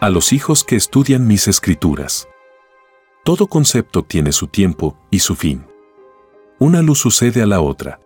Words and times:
a 0.00 0.08
los 0.08 0.32
hijos 0.32 0.64
que 0.64 0.76
estudian 0.76 1.26
mis 1.26 1.46
escrituras. 1.46 2.26
Todo 3.22 3.48
concepto 3.48 4.02
tiene 4.02 4.32
su 4.32 4.46
tiempo 4.46 4.96
y 5.10 5.18
su 5.18 5.34
fin. 5.34 5.66
Una 6.58 6.80
luz 6.80 7.00
sucede 7.00 7.42
a 7.42 7.46
la 7.46 7.60
otra, 7.60 8.00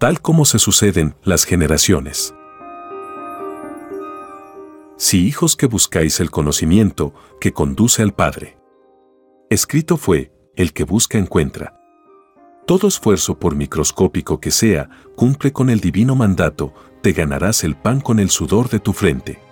tal 0.00 0.20
como 0.20 0.44
se 0.44 0.58
suceden 0.58 1.14
las 1.22 1.44
generaciones. 1.44 2.34
Si 4.96 5.24
hijos 5.24 5.54
que 5.54 5.66
buscáis 5.66 6.18
el 6.18 6.32
conocimiento 6.32 7.14
que 7.40 7.52
conduce 7.52 8.02
al 8.02 8.12
Padre. 8.12 8.58
Escrito 9.48 9.98
fue, 9.98 10.32
el 10.56 10.72
que 10.72 10.82
busca 10.82 11.18
encuentra. 11.18 11.80
Todo 12.66 12.88
esfuerzo 12.88 13.38
por 13.38 13.54
microscópico 13.54 14.40
que 14.40 14.50
sea, 14.50 14.90
cumple 15.14 15.52
con 15.52 15.70
el 15.70 15.78
divino 15.78 16.16
mandato, 16.16 16.74
te 17.00 17.12
ganarás 17.12 17.62
el 17.62 17.76
pan 17.76 18.00
con 18.00 18.18
el 18.18 18.30
sudor 18.30 18.68
de 18.70 18.80
tu 18.80 18.92
frente. 18.92 19.45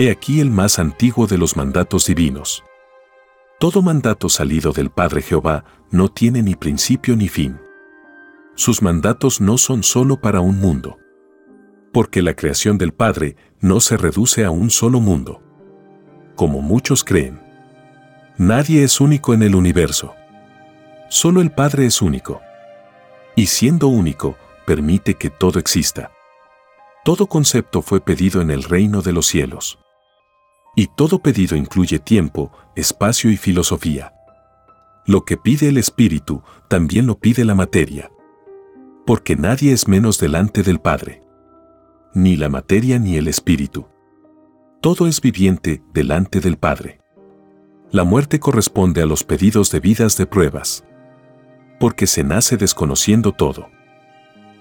He 0.00 0.10
aquí 0.10 0.40
el 0.40 0.50
más 0.50 0.78
antiguo 0.78 1.26
de 1.26 1.36
los 1.36 1.58
mandatos 1.58 2.06
divinos. 2.06 2.64
Todo 3.58 3.82
mandato 3.82 4.30
salido 4.30 4.72
del 4.72 4.88
Padre 4.88 5.20
Jehová 5.20 5.66
no 5.90 6.08
tiene 6.08 6.42
ni 6.42 6.54
principio 6.54 7.16
ni 7.16 7.28
fin. 7.28 7.60
Sus 8.54 8.80
mandatos 8.80 9.42
no 9.42 9.58
son 9.58 9.82
sólo 9.82 10.18
para 10.18 10.40
un 10.40 10.58
mundo. 10.58 10.96
Porque 11.92 12.22
la 12.22 12.32
creación 12.32 12.78
del 12.78 12.94
Padre 12.94 13.36
no 13.60 13.78
se 13.80 13.98
reduce 13.98 14.42
a 14.46 14.50
un 14.50 14.70
solo 14.70 15.00
mundo. 15.00 15.42
Como 16.34 16.62
muchos 16.62 17.04
creen. 17.04 17.38
Nadie 18.38 18.84
es 18.84 19.02
único 19.02 19.34
en 19.34 19.42
el 19.42 19.54
universo. 19.54 20.14
Solo 21.10 21.42
el 21.42 21.50
Padre 21.52 21.84
es 21.84 22.00
único. 22.00 22.40
Y 23.36 23.48
siendo 23.48 23.88
único, 23.88 24.38
permite 24.64 25.16
que 25.16 25.28
todo 25.28 25.58
exista. 25.58 26.10
Todo 27.04 27.26
concepto 27.26 27.82
fue 27.82 28.00
pedido 28.00 28.40
en 28.40 28.50
el 28.50 28.62
reino 28.62 29.02
de 29.02 29.12
los 29.12 29.26
cielos. 29.26 29.78
Y 30.76 30.86
todo 30.86 31.18
pedido 31.18 31.56
incluye 31.56 31.98
tiempo, 31.98 32.52
espacio 32.76 33.30
y 33.30 33.36
filosofía. 33.36 34.14
Lo 35.06 35.24
que 35.24 35.36
pide 35.36 35.68
el 35.68 35.78
espíritu, 35.78 36.42
también 36.68 37.06
lo 37.06 37.18
pide 37.18 37.44
la 37.44 37.54
materia. 37.54 38.10
Porque 39.06 39.34
nadie 39.34 39.72
es 39.72 39.88
menos 39.88 40.18
delante 40.18 40.62
del 40.62 40.78
Padre. 40.78 41.22
Ni 42.14 42.36
la 42.36 42.48
materia 42.48 42.98
ni 42.98 43.16
el 43.16 43.26
espíritu. 43.26 43.86
Todo 44.80 45.06
es 45.06 45.20
viviente 45.20 45.82
delante 45.92 46.40
del 46.40 46.56
Padre. 46.56 47.00
La 47.90 48.04
muerte 48.04 48.38
corresponde 48.38 49.02
a 49.02 49.06
los 49.06 49.24
pedidos 49.24 49.70
de 49.72 49.80
vidas 49.80 50.16
de 50.16 50.26
pruebas. 50.26 50.84
Porque 51.80 52.06
se 52.06 52.22
nace 52.22 52.56
desconociendo 52.56 53.32
todo. 53.32 53.68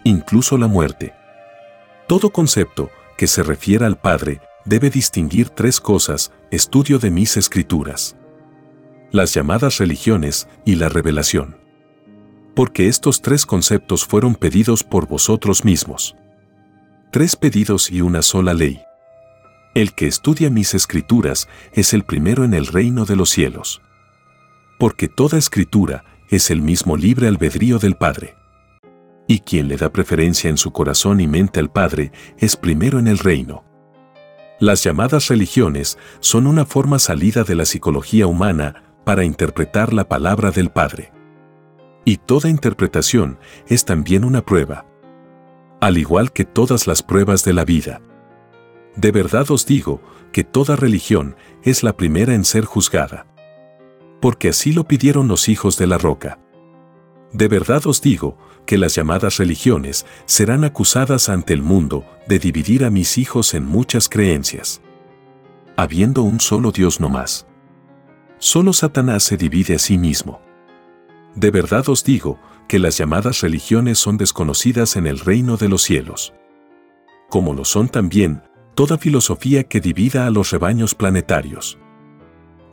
Incluso 0.03 0.57
la 0.57 0.67
muerte. 0.67 1.13
Todo 2.07 2.31
concepto 2.31 2.89
que 3.17 3.27
se 3.27 3.43
refiera 3.43 3.85
al 3.85 3.99
Padre 3.99 4.41
debe 4.65 4.89
distinguir 4.89 5.49
tres 5.49 5.79
cosas, 5.79 6.31
estudio 6.51 6.99
de 6.99 7.11
mis 7.11 7.37
escrituras. 7.37 8.15
Las 9.11 9.33
llamadas 9.33 9.77
religiones 9.77 10.47
y 10.65 10.75
la 10.75 10.89
revelación. 10.89 11.57
Porque 12.55 12.87
estos 12.87 13.21
tres 13.21 13.45
conceptos 13.45 14.05
fueron 14.05 14.35
pedidos 14.35 14.83
por 14.83 15.07
vosotros 15.07 15.63
mismos. 15.65 16.15
Tres 17.11 17.35
pedidos 17.35 17.89
y 17.89 18.01
una 18.01 18.21
sola 18.21 18.53
ley. 18.53 18.81
El 19.75 19.93
que 19.93 20.07
estudia 20.07 20.49
mis 20.49 20.73
escrituras 20.73 21.47
es 21.73 21.93
el 21.93 22.03
primero 22.03 22.43
en 22.43 22.53
el 22.53 22.67
reino 22.67 23.05
de 23.05 23.15
los 23.15 23.29
cielos. 23.29 23.81
Porque 24.77 25.07
toda 25.07 25.37
escritura 25.37 26.03
es 26.29 26.51
el 26.51 26.61
mismo 26.61 26.97
libre 26.97 27.27
albedrío 27.27 27.79
del 27.79 27.95
Padre. 27.95 28.35
Y 29.27 29.39
quien 29.39 29.67
le 29.67 29.77
da 29.77 29.91
preferencia 29.91 30.49
en 30.49 30.57
su 30.57 30.71
corazón 30.71 31.19
y 31.19 31.27
mente 31.27 31.59
al 31.59 31.71
Padre 31.71 32.11
es 32.37 32.55
primero 32.55 32.99
en 32.99 33.07
el 33.07 33.19
reino. 33.19 33.68
Las 34.59 34.83
llamadas 34.83 35.29
religiones 35.29 35.97
son 36.19 36.45
una 36.45 36.65
forma 36.65 36.99
salida 36.99 37.43
de 37.45 37.55
la 37.55 37.65
psicología 37.65 38.27
humana 38.27 38.83
para 39.05 39.23
interpretar 39.23 39.93
la 39.93 40.09
palabra 40.09 40.51
del 40.51 40.69
Padre. 40.69 41.13
Y 42.03 42.17
toda 42.17 42.49
interpretación 42.49 43.39
es 43.67 43.85
también 43.85 44.25
una 44.25 44.45
prueba. 44.45 44.85
Al 45.79 45.97
igual 45.97 46.33
que 46.33 46.43
todas 46.43 46.87
las 46.87 47.03
pruebas 47.03 47.45
de 47.45 47.53
la 47.53 47.63
vida. 47.63 48.01
De 48.97 49.13
verdad 49.13 49.49
os 49.49 49.65
digo 49.65 50.01
que 50.33 50.43
toda 50.43 50.75
religión 50.75 51.37
es 51.63 51.81
la 51.81 51.95
primera 51.95 52.33
en 52.33 52.43
ser 52.43 52.65
juzgada. 52.65 53.27
Porque 54.19 54.49
así 54.49 54.73
lo 54.73 54.83
pidieron 54.83 55.29
los 55.29 55.47
hijos 55.47 55.77
de 55.77 55.87
la 55.87 55.97
roca. 55.97 56.37
De 57.31 57.47
verdad 57.47 57.87
os 57.87 58.01
digo 58.01 58.37
que 58.69 58.77
las 58.77 58.93
llamadas 58.93 59.37
religiones 59.37 60.05
serán 60.27 60.63
acusadas 60.63 61.27
ante 61.27 61.55
el 61.55 61.63
mundo 61.63 62.05
de 62.27 62.37
dividir 62.37 62.85
a 62.85 62.91
mis 62.91 63.17
hijos 63.17 63.55
en 63.55 63.65
muchas 63.65 64.07
creencias. 64.07 64.79
Habiendo 65.75 66.21
un 66.21 66.39
solo 66.39 66.71
Dios 66.71 66.99
no 66.99 67.09
más. 67.09 67.47
Solo 68.37 68.71
Satanás 68.73 69.23
se 69.23 69.37
divide 69.37 69.73
a 69.73 69.79
sí 69.79 69.97
mismo. 69.97 70.39
De 71.33 71.49
verdad 71.49 71.89
os 71.89 72.03
digo 72.03 72.37
que 72.67 72.77
las 72.77 72.95
llamadas 72.95 73.41
religiones 73.41 73.97
son 73.97 74.17
desconocidas 74.17 74.97
en 74.97 75.07
el 75.07 75.17
reino 75.17 75.57
de 75.57 75.67
los 75.67 75.81
cielos. 75.81 76.35
Como 77.27 77.55
lo 77.55 77.65
son 77.65 77.89
también 77.89 78.43
toda 78.75 78.99
filosofía 78.99 79.63
que 79.63 79.81
divida 79.81 80.27
a 80.27 80.29
los 80.29 80.51
rebaños 80.51 80.93
planetarios. 80.93 81.79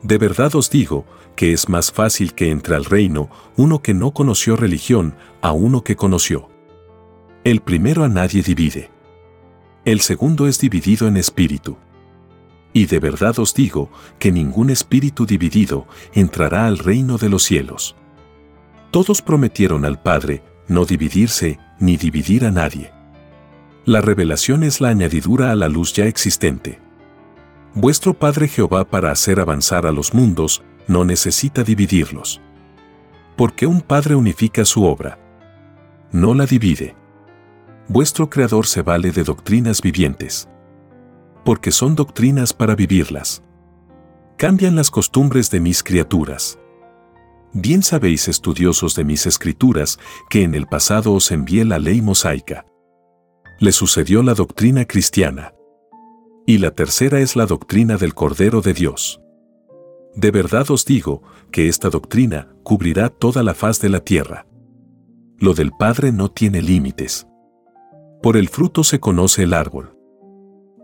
De 0.07 0.17
verdad 0.17 0.55
os 0.55 0.69
digo 0.69 1.05
que 1.35 1.51
es 1.51 1.67
más 1.67 1.91
fácil 1.91 2.33
que 2.33 2.49
entre 2.49 2.77
al 2.77 2.85
reino 2.85 3.29
uno 3.57 3.81
que 3.81 3.93
no 3.93 4.11
conoció 4.11 4.55
religión 4.55 5.15
a 5.41 5.51
uno 5.51 5.83
que 5.83 5.97
conoció. 5.97 6.47
El 7.43 7.59
primero 7.59 8.05
a 8.05 8.07
nadie 8.07 8.41
divide. 8.41 8.89
El 9.83 9.99
segundo 9.99 10.47
es 10.47 10.61
dividido 10.61 11.09
en 11.09 11.17
espíritu. 11.17 11.75
Y 12.71 12.85
de 12.85 12.99
verdad 12.99 13.37
os 13.37 13.53
digo 13.53 13.89
que 14.17 14.31
ningún 14.31 14.69
espíritu 14.69 15.25
dividido 15.25 15.87
entrará 16.13 16.67
al 16.67 16.77
reino 16.77 17.17
de 17.17 17.27
los 17.27 17.43
cielos. 17.43 17.97
Todos 18.91 19.21
prometieron 19.21 19.83
al 19.83 20.01
Padre 20.01 20.41
no 20.69 20.85
dividirse 20.85 21.59
ni 21.81 21.97
dividir 21.97 22.45
a 22.45 22.51
nadie. 22.51 22.93
La 23.83 23.99
revelación 23.99 24.63
es 24.63 24.79
la 24.79 24.87
añadidura 24.87 25.51
a 25.51 25.55
la 25.55 25.67
luz 25.67 25.91
ya 25.91 26.05
existente. 26.05 26.86
Vuestro 27.79 28.15
Padre 28.15 28.47
Jehová 28.47 28.85
para 28.85 29.11
hacer 29.11 29.39
avanzar 29.39 29.85
a 29.85 29.91
los 29.91 30.15
mundos, 30.15 30.63
no 30.87 31.05
necesita 31.05 31.63
dividirlos. 31.63 32.41
Porque 33.35 33.67
un 33.67 33.81
Padre 33.81 34.15
unifica 34.15 34.65
su 34.65 34.83
obra. 34.83 35.19
No 36.11 36.33
la 36.33 36.47
divide. 36.47 36.95
Vuestro 37.87 38.31
Creador 38.31 38.65
se 38.65 38.81
vale 38.81 39.11
de 39.11 39.23
doctrinas 39.23 39.83
vivientes. 39.83 40.49
Porque 41.45 41.71
son 41.71 41.93
doctrinas 41.93 42.51
para 42.51 42.73
vivirlas. 42.73 43.43
Cambian 44.37 44.75
las 44.75 44.89
costumbres 44.89 45.51
de 45.51 45.59
mis 45.59 45.83
criaturas. 45.83 46.57
Bien 47.53 47.83
sabéis, 47.83 48.27
estudiosos 48.27 48.95
de 48.95 49.03
mis 49.03 49.27
escrituras, 49.27 49.99
que 50.31 50.41
en 50.41 50.55
el 50.55 50.65
pasado 50.65 51.13
os 51.13 51.29
envié 51.29 51.63
la 51.63 51.77
ley 51.77 52.01
mosaica. 52.01 52.65
Le 53.59 53.71
sucedió 53.71 54.23
la 54.23 54.33
doctrina 54.33 54.85
cristiana 54.85 55.53
y 56.49 56.59
la 56.59 56.71
tercera 56.71 57.19
es 57.19 57.35
la 57.35 57.45
doctrina 57.45 57.97
del 57.97 58.15
Cordero 58.15 58.61
de 58.61 58.73
Dios. 58.73 59.19
De 60.15 60.31
verdad 60.31 60.71
os 60.71 60.85
digo 60.85 61.21
que 61.51 61.67
esta 61.67 61.89
doctrina 61.89 62.47
cubrirá 62.63 63.09
toda 63.09 63.43
la 63.43 63.53
faz 63.53 63.81
de 63.81 63.89
la 63.89 63.99
tierra. 63.99 64.47
Lo 65.37 65.53
del 65.53 65.71
Padre 65.77 66.13
no 66.13 66.31
tiene 66.31 66.61
límites. 66.61 67.27
Por 68.23 68.37
el 68.37 68.47
fruto 68.47 68.85
se 68.85 69.01
conoce 69.01 69.43
el 69.43 69.53
árbol. 69.53 69.93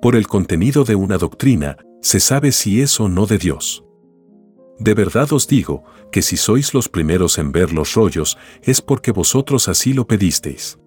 Por 0.01 0.17
el 0.17 0.27
contenido 0.27 0.83
de 0.83 0.95
una 0.95 1.17
doctrina 1.17 1.77
se 2.01 2.19
sabe 2.19 2.51
si 2.51 2.81
es 2.81 2.99
o 2.99 3.07
no 3.07 3.25
de 3.25 3.37
Dios. 3.37 3.85
De 4.79 4.93
verdad 4.93 5.31
os 5.31 5.47
digo, 5.47 5.85
que 6.11 6.21
si 6.21 6.35
sois 6.35 6.73
los 6.73 6.89
primeros 6.89 7.37
en 7.37 7.53
ver 7.53 7.71
los 7.71 7.93
rollos, 7.93 8.37
es 8.63 8.81
porque 8.81 9.11
vosotros 9.11 9.69
así 9.69 9.93
lo 9.93 10.07
pedisteis. 10.07 10.77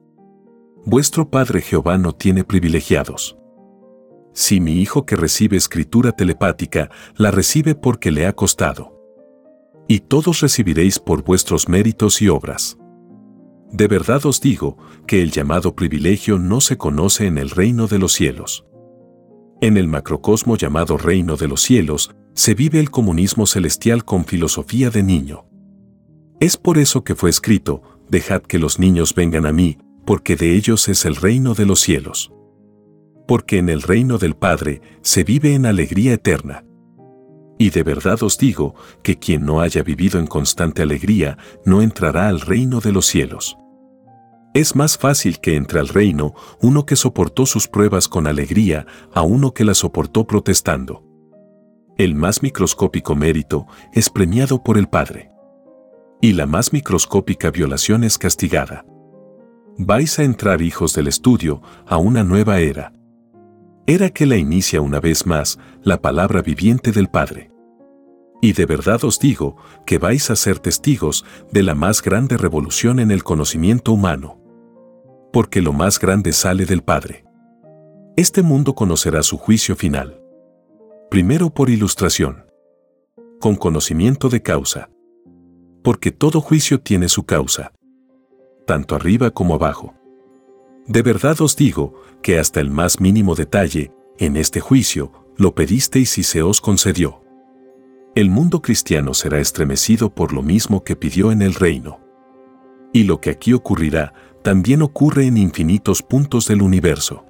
Vuestro 0.84 1.31
Padre 1.31 1.62
Jehová 1.62 1.96
no 1.96 2.12
tiene 2.12 2.44
privilegiados. 2.44 3.38
Si 4.37 4.61
mi 4.61 4.83
hijo 4.83 5.06
que 5.06 5.17
recibe 5.17 5.56
escritura 5.56 6.12
telepática, 6.12 6.91
la 7.17 7.31
recibe 7.31 7.75
porque 7.75 8.11
le 8.11 8.27
ha 8.27 8.35
costado. 8.35 8.93
Y 9.88 10.00
todos 10.00 10.41
recibiréis 10.41 10.99
por 10.99 11.25
vuestros 11.25 11.71
méritos 11.71 12.21
y 12.21 12.29
obras. 12.29 12.77
De 13.73 13.88
verdad 13.88 14.27
os 14.27 14.43
digo 14.43 14.77
que 15.06 15.23
el 15.23 15.31
llamado 15.31 15.75
privilegio 15.75 16.38
no 16.38 16.61
se 16.61 16.77
conoce 16.77 17.27
en 17.27 17.38
el 17.38 17.49
reino 17.49 17.87
de 17.87 17.99
los 17.99 18.12
cielos. 18.12 18.67
En 19.62 19.79
el 19.79 19.88
macrocosmo 19.88 20.59
llamado 20.59 20.99
reino 20.99 21.37
de 21.37 21.49
los 21.49 21.62
cielos, 21.62 22.15
se 22.35 22.53
vive 22.53 22.79
el 22.79 22.91
comunismo 22.91 23.47
celestial 23.47 24.05
con 24.05 24.27
filosofía 24.27 24.91
de 24.91 25.03
niño. 25.03 25.47
Es 26.41 26.59
por 26.59 26.77
eso 26.77 27.05
que 27.05 27.15
fue 27.15 27.31
escrito, 27.31 27.81
dejad 28.11 28.43
que 28.43 28.59
los 28.59 28.79
niños 28.79 29.15
vengan 29.15 29.47
a 29.47 29.53
mí, 29.53 29.79
porque 30.05 30.37
de 30.37 30.55
ellos 30.55 30.91
es 30.91 31.06
el 31.06 31.17
reino 31.17 31.55
de 31.55 31.65
los 31.65 31.81
cielos. 31.81 32.36
Porque 33.26 33.58
en 33.58 33.69
el 33.69 33.82
reino 33.82 34.19
del 34.19 34.37
Padre 34.37 34.81
se 35.02 35.25
vive 35.25 35.55
en 35.55 35.67
alegría 35.67 36.14
eterna. 36.14 36.64
Y 37.58 37.70
de 37.70 37.82
verdad 37.82 38.23
os 38.23 38.38
digo 38.38 38.75
que 39.02 39.19
quien 39.19 39.46
no 39.46 39.61
haya 39.61 39.82
vivido 39.82 40.19
en 40.19 40.26
constante 40.26 40.82
alegría 40.82 41.38
no 41.64 41.82
entrará 41.82 42.28
al 42.28 42.40
reino 42.40 42.81
de 42.81 42.93
los 42.93 43.06
cielos. 43.06 43.56
Es 44.55 44.75
más 44.75 44.96
fácil 44.96 45.38
que 45.40 45.56
entre 45.56 45.81
al 45.81 45.88
reino 45.88 46.34
uno 46.62 46.87
que 46.87 46.96
soportó 46.96 47.44
sus 47.46 47.69
pruebas 47.69 48.08
con 48.08 48.26
alegría 48.26 48.87
a 49.12 49.23
uno 49.23 49.52
que 49.52 49.64
las 49.64 49.78
soportó 49.78 50.26
protestando. 50.26 51.02
El 51.99 52.14
más 52.14 52.43
microscópico 52.43 53.14
mérito 53.14 53.67
es 53.93 54.11
premiado 54.11 54.62
por 54.62 54.78
el 54.78 54.87
Padre. 54.87 55.31
Y 56.20 56.32
la 56.32 56.46
más 56.46 56.73
microscópica 56.73 57.50
violación 57.50 58.05
es 58.05 58.19
castigada. 58.19 58.84
Vais 59.78 60.19
a 60.19 60.25
entrar 60.25 60.62
hijos 60.62 60.94
del 60.94 61.08
estudio 61.08 61.61
a 61.87 61.99
una 61.99 62.23
nueva 62.23 62.58
era. 62.61 62.93
Era 63.87 64.11
que 64.11 64.27
la 64.27 64.37
inicia 64.37 64.81
una 64.81 65.00
vez 65.00 65.27
más 65.27 65.59
la 65.83 66.00
palabra 66.03 66.43
viviente 66.43 66.93
del 66.93 67.09
Padre. 67.09 67.50
Y 68.43 68.53
de 68.53 68.67
verdad 68.67 69.05
os 69.05 69.19
digo 69.19 69.56
que 69.87 69.99
vais 69.99 70.31
a 70.31 70.37
ser 70.37 70.59
testigos 70.59 71.25
de 71.53 71.62
la 71.62 71.75
más 71.75 72.03
grande 72.03 72.37
revolución 72.37 73.00
en 73.00 73.11
el 73.11 73.23
conocimiento 73.25 73.93
humano 73.93 74.47
porque 75.37 75.61
lo 75.61 75.75
más 75.75 75.99
grande 75.99 76.33
sale 76.33 76.65
del 76.65 76.83
Padre. 76.83 77.27
Este 78.17 78.41
mundo 78.41 78.75
conocerá 78.75 79.23
su 79.23 79.37
juicio 79.37 79.77
final. 79.77 80.19
Primero 81.11 81.50
por 81.50 81.69
ilustración. 81.69 82.47
Con 83.38 83.55
conocimiento 83.55 84.31
de 84.31 84.41
causa. 84.41 84.88
Porque 85.85 86.11
todo 86.11 86.41
juicio 86.41 86.81
tiene 86.81 87.11
su 87.11 87.27
causa. 87.27 87.73
Tanto 88.67 88.94
arriba 88.94 89.31
como 89.31 89.56
abajo. 89.56 89.93
De 90.87 91.03
verdad 91.03 91.41
os 91.41 91.56
digo 91.56 91.94
que 92.23 92.38
hasta 92.38 92.61
el 92.61 92.71
más 92.71 93.00
mínimo 93.00 93.35
detalle, 93.35 93.93
en 94.19 94.37
este 94.37 94.61
juicio, 94.61 95.12
lo 95.37 95.55
pedisteis 95.55 96.17
y 96.19 96.23
se 96.23 96.43
os 96.43 96.61
concedió. 96.61 97.23
El 98.15 98.31
mundo 98.31 98.62
cristiano 98.62 99.12
será 99.12 99.41
estremecido 99.41 100.15
por 100.15 100.33
lo 100.33 100.43
mismo 100.43 100.85
que 100.85 100.97
pidió 100.97 101.33
en 101.33 101.43
el 101.43 101.55
reino. 101.55 102.00
Y 102.93 103.05
lo 103.05 103.21
que 103.21 103.31
aquí 103.31 103.53
ocurrirá 103.53 104.15
también 104.43 104.81
ocurre 104.81 105.27
en 105.27 105.37
infinitos 105.37 106.03
puntos 106.03 106.47
del 106.47 106.62
universo. 106.62 107.27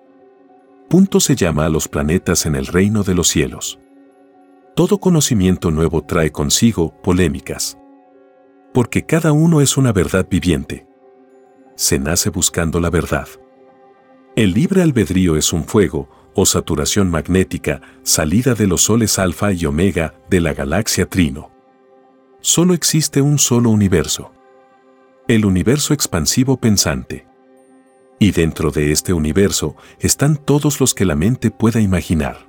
Punto 0.88 1.18
se 1.18 1.34
llama 1.34 1.64
a 1.64 1.68
los 1.68 1.88
planetas 1.88 2.46
en 2.46 2.54
el 2.54 2.66
reino 2.66 3.02
de 3.02 3.14
los 3.14 3.26
cielos. 3.28 3.80
Todo 4.76 4.98
conocimiento 4.98 5.70
nuevo 5.70 6.02
trae 6.02 6.30
consigo 6.30 6.94
polémicas. 7.02 7.78
Porque 8.72 9.06
cada 9.06 9.32
uno 9.32 9.62
es 9.62 9.76
una 9.78 9.92
verdad 9.92 10.28
viviente. 10.30 10.86
Se 11.74 11.98
nace 11.98 12.30
buscando 12.30 12.78
la 12.78 12.90
verdad. 12.90 13.26
El 14.36 14.52
libre 14.52 14.82
albedrío 14.82 15.36
es 15.36 15.52
un 15.52 15.64
fuego 15.64 16.08
o 16.34 16.46
saturación 16.46 17.10
magnética 17.10 17.80
salida 18.04 18.54
de 18.54 18.68
los 18.68 18.82
soles 18.82 19.18
alfa 19.18 19.52
y 19.52 19.66
omega 19.66 20.14
de 20.30 20.40
la 20.40 20.54
galaxia 20.54 21.06
Trino. 21.06 21.50
Solo 22.40 22.74
existe 22.74 23.20
un 23.20 23.38
solo 23.38 23.70
universo 23.70 24.32
el 25.28 25.44
universo 25.44 25.92
expansivo 25.92 26.56
pensante. 26.56 27.26
Y 28.18 28.30
dentro 28.30 28.70
de 28.70 28.92
este 28.92 29.12
universo 29.12 29.76
están 29.98 30.36
todos 30.36 30.80
los 30.80 30.94
que 30.94 31.04
la 31.04 31.16
mente 31.16 31.50
pueda 31.50 31.80
imaginar. 31.80 32.46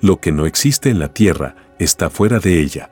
Lo 0.00 0.20
que 0.20 0.32
no 0.32 0.46
existe 0.46 0.90
en 0.90 0.98
la 0.98 1.12
Tierra 1.12 1.54
está 1.78 2.10
fuera 2.10 2.40
de 2.40 2.60
ella. 2.60 2.90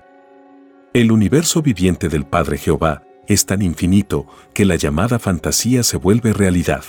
El 0.93 1.11
universo 1.11 1.61
viviente 1.61 2.09
del 2.09 2.25
Padre 2.25 2.57
Jehová 2.57 3.03
es 3.27 3.47
tan 3.47 3.63
infinito 3.63 4.27
que 4.55 4.65
la 4.65 4.77
llamada 4.77 5.19
fantasía 5.19 5.83
se 5.83 5.97
vuelve 5.97 6.33
realidad. 6.33 6.85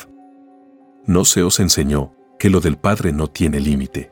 No 1.07 1.25
se 1.25 1.43
os 1.43 1.59
enseñó 1.59 2.13
que 2.39 2.49
lo 2.49 2.59
del 2.59 2.77
Padre 2.77 3.11
no 3.11 3.27
tiene 3.27 3.59
límite. 3.59 4.11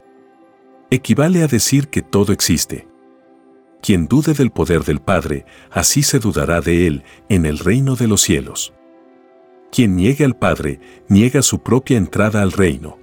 Equivale 0.90 1.44
a 1.44 1.48
decir 1.48 1.88
que 1.88 2.01
todo 2.01 2.34
existe. 2.34 2.88
Quien 3.81 4.07
dude 4.07 4.34
del 4.34 4.51
poder 4.51 4.84
del 4.84 5.01
Padre, 5.01 5.45
así 5.72 6.04
se 6.04 6.19
dudará 6.19 6.62
de 6.62 6.88
él 6.88 7.04
en 7.30 7.45
el 7.45 7.60
reino 7.60 7.95
de 7.95 8.07
los 8.07 8.22
cielos. 8.22 8.74
Quien 9.72 9.95
niegue 9.95 10.24
al 10.24 10.38
Padre, 10.38 10.80
niega 11.07 11.42
su 11.42 11.63
propia 11.63 11.98
entrada 11.98 12.42
al 12.42 12.51
reino. 12.51 13.00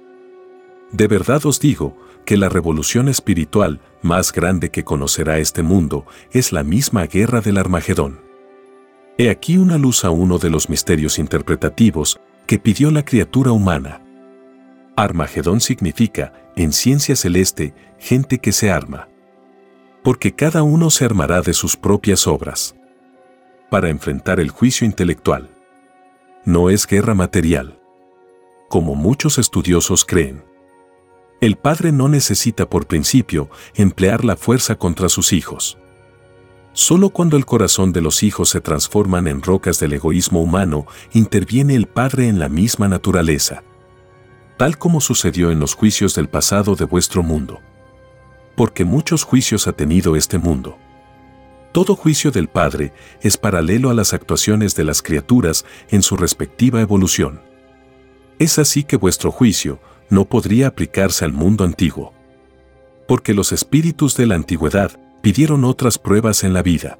De 0.91 1.07
verdad 1.07 1.45
os 1.45 1.59
digo 1.59 1.97
que 2.25 2.37
la 2.37 2.49
revolución 2.49 3.09
espiritual 3.09 3.81
más 4.01 4.31
grande 4.31 4.69
que 4.69 4.83
conocerá 4.83 5.37
este 5.37 5.63
mundo 5.63 6.05
es 6.31 6.51
la 6.51 6.63
misma 6.63 7.05
guerra 7.07 7.41
del 7.41 7.57
Armagedón. 7.57 8.21
He 9.17 9.29
aquí 9.29 9.57
una 9.57 9.77
luz 9.77 10.05
a 10.05 10.09
uno 10.09 10.37
de 10.37 10.49
los 10.49 10.69
misterios 10.69 11.19
interpretativos 11.19 12.19
que 12.47 12.59
pidió 12.59 12.91
la 12.91 13.03
criatura 13.03 13.51
humana. 13.51 14.01
Armagedón 14.95 15.61
significa, 15.61 16.33
en 16.55 16.73
ciencia 16.73 17.15
celeste, 17.15 17.73
gente 17.97 18.39
que 18.39 18.51
se 18.51 18.71
arma 18.71 19.07
porque 20.03 20.33
cada 20.33 20.63
uno 20.63 20.89
se 20.89 21.05
armará 21.05 21.41
de 21.41 21.53
sus 21.53 21.77
propias 21.77 22.27
obras. 22.27 22.75
Para 23.69 23.89
enfrentar 23.89 24.39
el 24.39 24.49
juicio 24.49 24.85
intelectual. 24.85 25.49
No 26.43 26.69
es 26.69 26.87
guerra 26.87 27.13
material. 27.13 27.79
Como 28.67 28.95
muchos 28.95 29.37
estudiosos 29.37 30.05
creen. 30.05 30.43
El 31.39 31.55
padre 31.55 31.91
no 31.91 32.07
necesita 32.07 32.69
por 32.69 32.87
principio 32.87 33.49
emplear 33.75 34.25
la 34.25 34.35
fuerza 34.35 34.75
contra 34.75 35.09
sus 35.09 35.33
hijos. 35.33 35.77
Solo 36.73 37.09
cuando 37.09 37.37
el 37.37 37.45
corazón 37.45 37.91
de 37.91 38.01
los 38.01 38.23
hijos 38.23 38.49
se 38.49 38.61
transforman 38.61 39.27
en 39.27 39.41
rocas 39.41 39.79
del 39.79 39.93
egoísmo 39.93 40.41
humano, 40.41 40.85
interviene 41.13 41.75
el 41.75 41.87
Padre 41.87 42.27
en 42.27 42.39
la 42.39 42.49
misma 42.49 42.87
naturaleza. 42.87 43.63
Tal 44.57 44.77
como 44.77 45.01
sucedió 45.01 45.51
en 45.51 45.59
los 45.59 45.73
juicios 45.73 46.15
del 46.15 46.29
pasado 46.29 46.75
de 46.75 46.85
vuestro 46.85 47.23
mundo 47.23 47.59
porque 48.55 48.85
muchos 48.85 49.23
juicios 49.23 49.67
ha 49.67 49.73
tenido 49.73 50.15
este 50.15 50.37
mundo. 50.37 50.77
Todo 51.71 51.95
juicio 51.95 52.31
del 52.31 52.47
Padre 52.47 52.93
es 53.21 53.37
paralelo 53.37 53.89
a 53.89 53.93
las 53.93 54.13
actuaciones 54.13 54.75
de 54.75 54.83
las 54.83 55.01
criaturas 55.01 55.65
en 55.89 56.03
su 56.03 56.17
respectiva 56.17 56.81
evolución. 56.81 57.41
Es 58.39 58.59
así 58.59 58.83
que 58.83 58.97
vuestro 58.97 59.31
juicio 59.31 59.79
no 60.09 60.25
podría 60.25 60.67
aplicarse 60.67 61.23
al 61.23 61.31
mundo 61.31 61.63
antiguo. 61.63 62.13
Porque 63.07 63.33
los 63.33 63.51
espíritus 63.51 64.15
de 64.15 64.27
la 64.27 64.35
antigüedad 64.35 64.91
pidieron 65.21 65.63
otras 65.63 65.97
pruebas 65.97 66.43
en 66.43 66.53
la 66.53 66.63
vida. 66.63 66.99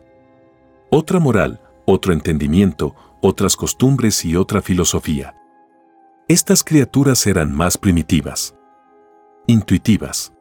Otra 0.90 1.20
moral, 1.20 1.62
otro 1.86 2.14
entendimiento, 2.14 2.96
otras 3.22 3.56
costumbres 3.56 4.26
y 4.26 4.36
otra 4.36 4.62
filosofía. 4.62 5.36
Estas 6.28 6.64
criaturas 6.64 7.26
eran 7.28 7.54
más 7.54 7.78
primitivas, 7.78 8.56
intuitivas 9.48 10.34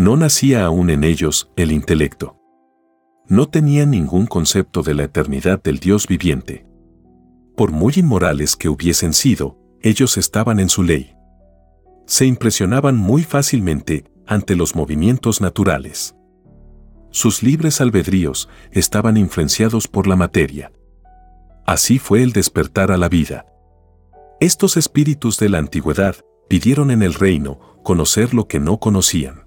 no 0.00 0.16
nacía 0.16 0.64
aún 0.64 0.88
en 0.88 1.04
ellos 1.04 1.50
el 1.56 1.72
intelecto. 1.72 2.38
No 3.28 3.48
tenían 3.48 3.90
ningún 3.90 4.26
concepto 4.26 4.82
de 4.82 4.94
la 4.94 5.04
eternidad 5.04 5.62
del 5.62 5.78
Dios 5.78 6.06
viviente. 6.06 6.66
Por 7.54 7.70
muy 7.70 7.92
inmorales 7.96 8.56
que 8.56 8.70
hubiesen 8.70 9.12
sido, 9.12 9.58
ellos 9.82 10.16
estaban 10.16 10.58
en 10.58 10.70
su 10.70 10.84
ley. 10.84 11.14
Se 12.06 12.24
impresionaban 12.24 12.96
muy 12.96 13.24
fácilmente 13.24 14.04
ante 14.26 14.56
los 14.56 14.74
movimientos 14.74 15.42
naturales. 15.42 16.16
Sus 17.10 17.42
libres 17.42 17.80
albedríos 17.80 18.48
estaban 18.70 19.16
influenciados 19.16 19.88
por 19.88 20.06
la 20.06 20.16
materia. 20.16 20.72
Así 21.66 21.98
fue 21.98 22.22
el 22.22 22.32
despertar 22.32 22.92
a 22.92 22.96
la 22.96 23.08
vida. 23.08 23.46
Estos 24.40 24.76
espíritus 24.76 25.38
de 25.38 25.48
la 25.48 25.58
antigüedad 25.58 26.16
pidieron 26.48 26.90
en 26.90 27.02
el 27.02 27.14
reino 27.14 27.60
conocer 27.82 28.32
lo 28.32 28.46
que 28.46 28.60
no 28.60 28.78
conocían. 28.78 29.46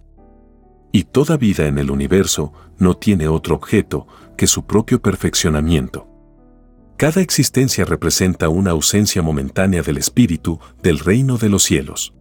Y 0.91 1.05
toda 1.05 1.38
vida 1.38 1.67
en 1.67 1.79
el 1.79 1.89
universo 1.89 2.53
no 2.77 2.96
tiene 2.96 3.27
otro 3.27 3.55
objeto 3.55 4.08
que 4.38 4.46
su 4.46 4.65
propio 4.65 5.01
perfeccionamiento. 5.01 6.08
Cada 6.98 7.22
existencia 7.22 7.86
representa 7.86 8.50
una 8.50 8.72
ausencia 8.72 9.22
momentánea 9.22 9.82
del 9.82 9.98
espíritu 9.98 10.60
del 10.82 11.00
reino 11.00 11.38
de 11.38 11.50
los 11.50 11.63
cielos. 11.63 12.13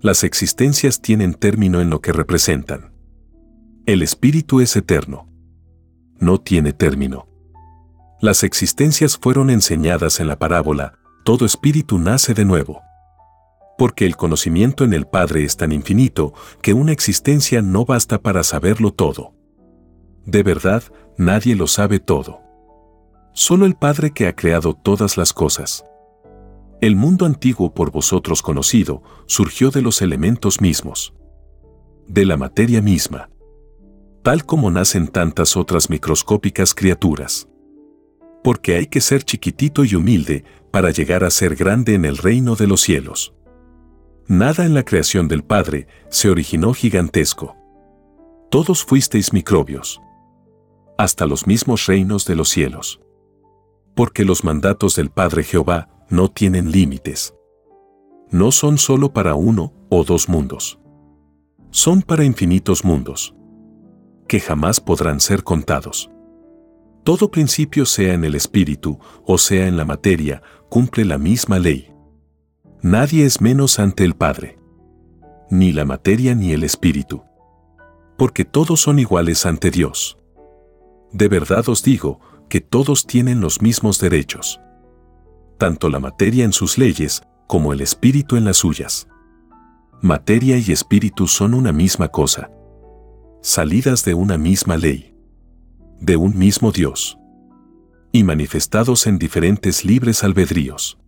Las 0.00 0.24
existencias 0.24 1.00
tienen 1.00 1.34
término 1.34 1.80
en 1.80 1.90
lo 1.90 2.00
que 2.00 2.12
representan. 2.12 2.95
El 3.86 4.02
espíritu 4.02 4.60
es 4.60 4.74
eterno. 4.74 5.28
No 6.18 6.40
tiene 6.40 6.72
término. 6.72 7.28
Las 8.20 8.42
existencias 8.42 9.16
fueron 9.16 9.48
enseñadas 9.48 10.18
en 10.18 10.26
la 10.26 10.40
parábola, 10.40 10.98
todo 11.22 11.46
espíritu 11.46 12.00
nace 12.00 12.34
de 12.34 12.44
nuevo. 12.44 12.82
Porque 13.78 14.04
el 14.04 14.16
conocimiento 14.16 14.82
en 14.82 14.92
el 14.92 15.06
Padre 15.06 15.44
es 15.44 15.56
tan 15.56 15.70
infinito 15.70 16.34
que 16.62 16.74
una 16.74 16.90
existencia 16.90 17.62
no 17.62 17.84
basta 17.84 18.20
para 18.20 18.42
saberlo 18.42 18.92
todo. 18.92 19.34
De 20.24 20.42
verdad, 20.42 20.82
nadie 21.16 21.54
lo 21.54 21.68
sabe 21.68 22.00
todo. 22.00 22.40
Solo 23.34 23.66
el 23.66 23.76
Padre 23.76 24.10
que 24.10 24.26
ha 24.26 24.34
creado 24.34 24.74
todas 24.74 25.16
las 25.16 25.32
cosas. 25.32 25.84
El 26.80 26.96
mundo 26.96 27.24
antiguo 27.24 27.72
por 27.72 27.92
vosotros 27.92 28.42
conocido 28.42 29.04
surgió 29.26 29.70
de 29.70 29.82
los 29.82 30.02
elementos 30.02 30.60
mismos. 30.60 31.14
De 32.08 32.26
la 32.26 32.36
materia 32.36 32.82
misma. 32.82 33.28
Tal 34.26 34.44
como 34.44 34.72
nacen 34.72 35.06
tantas 35.06 35.56
otras 35.56 35.88
microscópicas 35.88 36.74
criaturas. 36.74 37.46
Porque 38.42 38.74
hay 38.74 38.88
que 38.88 39.00
ser 39.00 39.22
chiquitito 39.22 39.84
y 39.84 39.94
humilde 39.94 40.42
para 40.72 40.90
llegar 40.90 41.22
a 41.22 41.30
ser 41.30 41.54
grande 41.54 41.94
en 41.94 42.04
el 42.04 42.16
reino 42.16 42.56
de 42.56 42.66
los 42.66 42.80
cielos. 42.80 43.34
Nada 44.26 44.66
en 44.66 44.74
la 44.74 44.84
creación 44.84 45.28
del 45.28 45.44
Padre 45.44 45.86
se 46.08 46.28
originó 46.28 46.74
gigantesco. 46.74 47.54
Todos 48.50 48.84
fuisteis 48.84 49.32
microbios. 49.32 50.00
Hasta 50.98 51.24
los 51.26 51.46
mismos 51.46 51.86
reinos 51.86 52.24
de 52.24 52.34
los 52.34 52.48
cielos 52.48 52.98
porque 53.94 54.24
los 54.24 54.42
mandatos 54.42 54.96
del 54.96 55.10
Padre 55.10 55.44
Jehová 55.44 55.88
no 56.10 56.28
tienen 56.28 56.72
límites. 56.72 57.32
No 58.32 58.50
son 58.50 58.76
solo 58.76 59.12
para 59.12 59.36
uno 59.36 59.72
o 59.88 60.02
dos 60.02 60.28
mundos. 60.28 60.80
Son 61.70 62.02
para 62.02 62.24
infinitos 62.24 62.84
mundos, 62.84 63.35
que 64.26 64.40
jamás 64.40 64.80
podrán 64.80 65.20
ser 65.20 65.42
contados. 65.42 66.10
Todo 67.04 67.30
principio 67.30 67.86
sea 67.86 68.14
en 68.14 68.24
el 68.24 68.34
espíritu 68.34 68.98
o 69.24 69.38
sea 69.38 69.68
en 69.68 69.76
la 69.76 69.84
materia, 69.84 70.42
cumple 70.68 71.04
la 71.04 71.18
misma 71.18 71.58
ley. 71.58 71.92
Nadie 72.82 73.24
es 73.24 73.40
menos 73.40 73.78
ante 73.78 74.04
el 74.04 74.14
Padre. 74.14 74.58
Ni 75.50 75.72
la 75.72 75.84
materia 75.84 76.34
ni 76.34 76.52
el 76.52 76.64
espíritu. 76.64 77.22
Porque 78.18 78.44
todos 78.44 78.80
son 78.80 78.98
iguales 78.98 79.46
ante 79.46 79.70
Dios. 79.70 80.18
De 81.12 81.28
verdad 81.28 81.68
os 81.68 81.82
digo, 81.82 82.20
que 82.48 82.60
todos 82.60 83.06
tienen 83.06 83.40
los 83.40 83.62
mismos 83.62 84.00
derechos. 84.00 84.60
Tanto 85.58 85.88
la 85.88 86.00
materia 86.00 86.44
en 86.44 86.52
sus 86.52 86.78
leyes 86.78 87.22
como 87.46 87.72
el 87.72 87.80
espíritu 87.80 88.36
en 88.36 88.44
las 88.44 88.58
suyas. 88.58 89.08
Materia 90.02 90.58
y 90.58 90.72
espíritu 90.72 91.26
son 91.26 91.54
una 91.54 91.72
misma 91.72 92.08
cosa. 92.08 92.50
Salidas 93.48 94.04
de 94.04 94.12
una 94.12 94.38
misma 94.38 94.76
ley. 94.76 95.14
De 96.00 96.16
un 96.16 96.36
mismo 96.36 96.72
Dios. 96.72 97.16
Y 98.10 98.24
manifestados 98.24 99.06
en 99.06 99.20
diferentes 99.20 99.84
libres 99.84 100.24
albedríos. 100.24 100.98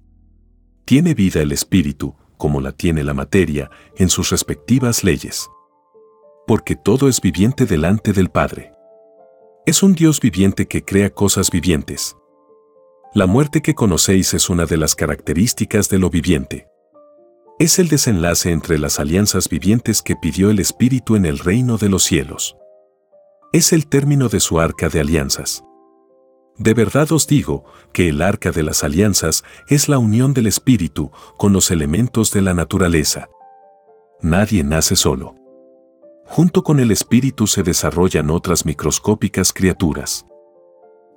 Tiene 0.84 1.14
vida 1.14 1.42
el 1.42 1.50
espíritu, 1.50 2.14
como 2.36 2.60
la 2.60 2.70
tiene 2.70 3.02
la 3.02 3.12
materia, 3.12 3.72
en 3.96 4.08
sus 4.08 4.30
respectivas 4.30 5.02
leyes. 5.02 5.50
Porque 6.46 6.76
todo 6.76 7.08
es 7.08 7.20
viviente 7.20 7.66
delante 7.66 8.12
del 8.12 8.30
Padre. 8.30 8.70
Es 9.66 9.82
un 9.82 9.94
Dios 9.94 10.20
viviente 10.20 10.68
que 10.68 10.84
crea 10.84 11.10
cosas 11.10 11.50
vivientes. 11.50 12.16
La 13.14 13.26
muerte 13.26 13.62
que 13.62 13.74
conocéis 13.74 14.32
es 14.32 14.48
una 14.48 14.64
de 14.64 14.76
las 14.76 14.94
características 14.94 15.88
de 15.88 15.98
lo 15.98 16.08
viviente. 16.08 16.67
Es 17.58 17.80
el 17.80 17.88
desenlace 17.88 18.52
entre 18.52 18.78
las 18.78 19.00
alianzas 19.00 19.48
vivientes 19.48 20.00
que 20.00 20.14
pidió 20.14 20.50
el 20.50 20.60
Espíritu 20.60 21.16
en 21.16 21.26
el 21.26 21.40
reino 21.40 21.76
de 21.76 21.88
los 21.88 22.04
cielos. 22.04 22.56
Es 23.52 23.72
el 23.72 23.88
término 23.88 24.28
de 24.28 24.38
su 24.38 24.60
arca 24.60 24.88
de 24.88 25.00
alianzas. 25.00 25.64
De 26.56 26.72
verdad 26.72 27.10
os 27.10 27.26
digo 27.26 27.64
que 27.92 28.10
el 28.10 28.22
arca 28.22 28.52
de 28.52 28.62
las 28.62 28.84
alianzas 28.84 29.42
es 29.66 29.88
la 29.88 29.98
unión 29.98 30.34
del 30.34 30.46
Espíritu 30.46 31.10
con 31.36 31.52
los 31.52 31.72
elementos 31.72 32.30
de 32.30 32.42
la 32.42 32.54
naturaleza. 32.54 33.28
Nadie 34.20 34.62
nace 34.62 34.94
solo. 34.94 35.34
Junto 36.26 36.62
con 36.62 36.78
el 36.78 36.92
espíritu 36.92 37.48
se 37.48 37.64
desarrollan 37.64 38.30
otras 38.30 38.66
microscópicas 38.66 39.52
criaturas. 39.52 40.26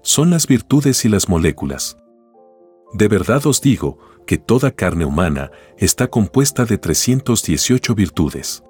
Son 0.02 0.32
las 0.32 0.48
virtudes 0.48 1.06
y 1.06 1.10
las 1.10 1.30
moléculas. 1.30 1.98
De 2.94 3.08
verdad 3.08 3.46
os 3.46 3.62
digo 3.62 3.98
que 4.26 4.38
toda 4.38 4.72
carne 4.72 5.06
humana 5.06 5.52
está 5.78 6.08
compuesta 6.08 6.66
de 6.66 6.78
318 6.78 7.96
virtudes. 7.96 8.64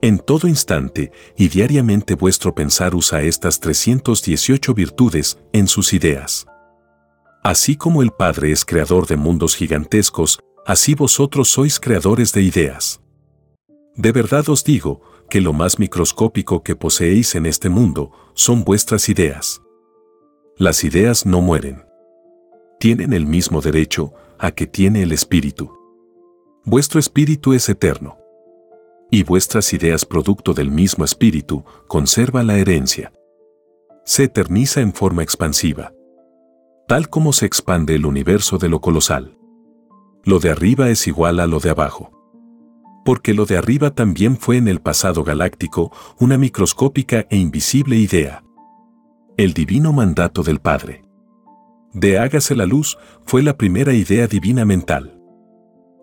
En 0.00 0.18
todo 0.18 0.48
instante 0.48 1.12
y 1.36 1.48
diariamente 1.48 2.14
vuestro 2.14 2.54
pensar 2.54 2.94
usa 2.94 3.22
estas 3.22 3.60
318 3.60 4.74
virtudes 4.74 5.38
en 5.52 5.68
sus 5.68 5.92
ideas. 5.92 6.46
Así 7.44 7.76
como 7.76 8.02
el 8.02 8.10
Padre 8.10 8.52
es 8.52 8.64
creador 8.64 9.06
de 9.06 9.16
mundos 9.16 9.54
gigantescos, 9.54 10.40
así 10.66 10.94
vosotros 10.94 11.48
sois 11.48 11.80
creadores 11.80 12.32
de 12.32 12.42
ideas. 12.42 13.00
De 13.94 14.12
verdad 14.12 14.48
os 14.48 14.64
digo 14.64 15.02
que 15.28 15.40
lo 15.40 15.52
más 15.52 15.78
microscópico 15.78 16.62
que 16.62 16.76
poseéis 16.76 17.34
en 17.34 17.46
este 17.46 17.68
mundo 17.68 18.10
son 18.34 18.64
vuestras 18.64 19.08
ideas. 19.08 19.62
Las 20.56 20.84
ideas 20.84 21.26
no 21.26 21.40
mueren. 21.40 21.91
Tienen 22.82 23.12
el 23.12 23.26
mismo 23.26 23.60
derecho 23.60 24.12
a 24.40 24.50
que 24.50 24.66
tiene 24.66 25.04
el 25.04 25.12
espíritu. 25.12 25.70
Vuestro 26.64 26.98
espíritu 26.98 27.52
es 27.52 27.68
eterno. 27.68 28.18
Y 29.08 29.22
vuestras 29.22 29.72
ideas 29.72 30.04
producto 30.04 30.52
del 30.52 30.68
mismo 30.68 31.04
espíritu 31.04 31.64
conserva 31.86 32.42
la 32.42 32.58
herencia. 32.58 33.12
Se 34.04 34.24
eterniza 34.24 34.80
en 34.80 34.92
forma 34.92 35.22
expansiva. 35.22 35.92
Tal 36.88 37.08
como 37.08 37.32
se 37.32 37.46
expande 37.46 37.94
el 37.94 38.04
universo 38.04 38.58
de 38.58 38.68
lo 38.68 38.80
colosal. 38.80 39.38
Lo 40.24 40.40
de 40.40 40.50
arriba 40.50 40.90
es 40.90 41.06
igual 41.06 41.38
a 41.38 41.46
lo 41.46 41.60
de 41.60 41.70
abajo 41.70 42.10
porque 43.04 43.32
lo 43.32 43.46
de 43.46 43.58
arriba 43.58 43.94
también 43.94 44.36
fue 44.36 44.56
en 44.56 44.66
el 44.66 44.80
pasado 44.80 45.22
galáctico 45.22 45.92
una 46.18 46.36
microscópica 46.36 47.26
e 47.30 47.36
invisible 47.36 47.96
idea. 47.96 48.42
El 49.36 49.54
divino 49.54 49.92
mandato 49.92 50.42
del 50.42 50.60
Padre. 50.60 51.02
De 51.92 52.18
hágase 52.18 52.54
la 52.54 52.66
luz 52.66 52.98
fue 53.24 53.42
la 53.42 53.56
primera 53.56 53.92
idea 53.92 54.26
divina 54.26 54.64
mental. 54.64 55.18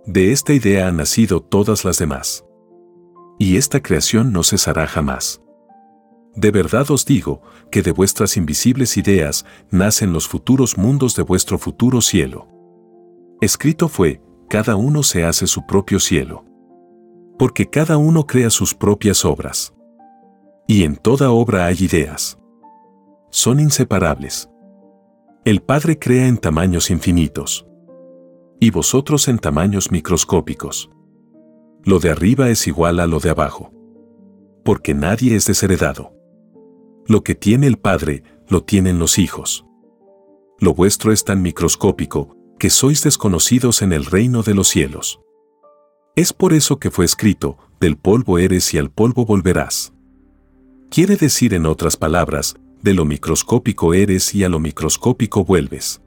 De 0.06 0.32
esta 0.32 0.54
idea 0.54 0.88
han 0.88 0.98
nacido 0.98 1.42
todas 1.42 1.86
las 1.86 1.98
demás. 1.98 2.46
Y 3.38 3.58
esta 3.58 3.82
creación 3.82 4.32
no 4.32 4.44
cesará 4.44 4.88
jamás. 4.88 5.42
De 6.36 6.52
verdad 6.52 6.90
os 6.92 7.06
digo 7.06 7.42
que 7.72 7.82
de 7.82 7.92
vuestras 7.92 8.38
invisibles 8.38 8.98
ideas 8.98 9.46
nacen 9.72 10.14
los 10.14 10.28
futuros 10.28 10.78
mundos 10.78 11.16
de 11.16 11.24
vuestro 11.24 11.58
futuro 11.58 12.02
cielo. 12.02 12.48
Escrito 13.42 13.88
fue, 13.88 14.22
cada 14.50 14.76
uno 14.76 15.04
se 15.04 15.24
hace 15.24 15.48
su 15.48 15.66
propio 15.66 16.00
cielo 16.00 16.50
porque 17.40 17.70
cada 17.70 17.98
uno 17.98 18.28
crea 18.28 18.50
sus 18.50 18.76
propias 18.76 19.24
obras. 19.24 19.74
Y 20.68 20.84
en 20.84 20.98
toda 20.98 21.32
obra 21.32 21.66
hay 21.66 21.78
ideas. 21.80 22.38
Son 23.32 23.62
inseparables. 23.62 24.50
El 25.46 25.62
Padre 25.62 25.98
crea 25.98 26.28
en 26.28 26.38
tamaños 26.38 26.92
infinitos. 26.92 27.66
Y 28.60 28.72
vosotros 28.72 29.30
en 29.30 29.40
tamaños 29.40 29.90
microscópicos. 29.90 30.92
Lo 31.86 32.00
de 32.00 32.10
arriba 32.10 32.50
es 32.50 32.68
igual 32.68 33.00
a 33.00 33.08
lo 33.08 33.22
de 33.22 33.30
abajo. 33.30 33.72
Porque 34.66 34.94
nadie 34.94 35.38
es 35.38 35.46
desheredado. 35.46 36.12
Lo 37.08 37.24
que 37.24 37.36
tiene 37.36 37.68
el 37.68 37.78
Padre, 37.78 38.24
lo 38.50 38.64
tienen 38.64 39.00
los 39.00 39.18
hijos. 39.18 39.66
Lo 40.60 40.74
vuestro 40.74 41.14
es 41.14 41.24
tan 41.24 41.42
microscópico, 41.42 42.36
que 42.60 42.70
sois 42.70 43.02
desconocidos 43.02 43.82
en 43.82 43.94
el 43.94 44.06
reino 44.06 44.44
de 44.44 44.56
los 44.56 44.68
cielos. 44.68 45.22
Es 46.18 46.34
por 46.34 46.52
eso 46.52 46.80
que 46.80 46.92
fue 46.92 47.06
escrito, 47.06 47.58
del 47.80 47.98
polvo 47.98 48.40
eres 48.40 48.74
y 48.74 48.78
al 48.78 48.92
polvo 48.92 49.26
volverás. 49.26 49.94
Quiere 50.92 51.16
decir 51.16 51.54
en 51.54 51.66
otras 51.66 51.96
palabras, 51.96 52.58
de 52.82 52.94
lo 52.94 53.06
microscópico 53.06 53.94
eres 53.94 54.34
y 54.34 54.44
a 54.44 54.50
lo 54.50 54.60
microscópico 54.60 55.44
vuelves. 55.44 56.02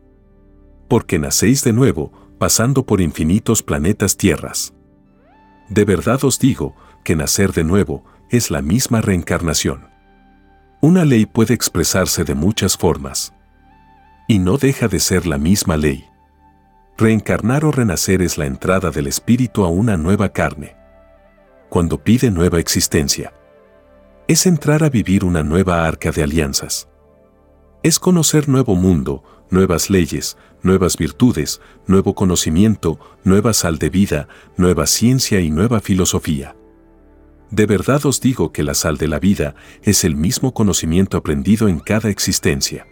Porque 0.89 1.19
nacéis 1.19 1.65
de 1.65 1.73
nuevo, 1.73 2.13
pasando 2.39 2.85
por 2.85 3.01
infinitos 3.01 3.63
planetas 3.63 4.17
tierras. 4.17 4.75
De 5.69 5.85
verdad 5.85 6.25
os 6.25 6.39
digo, 6.39 6.75
que 7.05 7.17
nacer 7.17 7.53
de 7.53 7.65
nuevo 7.65 8.05
es 8.31 8.51
la 8.51 8.63
misma 8.63 9.01
reencarnación. 9.01 9.89
Una 10.81 11.05
ley 11.05 11.27
puede 11.27 11.55
expresarse 11.55 12.25
de 12.25 12.35
muchas 12.35 12.77
formas. 12.77 13.35
Y 14.27 14.39
no 14.39 14.57
deja 14.57 14.89
de 14.89 15.01
ser 15.01 15.27
la 15.27 15.39
misma 15.39 15.77
ley. 15.77 16.07
Reencarnar 16.97 17.65
o 17.65 17.73
renacer 17.73 18.23
es 18.23 18.39
la 18.39 18.47
entrada 18.47 18.91
del 18.91 19.07
espíritu 19.07 19.65
a 19.65 19.69
una 19.69 19.97
nueva 19.97 20.31
carne. 20.31 20.77
Cuando 21.69 22.03
pide 22.03 22.31
nueva 22.31 22.59
existencia. 22.59 23.33
Es 24.33 24.47
entrar 24.47 24.83
a 24.83 24.89
vivir 24.89 25.27
una 25.27 25.43
nueva 25.43 25.87
arca 25.87 26.11
de 26.11 26.23
alianzas. 26.23 26.89
Es 27.83 27.99
conocer 27.99 28.49
nuevo 28.49 28.77
mundo, 28.77 29.23
nuevas 29.51 29.91
leyes, 29.91 30.39
nuevas 30.63 30.97
virtudes, 30.97 31.61
nuevo 31.87 32.15
conocimiento, 32.15 32.99
nueva 33.25 33.53
sal 33.53 33.77
de 33.77 33.91
vida, 33.91 34.29
nueva 34.57 34.87
ciencia 34.87 35.41
y 35.41 35.51
nueva 35.51 35.81
filosofía. 35.81 36.57
De 37.51 37.67
verdad 37.67 38.07
os 38.07 38.23
digo 38.23 38.53
que 38.53 38.63
la 38.63 38.73
sal 38.73 38.97
de 38.97 39.07
la 39.07 39.19
vida 39.19 39.55
es 39.83 40.03
el 40.03 40.17
mismo 40.17 40.55
conocimiento 40.55 41.19
aprendido 41.19 41.69
en 41.69 41.79
cada 41.79 42.09
existencia. 42.09 42.87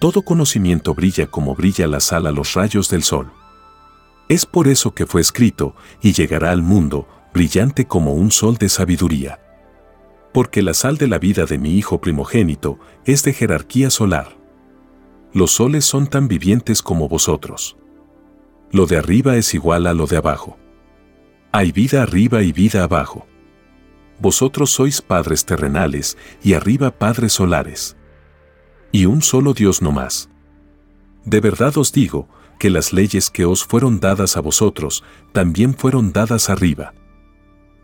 Todo 0.00 0.22
conocimiento 0.22 0.94
brilla 0.94 1.28
como 1.28 1.54
brilla 1.54 1.86
la 1.86 2.00
sal 2.00 2.26
a 2.26 2.32
los 2.32 2.54
rayos 2.54 2.90
del 2.90 3.04
sol. 3.04 3.30
Es 4.28 4.46
por 4.46 4.66
eso 4.66 4.94
que 4.96 5.06
fue 5.06 5.20
escrito, 5.20 5.76
y 6.02 6.12
llegará 6.12 6.50
al 6.50 6.62
mundo, 6.62 7.06
brillante 7.32 7.86
como 7.86 8.14
un 8.14 8.32
sol 8.32 8.56
de 8.56 8.68
sabiduría. 8.68 9.38
Porque 10.32 10.62
la 10.62 10.74
sal 10.74 10.96
de 10.96 11.08
la 11.08 11.18
vida 11.18 11.44
de 11.44 11.58
mi 11.58 11.76
hijo 11.76 12.00
primogénito 12.00 12.78
es 13.04 13.24
de 13.24 13.32
jerarquía 13.32 13.90
solar. 13.90 14.36
Los 15.32 15.52
soles 15.52 15.84
son 15.84 16.06
tan 16.06 16.28
vivientes 16.28 16.82
como 16.82 17.08
vosotros. 17.08 17.76
Lo 18.72 18.86
de 18.86 18.96
arriba 18.96 19.36
es 19.36 19.54
igual 19.54 19.86
a 19.86 19.94
lo 19.94 20.06
de 20.06 20.16
abajo. 20.16 20.56
Hay 21.52 21.72
vida 21.72 22.02
arriba 22.02 22.42
y 22.42 22.52
vida 22.52 22.84
abajo. 22.84 23.26
Vosotros 24.20 24.70
sois 24.70 25.02
padres 25.02 25.44
terrenales 25.44 26.16
y 26.42 26.54
arriba 26.54 26.90
padres 26.90 27.32
solares. 27.32 27.96
Y 28.92 29.06
un 29.06 29.22
solo 29.22 29.54
Dios 29.54 29.82
no 29.82 29.90
más. 29.92 30.30
De 31.24 31.40
verdad 31.40 31.76
os 31.78 31.92
digo 31.92 32.28
que 32.58 32.70
las 32.70 32.92
leyes 32.92 33.30
que 33.30 33.44
os 33.44 33.64
fueron 33.64 33.98
dadas 33.98 34.36
a 34.36 34.40
vosotros 34.40 35.02
también 35.32 35.74
fueron 35.74 36.12
dadas 36.12 36.50
arriba. 36.50 36.92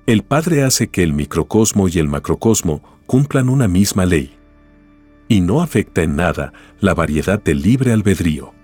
El 0.06 0.22
Padre 0.22 0.62
hace 0.62 0.86
que 0.86 1.02
el 1.02 1.12
microcosmo 1.12 1.88
y 1.88 1.98
el 1.98 2.06
macrocosmo 2.06 2.80
cumplan 3.06 3.48
una 3.48 3.66
misma 3.66 4.06
ley. 4.06 4.36
Y 5.26 5.40
no 5.40 5.62
afecta 5.62 6.04
en 6.04 6.14
nada 6.14 6.52
la 6.78 6.94
variedad 6.94 7.42
del 7.42 7.60
libre 7.60 7.92
albedrío. 7.92 8.54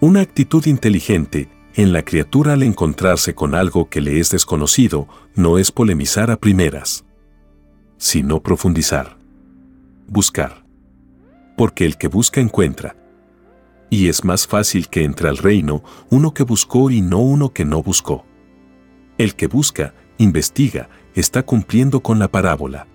Una 0.00 0.20
actitud 0.20 0.66
inteligente 0.66 1.48
en 1.76 1.94
la 1.94 2.04
criatura 2.04 2.52
al 2.52 2.62
encontrarse 2.62 3.34
con 3.34 3.54
algo 3.54 3.88
que 3.88 4.02
le 4.02 4.20
es 4.20 4.30
desconocido 4.30 5.08
no 5.34 5.56
es 5.56 5.72
polemizar 5.72 6.30
a 6.30 6.36
primeras, 6.36 7.06
sino 7.96 8.42
profundizar. 8.42 9.16
Buscar. 10.08 10.66
Porque 11.56 11.86
el 11.86 11.96
que 11.96 12.08
busca 12.08 12.38
encuentra. 12.38 12.96
Y 13.88 14.08
es 14.08 14.24
más 14.24 14.46
fácil 14.46 14.88
que 14.88 15.04
entre 15.04 15.30
al 15.30 15.38
reino 15.38 15.82
uno 16.10 16.34
que 16.34 16.42
buscó 16.42 16.90
y 16.90 17.00
no 17.00 17.20
uno 17.20 17.54
que 17.54 17.64
no 17.64 17.82
buscó. 17.82 18.26
El 19.16 19.34
que 19.34 19.46
busca, 19.46 19.94
investiga, 20.20 20.90
está 21.14 21.42
cumpliendo 21.42 22.00
con 22.00 22.18
la 22.18 22.30
parábola. 22.30 22.86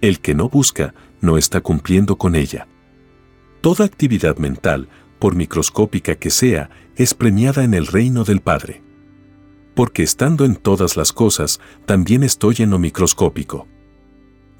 El 0.00 0.20
que 0.20 0.34
no 0.34 0.48
busca, 0.48 0.94
no 1.20 1.36
está 1.36 1.60
cumpliendo 1.60 2.16
con 2.16 2.34
ella. 2.34 2.66
Toda 3.60 3.84
actividad 3.84 4.38
mental, 4.38 4.88
por 5.18 5.34
microscópica 5.34 6.14
que 6.14 6.30
sea, 6.30 6.70
es 6.96 7.12
premiada 7.12 7.62
en 7.62 7.74
el 7.74 7.86
reino 7.86 8.24
del 8.24 8.40
Padre. 8.40 8.82
Porque 9.74 10.02
estando 10.02 10.46
en 10.46 10.56
todas 10.56 10.96
las 10.96 11.12
cosas, 11.12 11.60
también 11.84 12.22
estoy 12.22 12.56
en 12.60 12.70
lo 12.70 12.78
microscópico. 12.78 13.68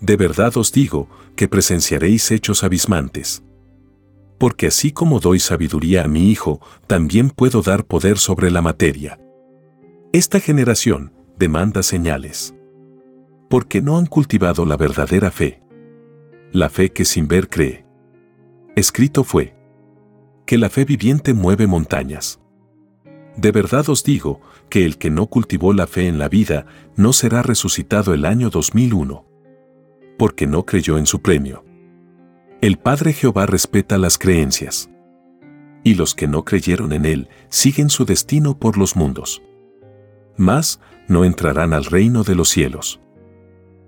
De 0.00 0.16
verdad 0.16 0.56
os 0.58 0.72
digo 0.72 1.08
que 1.34 1.48
presenciaréis 1.48 2.30
hechos 2.30 2.62
abismantes. 2.62 3.42
Porque 4.38 4.66
así 4.66 4.92
como 4.92 5.18
doy 5.18 5.40
sabiduría 5.40 6.04
a 6.04 6.08
mi 6.08 6.30
Hijo, 6.30 6.60
también 6.86 7.30
puedo 7.30 7.62
dar 7.62 7.86
poder 7.86 8.18
sobre 8.18 8.50
la 8.50 8.60
materia. 8.60 9.18
Esta 10.12 10.40
generación 10.40 11.12
demanda 11.40 11.82
señales. 11.82 12.54
Porque 13.48 13.80
no 13.80 13.96
han 13.96 14.04
cultivado 14.04 14.66
la 14.66 14.76
verdadera 14.76 15.30
fe. 15.30 15.62
La 16.52 16.68
fe 16.68 16.92
que 16.92 17.06
sin 17.06 17.28
ver 17.28 17.48
cree. 17.48 17.86
Escrito 18.76 19.24
fue 19.24 19.56
que 20.44 20.58
la 20.58 20.68
fe 20.68 20.84
viviente 20.84 21.32
mueve 21.32 21.66
montañas. 21.66 22.40
De 23.38 23.52
verdad 23.52 23.88
os 23.88 24.04
digo 24.04 24.42
que 24.68 24.84
el 24.84 24.98
que 24.98 25.08
no 25.10 25.28
cultivó 25.28 25.72
la 25.72 25.86
fe 25.86 26.08
en 26.08 26.18
la 26.18 26.28
vida 26.28 26.66
no 26.94 27.14
será 27.14 27.42
resucitado 27.42 28.12
el 28.12 28.26
año 28.26 28.50
2001. 28.50 29.24
Porque 30.18 30.46
no 30.46 30.66
creyó 30.66 30.98
en 30.98 31.06
su 31.06 31.22
premio. 31.22 31.64
El 32.60 32.76
Padre 32.76 33.14
Jehová 33.14 33.46
respeta 33.46 33.96
las 33.96 34.18
creencias. 34.18 34.90
Y 35.84 35.94
los 35.94 36.14
que 36.14 36.26
no 36.26 36.44
creyeron 36.44 36.92
en 36.92 37.06
Él 37.06 37.28
siguen 37.48 37.88
su 37.88 38.04
destino 38.04 38.58
por 38.58 38.76
los 38.76 38.94
mundos. 38.94 39.40
Mas 40.36 40.80
no 41.08 41.24
entrarán 41.24 41.72
al 41.72 41.84
reino 41.84 42.22
de 42.22 42.34
los 42.34 42.48
cielos. 42.48 43.00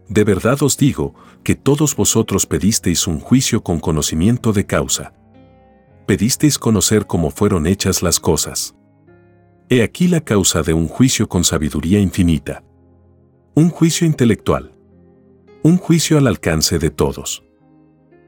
De 0.09 0.25
verdad 0.25 0.63
os 0.63 0.77
digo 0.77 1.15
que 1.43 1.55
todos 1.55 1.97
vosotros 1.97 2.47
pedisteis 2.47 3.07
un 3.07 3.21
juicio 3.21 3.63
con 3.63 3.81
conocimiento 3.81 4.53
de 4.53 4.67
causa 4.67 5.15
pedisteis 6.07 6.59
conocer 6.59 7.07
cómo 7.07 7.31
fueron 7.31 7.67
hechas 7.67 8.03
las 8.03 8.21
cosas. 8.21 8.75
He 9.69 9.83
aquí 9.83 10.09
la 10.09 10.21
causa 10.21 10.63
de 10.63 10.75
un 10.75 10.89
juicio 10.89 11.29
con 11.29 11.45
sabiduría 11.45 11.99
infinita. 12.01 12.63
Un 13.55 13.71
juicio 13.71 14.07
intelectual. 14.07 14.73
Un 15.63 15.79
juicio 15.79 16.19
al 16.19 16.27
alcance 16.27 16.79
de 16.79 16.91
todos. 16.91 17.45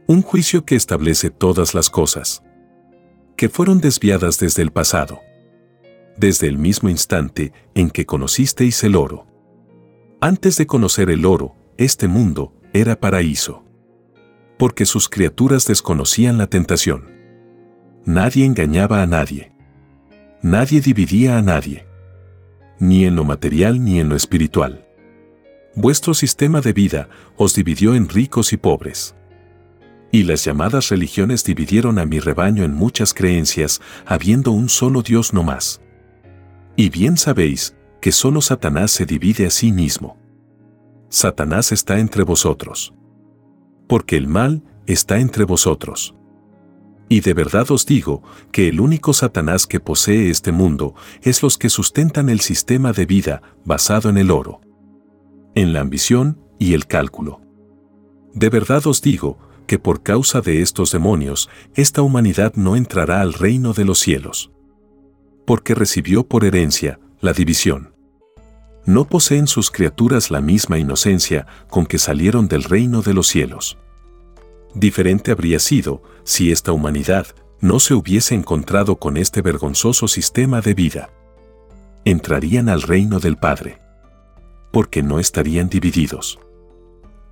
Un 0.07 0.23
juicio 0.23 0.65
que 0.65 0.77
establece 0.77 1.31
todas 1.31 1.75
las 1.75 1.91
cosas. 1.91 2.43
Que 3.37 3.49
fueron 3.49 3.81
desviadas 3.81 4.39
desde 4.39 4.63
el 4.63 4.71
pasado. 4.71 5.21
Desde 6.17 6.47
el 6.47 6.59
mismo 6.59 6.89
instante 6.89 7.53
en 7.75 7.91
que 7.91 8.07
conocisteis 8.07 8.85
el 8.85 8.97
oro. 8.97 9.27
Antes 10.21 10.57
de 10.57 10.67
conocer 10.67 11.11
el 11.11 11.27
oro, 11.27 11.55
este 11.77 12.09
mundo 12.09 12.53
era 12.73 12.99
paraíso. 13.01 13.65
Porque 14.59 14.87
sus 14.87 15.09
criaturas 15.09 15.67
desconocían 15.67 16.39
la 16.39 16.47
tentación 16.47 17.15
Nadie 18.07 18.45
engañaba 18.45 19.01
a 19.01 19.07
nadie. 19.07 19.53
Nadie 20.43 20.83
dividía 20.83 21.39
a 21.39 21.43
nadie. 21.43 21.87
Ni 22.79 23.07
en 23.07 23.17
lo 23.17 23.25
material 23.25 23.83
ni 23.83 23.99
en 23.99 24.11
lo 24.11 24.17
espiritual. 24.17 24.87
Vuestro 25.75 26.13
sistema 26.13 26.61
de 26.61 26.75
vida 26.75 27.09
os 27.37 27.55
dividió 27.55 27.95
en 27.95 28.11
ricos 28.11 28.53
y 28.53 28.59
pobres. 28.59 29.15
Y 30.13 30.25
las 30.25 30.45
llamadas 30.45 30.91
religiones 30.91 31.45
dividieron 31.45 31.99
a 31.99 32.05
mi 32.05 32.21
rebaño 32.21 32.63
en 32.63 32.75
muchas 32.75 33.15
creencias, 33.15 33.81
habiendo 34.05 34.51
un 34.51 34.69
solo 34.69 35.01
Dios 35.01 35.33
no 35.33 35.43
más. 35.43 35.81
Y 36.77 36.91
bien 36.91 37.17
sabéis 37.17 37.77
que 38.01 38.13
solo 38.13 38.41
Satanás 38.41 38.91
se 38.91 39.07
divide 39.07 39.47
a 39.47 39.51
sí 39.51 39.73
mismo. 39.73 40.19
Satanás 41.09 41.73
está 41.73 42.01
entre 42.01 42.25
vosotros. 42.25 42.93
Porque 43.89 44.17
el 44.17 44.27
mal 44.27 44.63
está 44.87 45.19
entre 45.19 45.45
vosotros. 45.45 46.15
Y 47.09 47.21
de 47.21 47.35
verdad 47.35 47.71
os 47.71 47.87
digo 47.87 48.23
que 48.51 48.69
el 48.69 48.81
único 48.81 49.13
Satanás 49.13 49.67
que 49.67 49.79
posee 49.79 50.31
este 50.31 50.53
mundo 50.53 50.95
es 51.23 51.43
los 51.43 51.59
que 51.59 51.69
sustentan 51.69 52.29
el 52.29 52.41
sistema 52.41 52.93
de 52.93 53.07
vida 53.07 53.43
basado 53.65 54.09
en 54.09 54.19
el 54.19 54.31
oro, 54.31 54.61
en 55.55 55.73
la 55.73 55.81
ambición 55.81 56.41
y 56.59 56.75
el 56.75 56.87
cálculo. 56.87 57.41
De 58.33 58.49
verdad 58.49 58.87
os 58.87 59.01
digo 59.01 59.39
que 59.67 59.79
por 59.79 60.03
causa 60.03 60.41
de 60.41 60.61
estos 60.61 60.91
demonios, 60.91 61.49
esta 61.75 62.03
humanidad 62.03 62.55
no 62.57 62.75
entrará 62.75 63.21
al 63.21 63.33
reino 63.33 63.73
de 63.75 63.85
los 63.85 63.99
cielos. 63.99 64.51
Porque 65.45 65.75
recibió 65.75 66.27
por 66.27 66.45
herencia 66.45 66.99
la 67.21 67.33
división. 67.33 67.95
No 68.87 69.07
poseen 69.07 69.47
sus 69.47 69.71
criaturas 69.71 70.31
la 70.31 70.41
misma 70.41 70.79
inocencia 70.79 71.47
con 71.69 71.87
que 71.87 71.99
salieron 71.99 72.49
del 72.49 72.65
reino 72.65 73.03
de 73.03 73.15
los 73.15 73.29
cielos. 73.29 73.79
Diferente 74.75 75.31
habría 75.31 75.59
sido 75.59 76.03
si 76.25 76.51
esta 76.53 76.73
humanidad 76.73 77.29
no 77.61 77.81
se 77.81 77.95
hubiese 77.95 78.35
encontrado 78.35 78.97
con 78.97 79.17
este 79.17 79.41
vergonzoso 79.41 80.07
sistema 80.07 80.61
de 80.61 80.75
vida. 80.75 81.11
Entrarían 82.05 82.69
al 82.69 82.83
reino 82.83 83.21
del 83.21 83.39
Padre. 83.39 83.81
Porque 84.71 85.03
no 85.03 85.19
estarían 85.19 85.71
divididos. 85.71 86.39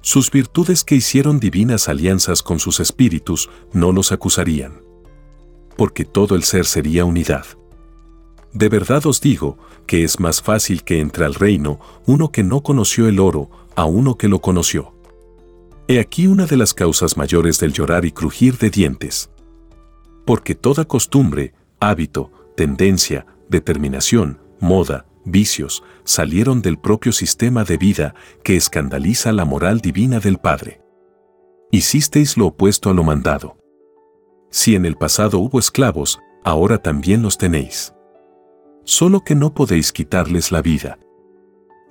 Sus 0.00 0.30
virtudes 0.30 0.84
que 0.84 0.94
hicieron 0.94 1.38
divinas 1.38 1.88
alianzas 1.88 2.42
con 2.42 2.58
sus 2.58 2.80
espíritus 2.80 3.50
no 3.72 3.92
los 3.92 4.10
acusarían. 4.10 4.80
Porque 5.76 6.04
todo 6.04 6.34
el 6.34 6.44
ser 6.44 6.64
sería 6.64 7.04
unidad. 7.04 7.44
De 8.52 8.68
verdad 8.68 9.06
os 9.06 9.20
digo 9.20 9.56
que 9.86 10.04
es 10.04 10.20
más 10.20 10.42
fácil 10.42 10.84
que 10.84 11.00
entre 11.00 11.24
al 11.24 11.34
reino 11.34 11.80
uno 12.06 12.30
que 12.30 12.42
no 12.42 12.62
conoció 12.62 13.08
el 13.08 13.18
oro 13.18 13.50
a 13.74 13.86
uno 13.86 14.16
que 14.16 14.28
lo 14.28 14.40
conoció. 14.40 14.94
He 15.88 15.98
aquí 15.98 16.26
una 16.26 16.46
de 16.46 16.56
las 16.56 16.74
causas 16.74 17.16
mayores 17.16 17.58
del 17.58 17.72
llorar 17.72 18.04
y 18.04 18.12
crujir 18.12 18.58
de 18.58 18.70
dientes. 18.70 19.30
Porque 20.24 20.54
toda 20.54 20.84
costumbre, 20.84 21.54
hábito, 21.80 22.30
tendencia, 22.56 23.26
determinación, 23.48 24.38
moda, 24.60 25.06
vicios, 25.24 25.82
salieron 26.04 26.62
del 26.62 26.78
propio 26.78 27.12
sistema 27.12 27.64
de 27.64 27.78
vida 27.78 28.14
que 28.44 28.56
escandaliza 28.56 29.32
la 29.32 29.44
moral 29.44 29.80
divina 29.80 30.20
del 30.20 30.38
Padre. 30.38 30.80
Hicisteis 31.70 32.36
lo 32.36 32.48
opuesto 32.48 32.90
a 32.90 32.94
lo 32.94 33.02
mandado. 33.02 33.56
Si 34.50 34.74
en 34.74 34.84
el 34.84 34.96
pasado 34.96 35.38
hubo 35.38 35.58
esclavos, 35.58 36.20
ahora 36.44 36.78
también 36.78 37.22
los 37.22 37.38
tenéis. 37.38 37.94
Solo 38.84 39.20
que 39.20 39.34
no 39.34 39.54
podéis 39.54 39.92
quitarles 39.92 40.50
la 40.50 40.60
vida. 40.60 40.98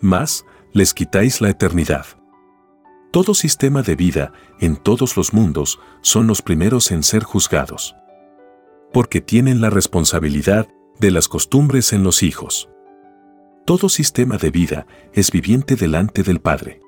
Más, 0.02 0.46
les 0.74 0.94
quitáis 0.94 1.42
la 1.42 1.50
eternidad. 1.50 2.06
Todo 3.12 3.34
sistema 3.34 3.82
de 3.82 3.96
vida, 3.96 4.34
en 4.60 4.76
todos 4.78 5.18
los 5.18 5.34
mundos, 5.34 5.80
son 6.02 6.28
los 6.28 6.42
primeros 6.42 6.92
en 6.92 7.04
ser 7.04 7.24
juzgados. 7.24 7.96
Porque 8.94 9.22
tienen 9.22 9.62
la 9.62 9.70
responsabilidad 9.70 10.68
de 11.00 11.12
las 11.12 11.28
costumbres 11.28 11.94
en 11.94 12.04
los 12.04 12.24
hijos. 12.24 12.70
Todo 13.66 13.90
sistema 13.90 14.38
de 14.38 14.52
vida 14.52 14.86
es 15.14 15.32
viviente 15.32 15.76
delante 15.76 16.24
del 16.24 16.42
Padre. 16.42 16.82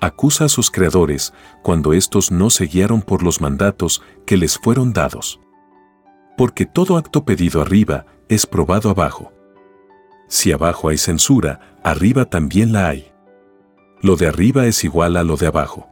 Acusa 0.00 0.44
a 0.44 0.48
sus 0.48 0.70
creadores 0.70 1.32
cuando 1.62 1.92
éstos 1.92 2.30
no 2.30 2.50
se 2.50 2.66
guiaron 2.66 3.02
por 3.02 3.22
los 3.22 3.40
mandatos 3.40 4.02
que 4.26 4.36
les 4.36 4.58
fueron 4.58 4.92
dados. 4.92 5.40
Porque 6.36 6.66
todo 6.66 6.96
acto 6.96 7.24
pedido 7.24 7.60
arriba 7.60 8.06
es 8.28 8.46
probado 8.46 8.90
abajo. 8.90 9.32
Si 10.28 10.52
abajo 10.52 10.88
hay 10.88 10.98
censura, 10.98 11.78
arriba 11.82 12.26
también 12.26 12.72
la 12.72 12.88
hay. 12.88 13.10
Lo 14.02 14.16
de 14.16 14.28
arriba 14.28 14.66
es 14.66 14.84
igual 14.84 15.16
a 15.16 15.24
lo 15.24 15.36
de 15.36 15.46
abajo. 15.46 15.88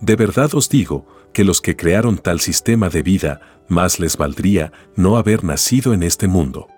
De 0.00 0.16
verdad 0.16 0.54
os 0.54 0.68
digo 0.68 1.06
que 1.32 1.44
los 1.44 1.60
que 1.60 1.76
crearon 1.76 2.18
tal 2.18 2.40
sistema 2.40 2.88
de 2.88 3.02
vida, 3.02 3.40
más 3.68 3.98
les 3.98 4.16
valdría 4.16 4.72
no 4.96 5.16
haber 5.16 5.44
nacido 5.44 5.94
en 5.94 6.02
este 6.02 6.28
mundo. 6.28 6.68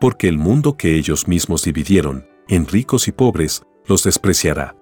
Porque 0.00 0.28
el 0.28 0.38
mundo 0.38 0.76
que 0.76 0.96
ellos 0.96 1.28
mismos 1.28 1.64
dividieron, 1.64 2.26
en 2.48 2.66
ricos 2.66 3.08
y 3.08 3.12
pobres, 3.12 3.62
los 3.86 4.04
despreciará. 4.04 4.76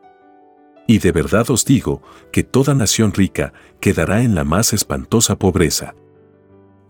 Y 0.86 0.98
de 0.98 1.12
verdad 1.12 1.50
os 1.50 1.64
digo 1.64 2.02
que 2.32 2.42
toda 2.42 2.74
nación 2.74 3.12
rica 3.12 3.52
quedará 3.80 4.22
en 4.22 4.34
la 4.34 4.44
más 4.44 4.72
espantosa 4.72 5.36
pobreza. 5.36 5.94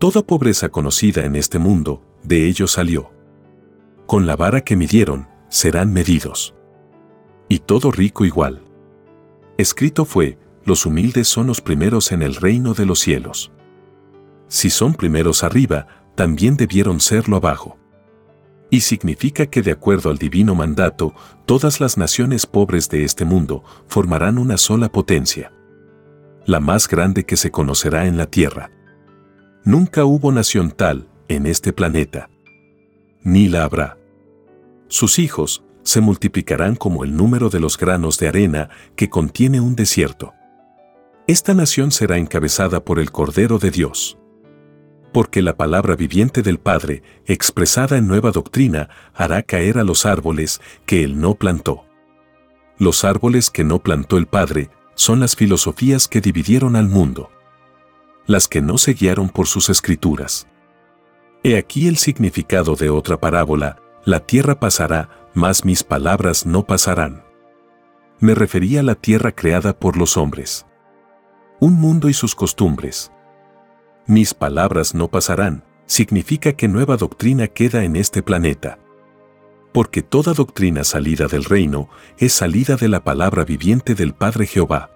Toda 0.01 0.23
pobreza 0.23 0.69
conocida 0.69 1.25
en 1.25 1.35
este 1.35 1.59
mundo, 1.59 2.01
de 2.23 2.47
ellos 2.47 2.71
salió. 2.71 3.11
Con 4.07 4.25
la 4.25 4.35
vara 4.35 4.61
que 4.61 4.75
midieron, 4.75 5.27
serán 5.47 5.93
medidos. 5.93 6.55
Y 7.47 7.59
todo 7.59 7.91
rico 7.91 8.25
igual. 8.25 8.63
Escrito 9.59 10.05
fue, 10.05 10.39
los 10.65 10.87
humildes 10.87 11.27
son 11.27 11.45
los 11.45 11.61
primeros 11.61 12.11
en 12.11 12.23
el 12.23 12.33
reino 12.33 12.73
de 12.73 12.87
los 12.87 12.99
cielos. 12.99 13.51
Si 14.47 14.71
son 14.71 14.95
primeros 14.95 15.43
arriba, 15.43 15.85
también 16.15 16.57
debieron 16.57 16.99
serlo 16.99 17.37
abajo. 17.37 17.77
Y 18.71 18.79
significa 18.79 19.45
que 19.45 19.61
de 19.61 19.69
acuerdo 19.69 20.09
al 20.09 20.17
divino 20.17 20.55
mandato, 20.55 21.13
todas 21.45 21.79
las 21.79 21.99
naciones 21.99 22.47
pobres 22.47 22.89
de 22.89 23.03
este 23.03 23.23
mundo 23.23 23.63
formarán 23.85 24.39
una 24.39 24.57
sola 24.57 24.91
potencia. 24.91 25.53
La 26.47 26.59
más 26.59 26.87
grande 26.87 27.23
que 27.23 27.37
se 27.37 27.51
conocerá 27.51 28.07
en 28.07 28.17
la 28.17 28.25
tierra. 28.25 28.71
Nunca 29.63 30.05
hubo 30.05 30.31
nación 30.31 30.71
tal 30.71 31.07
en 31.27 31.45
este 31.45 31.71
planeta. 31.71 32.29
Ni 33.23 33.47
la 33.47 33.63
habrá. 33.63 33.97
Sus 34.87 35.19
hijos 35.19 35.63
se 35.83 36.01
multiplicarán 36.01 36.75
como 36.75 37.03
el 37.03 37.15
número 37.15 37.49
de 37.49 37.59
los 37.59 37.77
granos 37.77 38.17
de 38.17 38.27
arena 38.27 38.69
que 38.95 39.09
contiene 39.09 39.61
un 39.61 39.75
desierto. 39.75 40.33
Esta 41.27 41.53
nación 41.53 41.91
será 41.91 42.17
encabezada 42.17 42.83
por 42.83 42.97
el 42.99 43.11
Cordero 43.11 43.59
de 43.59 43.69
Dios. 43.69 44.17
Porque 45.13 45.43
la 45.43 45.55
palabra 45.55 45.95
viviente 45.95 46.41
del 46.41 46.57
Padre, 46.57 47.03
expresada 47.27 47.97
en 47.97 48.07
nueva 48.07 48.31
doctrina, 48.31 48.89
hará 49.13 49.43
caer 49.43 49.77
a 49.77 49.83
los 49.83 50.07
árboles 50.07 50.59
que 50.87 51.03
Él 51.03 51.19
no 51.19 51.35
plantó. 51.35 51.85
Los 52.79 53.03
árboles 53.03 53.51
que 53.51 53.63
no 53.63 53.77
plantó 53.77 54.17
el 54.17 54.25
Padre 54.25 54.71
son 54.95 55.19
las 55.19 55.35
filosofías 55.35 56.07
que 56.07 56.19
dividieron 56.19 56.75
al 56.75 56.87
mundo. 56.87 57.29
Las 58.27 58.47
que 58.47 58.61
no 58.61 58.77
se 58.77 58.93
guiaron 58.93 59.29
por 59.29 59.47
sus 59.47 59.69
escrituras. 59.69 60.47
He 61.43 61.57
aquí 61.57 61.87
el 61.87 61.97
significado 61.97 62.75
de 62.75 62.89
otra 62.89 63.19
parábola, 63.19 63.81
la 64.05 64.19
tierra 64.19 64.59
pasará, 64.59 65.09
mas 65.33 65.65
mis 65.65 65.83
palabras 65.83 66.45
no 66.45 66.65
pasarán. 66.65 67.23
Me 68.19 68.35
refería 68.35 68.81
a 68.81 68.83
la 68.83 68.95
tierra 68.95 69.31
creada 69.31 69.77
por 69.77 69.97
los 69.97 70.17
hombres 70.17 70.65
un 71.61 71.75
mundo 71.75 72.09
y 72.09 72.13
sus 72.13 72.33
costumbres. 72.33 73.11
Mis 74.07 74.33
palabras 74.33 74.95
no 74.95 75.09
pasarán, 75.09 75.63
significa 75.85 76.53
que 76.53 76.67
nueva 76.67 76.97
doctrina 76.97 77.47
queda 77.47 77.83
en 77.83 77.95
este 77.95 78.23
planeta. 78.23 78.79
Porque 79.71 80.01
toda 80.01 80.33
doctrina 80.33 80.83
salida 80.83 81.27
del 81.27 81.43
reino 81.43 81.87
es 82.17 82.33
salida 82.33 82.77
de 82.77 82.87
la 82.87 83.03
palabra 83.03 83.45
viviente 83.45 83.93
del 83.93 84.15
Padre 84.15 84.47
Jehová. 84.47 84.89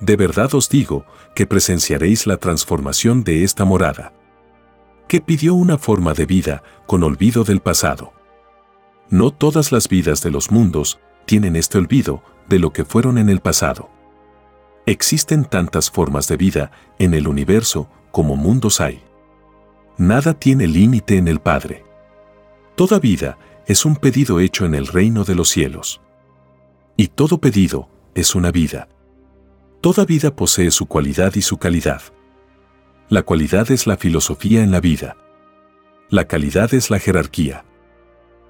De 0.00 0.16
verdad 0.16 0.54
os 0.54 0.68
digo 0.68 1.04
que 1.34 1.46
presenciaréis 1.46 2.26
la 2.26 2.36
transformación 2.36 3.24
de 3.24 3.44
esta 3.44 3.64
morada. 3.64 4.12
Que 5.08 5.20
pidió 5.20 5.54
una 5.54 5.78
forma 5.78 6.14
de 6.14 6.26
vida 6.26 6.62
con 6.86 7.02
olvido 7.02 7.44
del 7.44 7.60
pasado. 7.60 8.12
No 9.10 9.32
todas 9.32 9.72
las 9.72 9.88
vidas 9.88 10.22
de 10.22 10.30
los 10.30 10.50
mundos 10.50 11.00
tienen 11.24 11.56
este 11.56 11.78
olvido 11.78 12.22
de 12.48 12.58
lo 12.58 12.72
que 12.72 12.84
fueron 12.84 13.18
en 13.18 13.28
el 13.28 13.40
pasado. 13.40 13.90
Existen 14.86 15.44
tantas 15.44 15.90
formas 15.90 16.28
de 16.28 16.36
vida 16.36 16.70
en 16.98 17.14
el 17.14 17.26
universo 17.26 17.90
como 18.10 18.36
mundos 18.36 18.80
hay. 18.80 19.02
Nada 19.96 20.34
tiene 20.34 20.66
límite 20.66 21.16
en 21.16 21.26
el 21.26 21.40
Padre. 21.40 21.84
Toda 22.76 22.98
vida 23.00 23.38
es 23.66 23.84
un 23.84 23.96
pedido 23.96 24.40
hecho 24.40 24.64
en 24.64 24.74
el 24.74 24.86
reino 24.86 25.24
de 25.24 25.34
los 25.34 25.48
cielos. 25.48 26.00
Y 26.96 27.08
todo 27.08 27.38
pedido 27.38 27.88
es 28.14 28.34
una 28.34 28.50
vida. 28.50 28.88
Toda 29.80 30.04
vida 30.04 30.34
posee 30.34 30.72
su 30.72 30.86
cualidad 30.86 31.36
y 31.36 31.42
su 31.42 31.58
calidad. 31.58 32.02
La 33.08 33.22
cualidad 33.22 33.70
es 33.70 33.86
la 33.86 33.96
filosofía 33.96 34.64
en 34.64 34.72
la 34.72 34.80
vida. 34.80 35.16
La 36.10 36.26
calidad 36.26 36.74
es 36.74 36.90
la 36.90 36.98
jerarquía. 36.98 37.64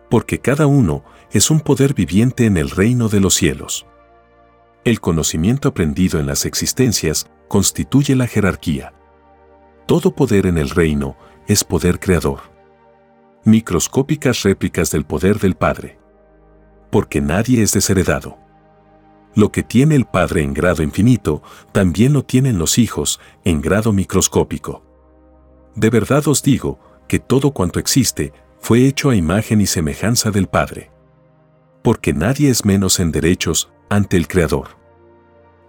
Porque 0.09 0.39
cada 0.39 0.67
uno 0.67 1.05
es 1.31 1.51
un 1.51 1.61
poder 1.61 1.93
viviente 1.93 2.47
en 2.47 2.57
el 2.57 2.71
reino 2.71 3.11
de 3.11 3.21
los 3.21 3.35
cielos. 3.35 3.85
El 4.85 5.01
conocimiento 5.01 5.69
aprendido 5.69 6.19
en 6.19 6.27
las 6.27 6.47
existencias 6.47 7.29
constituye 7.47 8.17
la 8.17 8.27
jerarquía. 8.27 8.95
Todo 9.87 10.15
poder 10.15 10.47
en 10.47 10.57
el 10.57 10.71
reino 10.71 11.19
es 11.47 11.63
poder 11.63 12.01
creador. 12.01 12.41
Microscópicas 13.45 14.45
réplicas 14.45 14.91
del 14.93 15.05
poder 15.05 15.39
del 15.41 15.57
Padre. 15.57 15.99
Porque 16.91 17.21
nadie 17.21 17.63
es 17.63 17.75
desheredado. 17.75 18.48
Lo 19.39 19.53
que 19.53 19.63
tiene 19.63 19.95
el 19.95 20.05
Padre 20.05 20.43
en 20.43 20.53
grado 20.53 20.83
infinito, 20.83 21.45
también 21.71 22.13
lo 22.13 22.25
tienen 22.25 22.59
los 22.59 22.77
hijos 22.77 23.21
en 23.45 23.61
grado 23.61 23.93
microscópico. 23.93 24.83
De 25.77 25.91
verdad 25.91 26.27
os 26.27 26.43
digo 26.43 26.81
que 27.07 27.21
todo 27.21 27.53
cuanto 27.53 27.79
existe 27.79 28.33
fue 28.59 28.85
hecho 28.85 29.11
a 29.11 29.15
imagen 29.15 29.61
y 29.61 29.67
semejanza 29.67 30.33
del 30.33 30.49
Padre. 30.49 30.91
Porque 31.85 32.13
nadie 32.13 32.51
es 32.51 32.65
menos 32.65 32.99
en 32.99 33.13
derechos 33.13 33.71
ante 33.89 34.17
el 34.17 34.27
Creador. 34.27 34.71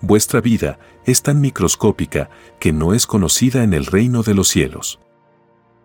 Vuestra 0.02 0.42
vida 0.42 0.80
es 1.06 1.22
tan 1.22 1.40
microscópica 1.40 2.32
que 2.60 2.74
no 2.74 2.96
es 2.96 3.06
conocida 3.06 3.64
en 3.64 3.76
el 3.76 3.86
reino 3.86 4.24
de 4.24 4.34
los 4.34 4.48
cielos. 4.48 5.00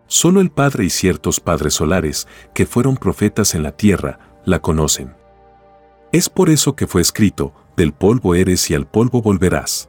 Solo 0.07 0.41
el 0.41 0.51
Padre 0.51 0.87
y 0.87 0.91
ciertos 0.91 1.39
padres 1.39 1.75
solares, 1.75 2.29
que 2.55 2.65
fueron 2.65 2.97
profetas 2.97 3.55
en 3.55 3.63
la 3.63 3.77
tierra, 3.77 4.41
la 4.47 4.61
conocen. 4.61 5.15
Es 6.13 6.31
por 6.31 6.49
eso 6.49 6.77
que 6.77 6.87
fue 6.87 7.03
escrito, 7.03 7.53
del 7.77 7.93
polvo 7.93 8.35
eres 8.35 8.71
y 8.71 8.75
al 8.75 8.87
polvo 8.87 9.23
volverás. 9.23 9.89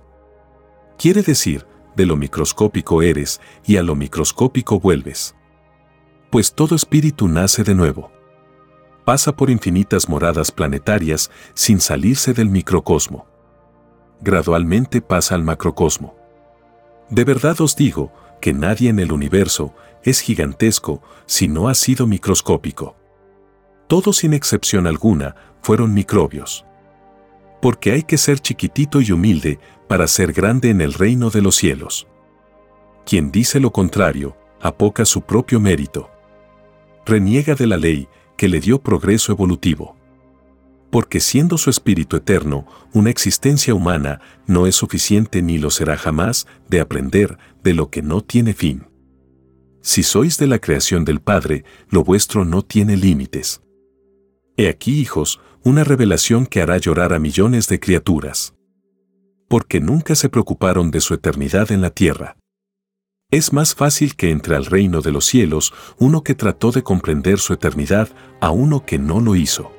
Quiere 0.98 1.22
decir, 1.22 1.66
de 1.96 2.06
lo 2.06 2.18
microscópico 2.18 3.02
eres 3.02 3.42
y 3.66 3.78
a 3.78 3.84
lo 3.84 3.96
microscópico 3.96 4.80
vuelves. 4.80 5.36
Pues 6.30 6.54
todo 6.54 6.76
espíritu 6.76 7.28
nace 7.28 7.64
de 7.64 7.76
nuevo 7.76 8.16
pasa 9.06 9.36
por 9.36 9.52
infinitas 9.52 10.10
moradas 10.10 10.52
planetarias 10.52 11.32
sin 11.54 11.80
salirse 11.80 12.34
del 12.34 12.50
microcosmo. 12.50 13.28
Gradualmente 14.20 15.00
pasa 15.00 15.36
al 15.36 15.44
macrocosmo. 15.44 16.16
De 17.10 17.24
verdad 17.24 17.62
os 17.62 17.76
digo 17.76 18.12
que 18.42 18.52
nadie 18.52 18.90
en 18.90 19.00
el 19.00 19.12
universo 19.12 19.74
es 20.04 20.20
gigantesco 20.20 21.02
si 21.28 21.48
no 21.48 21.70
ha 21.70 21.76
sido 21.76 22.08
microscópico. 22.08 22.96
Todos 23.88 24.18
sin 24.18 24.34
excepción 24.34 24.88
alguna 24.88 25.36
fueron 25.62 25.94
microbios. 25.94 26.66
Porque 27.66 27.94
hay 27.94 28.04
que 28.04 28.20
ser 28.20 28.38
chiquitito 28.38 29.02
y 29.02 29.12
humilde 29.12 29.58
para 29.88 30.06
ser 30.06 30.34
grande 30.34 30.70
en 30.70 30.82
el 30.82 30.94
reino 30.94 31.32
de 31.32 31.42
los 31.42 31.56
cielos. 31.56 32.06
Quien 33.08 33.32
dice 33.32 33.60
lo 33.60 33.72
contrario, 33.72 34.38
apoca 34.62 35.04
su 35.04 35.24
propio 35.24 35.60
mérito. 35.60 36.12
Reniega 37.08 37.56
de 37.56 37.66
la 37.66 37.78
ley 37.78 38.08
que 38.38 38.50
le 38.50 38.60
dio 38.60 38.84
progreso 38.84 39.32
evolutivo. 39.32 39.96
Porque 40.92 41.20
siendo 41.20 41.58
su 41.58 41.72
espíritu 41.72 42.18
eterno, 42.18 42.68
una 42.94 43.10
existencia 43.10 43.74
humana 43.74 44.22
no 44.46 44.68
es 44.68 44.76
suficiente 44.76 45.42
ni 45.42 45.58
lo 45.58 45.72
será 45.72 45.98
jamás 45.98 46.46
de 46.70 46.82
aprender 46.82 47.40
de 47.64 47.74
lo 47.74 47.90
que 47.90 48.04
no 48.04 48.22
tiene 48.22 48.54
fin. 48.54 48.86
Si 49.82 50.04
sois 50.04 50.38
de 50.38 50.46
la 50.46 50.60
creación 50.60 51.04
del 51.04 51.20
Padre, 51.20 51.66
lo 51.90 52.04
vuestro 52.04 52.46
no 52.46 52.62
tiene 52.62 52.96
límites. 52.96 53.64
He 54.56 54.70
aquí, 54.70 55.00
hijos, 55.02 55.42
una 55.66 55.84
revelación 55.84 56.46
que 56.46 56.62
hará 56.62 56.78
llorar 56.78 57.12
a 57.12 57.18
millones 57.18 57.68
de 57.68 57.80
criaturas. 57.80 58.54
Porque 59.50 59.82
nunca 59.82 60.14
se 60.14 60.30
preocuparon 60.30 60.92
de 60.92 61.02
su 61.02 61.16
eternidad 61.16 61.72
en 61.72 61.82
la 61.82 61.90
tierra. 61.90 62.38
Es 63.32 63.52
más 63.52 63.74
fácil 63.74 64.16
que 64.16 64.30
entre 64.30 64.56
al 64.56 64.66
reino 64.66 65.02
de 65.02 65.12
los 65.12 65.26
cielos 65.26 65.74
uno 65.98 66.24
que 66.24 66.36
trató 66.36 66.72
de 66.72 66.84
comprender 66.84 67.40
su 67.40 67.52
eternidad 67.52 68.10
a 68.42 68.52
uno 68.52 68.86
que 68.86 69.00
no 69.00 69.20
lo 69.20 69.36
hizo. 69.36 69.72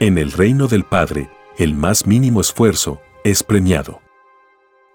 En 0.00 0.18
el 0.18 0.32
reino 0.32 0.66
del 0.66 0.82
Padre, 0.82 1.30
el 1.58 1.74
más 1.74 2.04
mínimo 2.08 2.40
esfuerzo 2.40 3.00
es 3.22 3.44
premiado. 3.44 4.00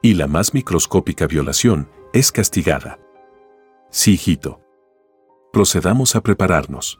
Y 0.01 0.15
la 0.15 0.27
más 0.27 0.53
microscópica 0.53 1.27
violación 1.27 1.87
es 2.11 2.33
castigada. 2.33 2.99
Sí, 3.89 4.15
hijito. 4.15 4.59
Procedamos 5.53 6.17
a 6.17 6.21
prepararnos. 6.21 6.99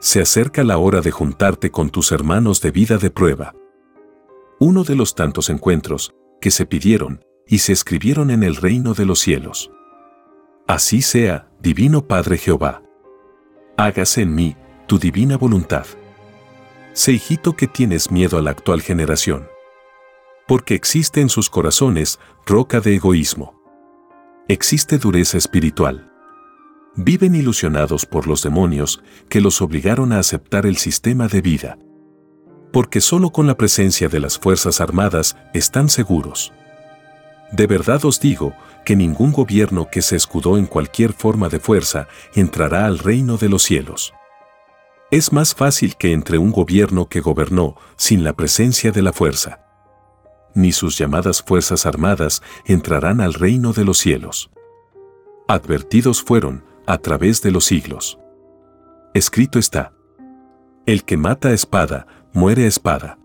Se 0.00 0.20
acerca 0.20 0.62
la 0.62 0.78
hora 0.78 1.00
de 1.00 1.10
juntarte 1.10 1.70
con 1.70 1.90
tus 1.90 2.12
hermanos 2.12 2.60
de 2.60 2.70
vida 2.70 2.98
de 2.98 3.10
prueba. 3.10 3.54
Uno 4.60 4.84
de 4.84 4.94
los 4.94 5.14
tantos 5.16 5.50
encuentros 5.50 6.14
que 6.40 6.52
se 6.52 6.66
pidieron 6.66 7.24
y 7.48 7.58
se 7.58 7.72
escribieron 7.72 8.30
en 8.30 8.44
el 8.44 8.56
reino 8.56 8.94
de 8.94 9.06
los 9.06 9.18
cielos. 9.18 9.72
Así 10.68 11.02
sea, 11.02 11.48
Divino 11.60 12.06
Padre 12.06 12.38
Jehová. 12.38 12.82
Hágase 13.76 14.22
en 14.22 14.34
mí 14.34 14.56
tu 14.86 14.98
divina 14.98 15.36
voluntad. 15.36 15.86
Sé 16.92 17.12
hijito 17.12 17.56
que 17.56 17.66
tienes 17.66 18.10
miedo 18.10 18.38
a 18.38 18.42
la 18.42 18.50
actual 18.50 18.82
generación. 18.82 19.48
Porque 20.46 20.74
existe 20.74 21.20
en 21.20 21.28
sus 21.28 21.50
corazones 21.50 22.20
roca 22.46 22.80
de 22.80 22.94
egoísmo. 22.94 23.60
Existe 24.46 24.98
dureza 24.98 25.38
espiritual. 25.38 26.07
Viven 26.96 27.34
ilusionados 27.34 28.06
por 28.06 28.26
los 28.26 28.42
demonios 28.42 29.02
que 29.28 29.40
los 29.40 29.62
obligaron 29.62 30.12
a 30.12 30.18
aceptar 30.18 30.66
el 30.66 30.76
sistema 30.76 31.28
de 31.28 31.40
vida. 31.40 31.78
Porque 32.72 33.00
solo 33.00 33.30
con 33.30 33.46
la 33.46 33.56
presencia 33.56 34.08
de 34.08 34.20
las 34.20 34.38
Fuerzas 34.38 34.80
Armadas 34.80 35.36
están 35.54 35.88
seguros. 35.88 36.52
De 37.52 37.66
verdad 37.66 38.04
os 38.04 38.20
digo 38.20 38.52
que 38.84 38.96
ningún 38.96 39.32
gobierno 39.32 39.88
que 39.90 40.02
se 40.02 40.16
escudó 40.16 40.58
en 40.58 40.66
cualquier 40.66 41.12
forma 41.12 41.48
de 41.48 41.60
fuerza 41.60 42.08
entrará 42.34 42.86
al 42.86 42.98
reino 42.98 43.36
de 43.36 43.48
los 43.48 43.62
cielos. 43.62 44.12
Es 45.10 45.32
más 45.32 45.54
fácil 45.54 45.96
que 45.96 46.12
entre 46.12 46.36
un 46.36 46.52
gobierno 46.52 47.08
que 47.08 47.20
gobernó 47.20 47.76
sin 47.96 48.24
la 48.24 48.34
presencia 48.34 48.92
de 48.92 49.00
la 49.00 49.14
fuerza. 49.14 49.60
Ni 50.54 50.72
sus 50.72 50.98
llamadas 50.98 51.42
Fuerzas 51.42 51.86
Armadas 51.86 52.42
entrarán 52.66 53.20
al 53.20 53.32
reino 53.32 53.72
de 53.72 53.84
los 53.84 53.98
cielos. 53.98 54.50
Advertidos 55.46 56.22
fueron, 56.22 56.64
a 56.88 56.96
través 56.96 57.42
de 57.42 57.50
los 57.50 57.66
siglos. 57.66 58.18
Escrito 59.12 59.58
está. 59.58 59.92
El 60.86 61.04
que 61.04 61.18
mata 61.18 61.52
espada, 61.52 62.06
muere 62.32 62.66
espada. 62.66 63.18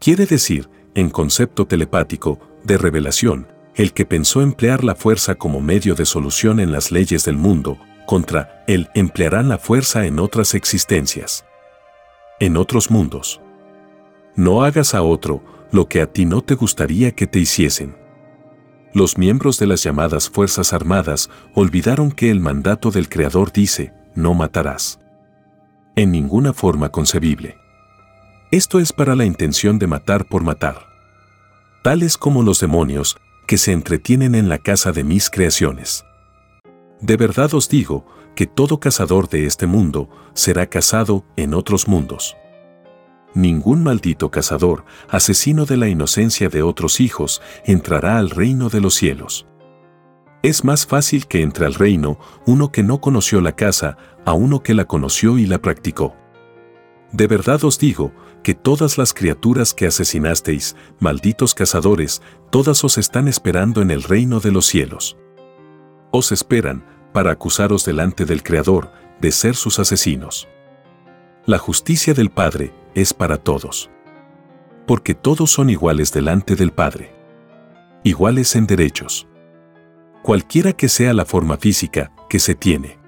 Quiere 0.00 0.26
decir, 0.26 0.68
en 0.96 1.08
concepto 1.08 1.66
telepático, 1.68 2.40
de 2.64 2.76
revelación, 2.76 3.46
el 3.76 3.92
que 3.92 4.04
pensó 4.04 4.42
emplear 4.42 4.82
la 4.82 4.96
fuerza 4.96 5.36
como 5.36 5.60
medio 5.60 5.94
de 5.94 6.04
solución 6.04 6.58
en 6.58 6.72
las 6.72 6.90
leyes 6.90 7.24
del 7.24 7.36
mundo, 7.36 7.78
contra 8.06 8.64
él 8.66 8.88
emplearán 8.96 9.48
la 9.48 9.58
fuerza 9.58 10.04
en 10.06 10.18
otras 10.18 10.54
existencias. 10.54 11.44
En 12.40 12.56
otros 12.56 12.90
mundos. 12.90 13.40
No 14.34 14.64
hagas 14.64 14.96
a 14.96 15.02
otro 15.02 15.44
lo 15.70 15.86
que 15.86 16.02
a 16.02 16.06
ti 16.08 16.24
no 16.24 16.40
te 16.40 16.56
gustaría 16.56 17.12
que 17.12 17.28
te 17.28 17.38
hiciesen. 17.38 18.03
Los 18.94 19.18
miembros 19.18 19.58
de 19.58 19.66
las 19.66 19.82
llamadas 19.82 20.30
Fuerzas 20.30 20.72
Armadas 20.72 21.28
olvidaron 21.52 22.12
que 22.12 22.30
el 22.30 22.38
mandato 22.38 22.92
del 22.92 23.08
Creador 23.08 23.52
dice, 23.52 23.92
no 24.14 24.34
matarás. 24.34 25.00
En 25.96 26.12
ninguna 26.12 26.52
forma 26.52 26.90
concebible. 26.90 27.56
Esto 28.52 28.78
es 28.78 28.92
para 28.92 29.16
la 29.16 29.24
intención 29.24 29.80
de 29.80 29.88
matar 29.88 30.26
por 30.26 30.44
matar. 30.44 30.86
Tales 31.82 32.16
como 32.16 32.44
los 32.44 32.60
demonios, 32.60 33.16
que 33.48 33.58
se 33.58 33.72
entretienen 33.72 34.36
en 34.36 34.48
la 34.48 34.58
casa 34.58 34.92
de 34.92 35.02
mis 35.02 35.28
creaciones. 35.28 36.04
De 37.00 37.16
verdad 37.16 37.52
os 37.52 37.68
digo 37.68 38.06
que 38.36 38.46
todo 38.46 38.78
cazador 38.78 39.28
de 39.28 39.46
este 39.46 39.66
mundo 39.66 40.08
será 40.34 40.68
cazado 40.68 41.24
en 41.36 41.54
otros 41.54 41.88
mundos. 41.88 42.36
Ningún 43.34 43.82
maldito 43.82 44.30
cazador, 44.30 44.84
asesino 45.08 45.66
de 45.66 45.76
la 45.76 45.88
inocencia 45.88 46.48
de 46.48 46.62
otros 46.62 47.00
hijos, 47.00 47.42
entrará 47.64 48.18
al 48.18 48.30
reino 48.30 48.68
de 48.68 48.80
los 48.80 48.94
cielos. 48.94 49.46
Es 50.42 50.62
más 50.62 50.86
fácil 50.86 51.26
que 51.26 51.42
entre 51.42 51.66
al 51.66 51.74
reino 51.74 52.18
uno 52.46 52.70
que 52.70 52.84
no 52.84 53.00
conoció 53.00 53.40
la 53.40 53.56
casa 53.56 53.96
a 54.24 54.34
uno 54.34 54.62
que 54.62 54.74
la 54.74 54.84
conoció 54.84 55.38
y 55.38 55.46
la 55.46 55.58
practicó. 55.58 56.14
De 57.12 57.26
verdad 57.26 57.64
os 57.64 57.78
digo 57.78 58.12
que 58.42 58.54
todas 58.54 58.98
las 58.98 59.14
criaturas 59.14 59.74
que 59.74 59.86
asesinasteis, 59.86 60.76
malditos 61.00 61.54
cazadores, 61.54 62.22
todas 62.50 62.84
os 62.84 62.98
están 62.98 63.26
esperando 63.26 63.82
en 63.82 63.90
el 63.90 64.02
reino 64.02 64.38
de 64.38 64.52
los 64.52 64.66
cielos. 64.66 65.16
Os 66.12 66.30
esperan, 66.30 66.84
para 67.12 67.32
acusaros 67.32 67.84
delante 67.84 68.24
del 68.24 68.42
Creador 68.42 68.92
de 69.20 69.32
ser 69.32 69.56
sus 69.56 69.78
asesinos. 69.78 70.46
La 71.46 71.58
justicia 71.58 72.12
del 72.14 72.30
Padre 72.30 72.72
es 72.94 73.12
para 73.12 73.36
todos. 73.36 73.90
Porque 74.86 75.14
todos 75.14 75.50
son 75.50 75.70
iguales 75.70 76.12
delante 76.12 76.56
del 76.56 76.72
Padre. 76.72 77.14
Iguales 78.02 78.54
en 78.54 78.66
derechos. 78.66 79.26
Cualquiera 80.22 80.72
que 80.72 80.88
sea 80.88 81.12
la 81.12 81.24
forma 81.24 81.56
física 81.56 82.12
que 82.28 82.38
se 82.38 82.54
tiene. 82.54 82.98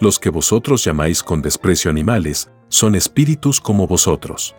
Los 0.00 0.18
que 0.18 0.30
vosotros 0.30 0.84
llamáis 0.84 1.22
con 1.22 1.42
desprecio 1.42 1.90
animales, 1.90 2.50
son 2.68 2.94
espíritus 2.94 3.60
como 3.60 3.86
vosotros. 3.86 4.54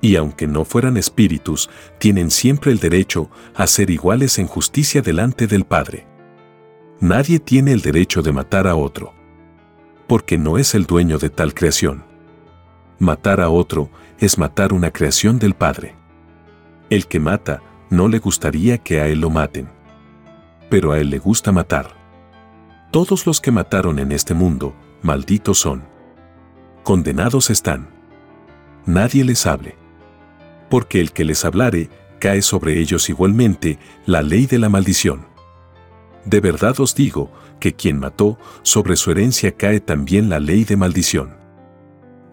Y 0.00 0.16
aunque 0.16 0.48
no 0.48 0.64
fueran 0.64 0.96
espíritus, 0.96 1.70
tienen 1.98 2.30
siempre 2.30 2.72
el 2.72 2.78
derecho 2.78 3.30
a 3.54 3.66
ser 3.68 3.90
iguales 3.90 4.38
en 4.38 4.48
justicia 4.48 5.00
delante 5.00 5.46
del 5.46 5.64
Padre. 5.64 6.06
Nadie 7.00 7.38
tiene 7.38 7.72
el 7.72 7.80
derecho 7.80 8.22
de 8.22 8.32
matar 8.32 8.66
a 8.66 8.74
otro. 8.74 9.14
Porque 10.08 10.38
no 10.38 10.58
es 10.58 10.74
el 10.74 10.86
dueño 10.86 11.18
de 11.18 11.30
tal 11.30 11.54
creación. 11.54 12.11
Matar 13.02 13.40
a 13.40 13.50
otro 13.50 13.90
es 14.20 14.38
matar 14.38 14.72
una 14.72 14.92
creación 14.92 15.40
del 15.40 15.54
Padre. 15.54 15.96
El 16.88 17.08
que 17.08 17.18
mata 17.18 17.60
no 17.90 18.06
le 18.06 18.20
gustaría 18.20 18.78
que 18.78 19.00
a 19.00 19.08
él 19.08 19.22
lo 19.22 19.28
maten. 19.28 19.68
Pero 20.70 20.92
a 20.92 21.00
él 21.00 21.10
le 21.10 21.18
gusta 21.18 21.50
matar. 21.50 21.96
Todos 22.92 23.26
los 23.26 23.40
que 23.40 23.50
mataron 23.50 23.98
en 23.98 24.12
este 24.12 24.34
mundo, 24.34 24.72
malditos 25.02 25.58
son. 25.58 25.82
Condenados 26.84 27.50
están. 27.50 27.88
Nadie 28.86 29.24
les 29.24 29.48
hable. 29.48 29.74
Porque 30.70 31.00
el 31.00 31.10
que 31.10 31.24
les 31.24 31.44
hablare, 31.44 31.90
cae 32.20 32.40
sobre 32.40 32.78
ellos 32.78 33.08
igualmente 33.08 33.80
la 34.06 34.22
ley 34.22 34.46
de 34.46 34.60
la 34.60 34.68
maldición. 34.68 35.26
De 36.24 36.38
verdad 36.38 36.78
os 36.78 36.94
digo 36.94 37.32
que 37.58 37.74
quien 37.74 37.98
mató, 37.98 38.38
sobre 38.62 38.94
su 38.94 39.10
herencia 39.10 39.56
cae 39.56 39.80
también 39.80 40.28
la 40.28 40.38
ley 40.38 40.62
de 40.62 40.76
maldición. 40.76 41.41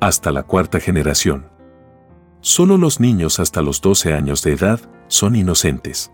Hasta 0.02 0.32
la 0.32 0.44
cuarta 0.44 0.80
generación. 0.80 1.50
Solo 2.40 2.78
los 2.78 3.02
niños 3.02 3.42
hasta 3.42 3.62
los 3.62 3.82
12 3.82 4.14
años 4.14 4.42
de 4.44 4.54
edad 4.54 4.80
son 5.10 5.36
inocentes. 5.36 6.10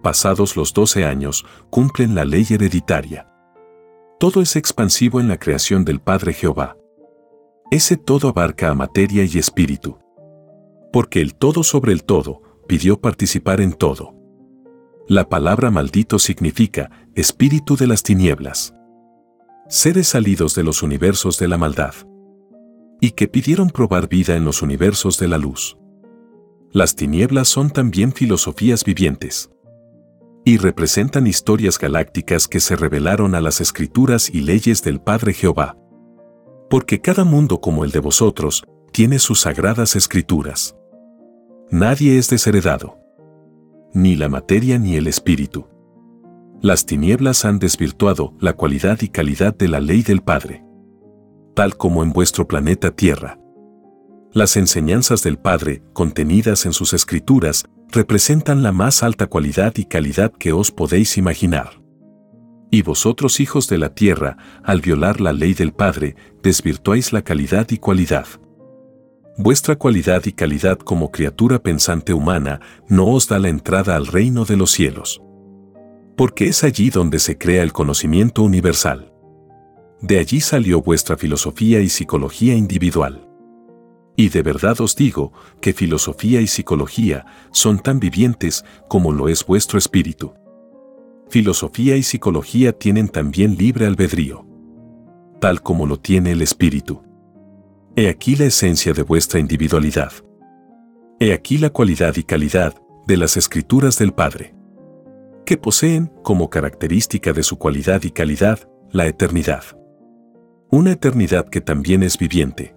Pasados 0.00 0.56
los 0.56 0.72
12 0.72 1.04
años, 1.04 1.44
cumplen 1.70 2.14
la 2.14 2.24
ley 2.24 2.46
hereditaria. 2.48 3.28
Todo 4.20 4.40
es 4.40 4.54
expansivo 4.54 5.18
en 5.18 5.26
la 5.26 5.38
creación 5.38 5.84
del 5.84 6.00
Padre 6.00 6.34
Jehová. 6.34 6.76
Ese 7.72 7.96
todo 7.96 8.28
abarca 8.28 8.70
a 8.70 8.74
materia 8.74 9.24
y 9.24 9.38
espíritu. 9.38 9.98
Porque 10.92 11.20
el 11.20 11.34
todo 11.34 11.64
sobre 11.64 11.92
el 11.92 12.04
todo 12.04 12.42
pidió 12.68 13.00
participar 13.00 13.60
en 13.60 13.72
todo. 13.72 14.14
La 15.08 15.28
palabra 15.28 15.72
maldito 15.72 16.20
significa 16.20 17.08
espíritu 17.16 17.76
de 17.76 17.88
las 17.88 18.04
tinieblas. 18.04 18.72
Seres 19.68 20.06
salidos 20.06 20.54
de 20.54 20.62
los 20.62 20.84
universos 20.84 21.38
de 21.38 21.48
la 21.48 21.58
maldad. 21.58 21.94
Y 23.04 23.10
que 23.10 23.28
pidieron 23.28 23.68
probar 23.68 24.08
vida 24.08 24.34
en 24.34 24.46
los 24.46 24.62
universos 24.62 25.18
de 25.18 25.28
la 25.28 25.36
luz. 25.36 25.76
Las 26.72 26.96
tinieblas 26.96 27.48
son 27.48 27.68
también 27.68 28.12
filosofías 28.12 28.82
vivientes. 28.82 29.50
Y 30.42 30.56
representan 30.56 31.26
historias 31.26 31.78
galácticas 31.78 32.48
que 32.48 32.60
se 32.60 32.76
revelaron 32.76 33.34
a 33.34 33.42
las 33.42 33.60
escrituras 33.60 34.30
y 34.32 34.40
leyes 34.40 34.82
del 34.82 35.02
Padre 35.02 35.34
Jehová. 35.34 35.76
Porque 36.70 37.02
cada 37.02 37.24
mundo 37.24 37.60
como 37.60 37.84
el 37.84 37.90
de 37.90 37.98
vosotros 37.98 38.64
tiene 38.90 39.18
sus 39.18 39.42
sagradas 39.42 39.96
escrituras. 39.96 40.74
Nadie 41.70 42.16
es 42.16 42.30
desheredado 42.30 42.96
ni 43.92 44.16
la 44.16 44.30
materia 44.30 44.78
ni 44.78 44.96
el 44.96 45.08
espíritu. 45.08 45.66
Las 46.62 46.86
tinieblas 46.86 47.44
han 47.44 47.58
desvirtuado 47.58 48.32
la 48.40 48.54
cualidad 48.54 49.02
y 49.02 49.08
calidad 49.08 49.54
de 49.54 49.68
la 49.68 49.80
ley 49.80 50.02
del 50.02 50.22
Padre. 50.22 50.63
Tal 51.54 51.76
como 51.76 52.02
en 52.02 52.12
vuestro 52.12 52.48
planeta 52.48 52.90
Tierra. 52.90 53.38
Las 54.32 54.56
enseñanzas 54.56 55.22
del 55.22 55.38
Padre, 55.38 55.82
contenidas 55.92 56.66
en 56.66 56.72
sus 56.72 56.92
escrituras, 56.92 57.64
representan 57.92 58.64
la 58.64 58.72
más 58.72 59.04
alta 59.04 59.28
cualidad 59.28 59.72
y 59.76 59.84
calidad 59.84 60.32
que 60.32 60.52
os 60.52 60.72
podéis 60.72 61.16
imaginar. 61.16 61.80
Y 62.72 62.82
vosotros 62.82 63.38
hijos 63.38 63.68
de 63.68 63.78
la 63.78 63.94
tierra, 63.94 64.36
al 64.64 64.80
violar 64.80 65.20
la 65.20 65.32
ley 65.32 65.54
del 65.54 65.72
Padre, 65.72 66.16
desvirtuáis 66.42 67.12
la 67.12 67.22
calidad 67.22 67.70
y 67.70 67.78
cualidad. 67.78 68.26
Vuestra 69.38 69.76
cualidad 69.76 70.24
y 70.24 70.32
calidad 70.32 70.78
como 70.78 71.12
criatura 71.12 71.62
pensante 71.62 72.12
humana 72.12 72.60
no 72.88 73.06
os 73.06 73.28
da 73.28 73.38
la 73.38 73.48
entrada 73.48 73.94
al 73.94 74.08
reino 74.08 74.44
de 74.44 74.56
los 74.56 74.72
cielos. 74.72 75.22
Porque 76.16 76.48
es 76.48 76.64
allí 76.64 76.90
donde 76.90 77.20
se 77.20 77.38
crea 77.38 77.62
el 77.62 77.72
conocimiento 77.72 78.42
universal. 78.42 79.13
De 80.00 80.18
allí 80.18 80.40
salió 80.40 80.82
vuestra 80.82 81.16
filosofía 81.16 81.80
y 81.80 81.88
psicología 81.88 82.54
individual. 82.54 83.28
Y 84.16 84.28
de 84.28 84.42
verdad 84.42 84.80
os 84.80 84.94
digo 84.94 85.32
que 85.60 85.72
filosofía 85.72 86.40
y 86.40 86.46
psicología 86.46 87.26
son 87.52 87.78
tan 87.80 87.98
vivientes 87.98 88.64
como 88.88 89.12
lo 89.12 89.28
es 89.28 89.44
vuestro 89.44 89.78
espíritu. 89.78 90.34
Filosofía 91.28 91.96
y 91.96 92.02
psicología 92.02 92.72
tienen 92.72 93.08
también 93.08 93.56
libre 93.56 93.86
albedrío. 93.86 94.46
tal 95.40 95.62
como 95.62 95.86
lo 95.86 95.98
tiene 95.98 96.32
el 96.32 96.40
Espíritu. 96.40 97.02
He 97.96 98.08
aquí 98.08 98.34
la 98.34 98.46
esencia 98.46 98.94
de 98.94 99.02
vuestra 99.02 99.40
individualidad. 99.40 100.12
He 101.20 101.32
aquí 101.34 101.58
la 101.58 101.70
cualidad 101.70 102.16
y 102.16 102.22
calidad 102.22 102.74
de 103.06 103.16
las 103.18 103.36
escrituras 103.36 103.98
del 103.98 104.12
Padre, 104.12 104.54
que 105.44 105.58
poseen 105.58 106.10
como 106.22 106.48
característica 106.48 107.34
de 107.34 107.42
su 107.42 107.58
cualidad 107.58 108.02
y 108.04 108.10
calidad 108.10 108.60
la 108.90 109.06
eternidad. 109.06 109.64
Una 110.76 110.90
eternidad 110.90 111.48
que 111.48 111.60
también 111.60 112.02
es 112.02 112.18
viviente 112.18 112.74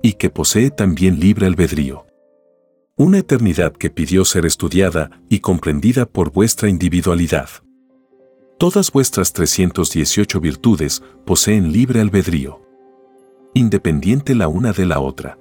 y 0.00 0.12
que 0.12 0.30
posee 0.30 0.70
también 0.70 1.18
libre 1.18 1.44
albedrío. 1.46 2.06
Una 2.96 3.18
eternidad 3.18 3.72
que 3.72 3.90
pidió 3.90 4.24
ser 4.24 4.46
estudiada 4.46 5.10
y 5.28 5.40
comprendida 5.40 6.06
por 6.06 6.30
vuestra 6.30 6.68
individualidad. 6.68 7.48
Todas 8.60 8.92
vuestras 8.92 9.32
318 9.32 10.38
virtudes 10.40 11.02
poseen 11.26 11.72
libre 11.72 12.00
albedrío, 12.00 12.62
independiente 13.54 14.36
la 14.36 14.46
una 14.46 14.72
de 14.72 14.86
la 14.86 15.00
otra, 15.00 15.36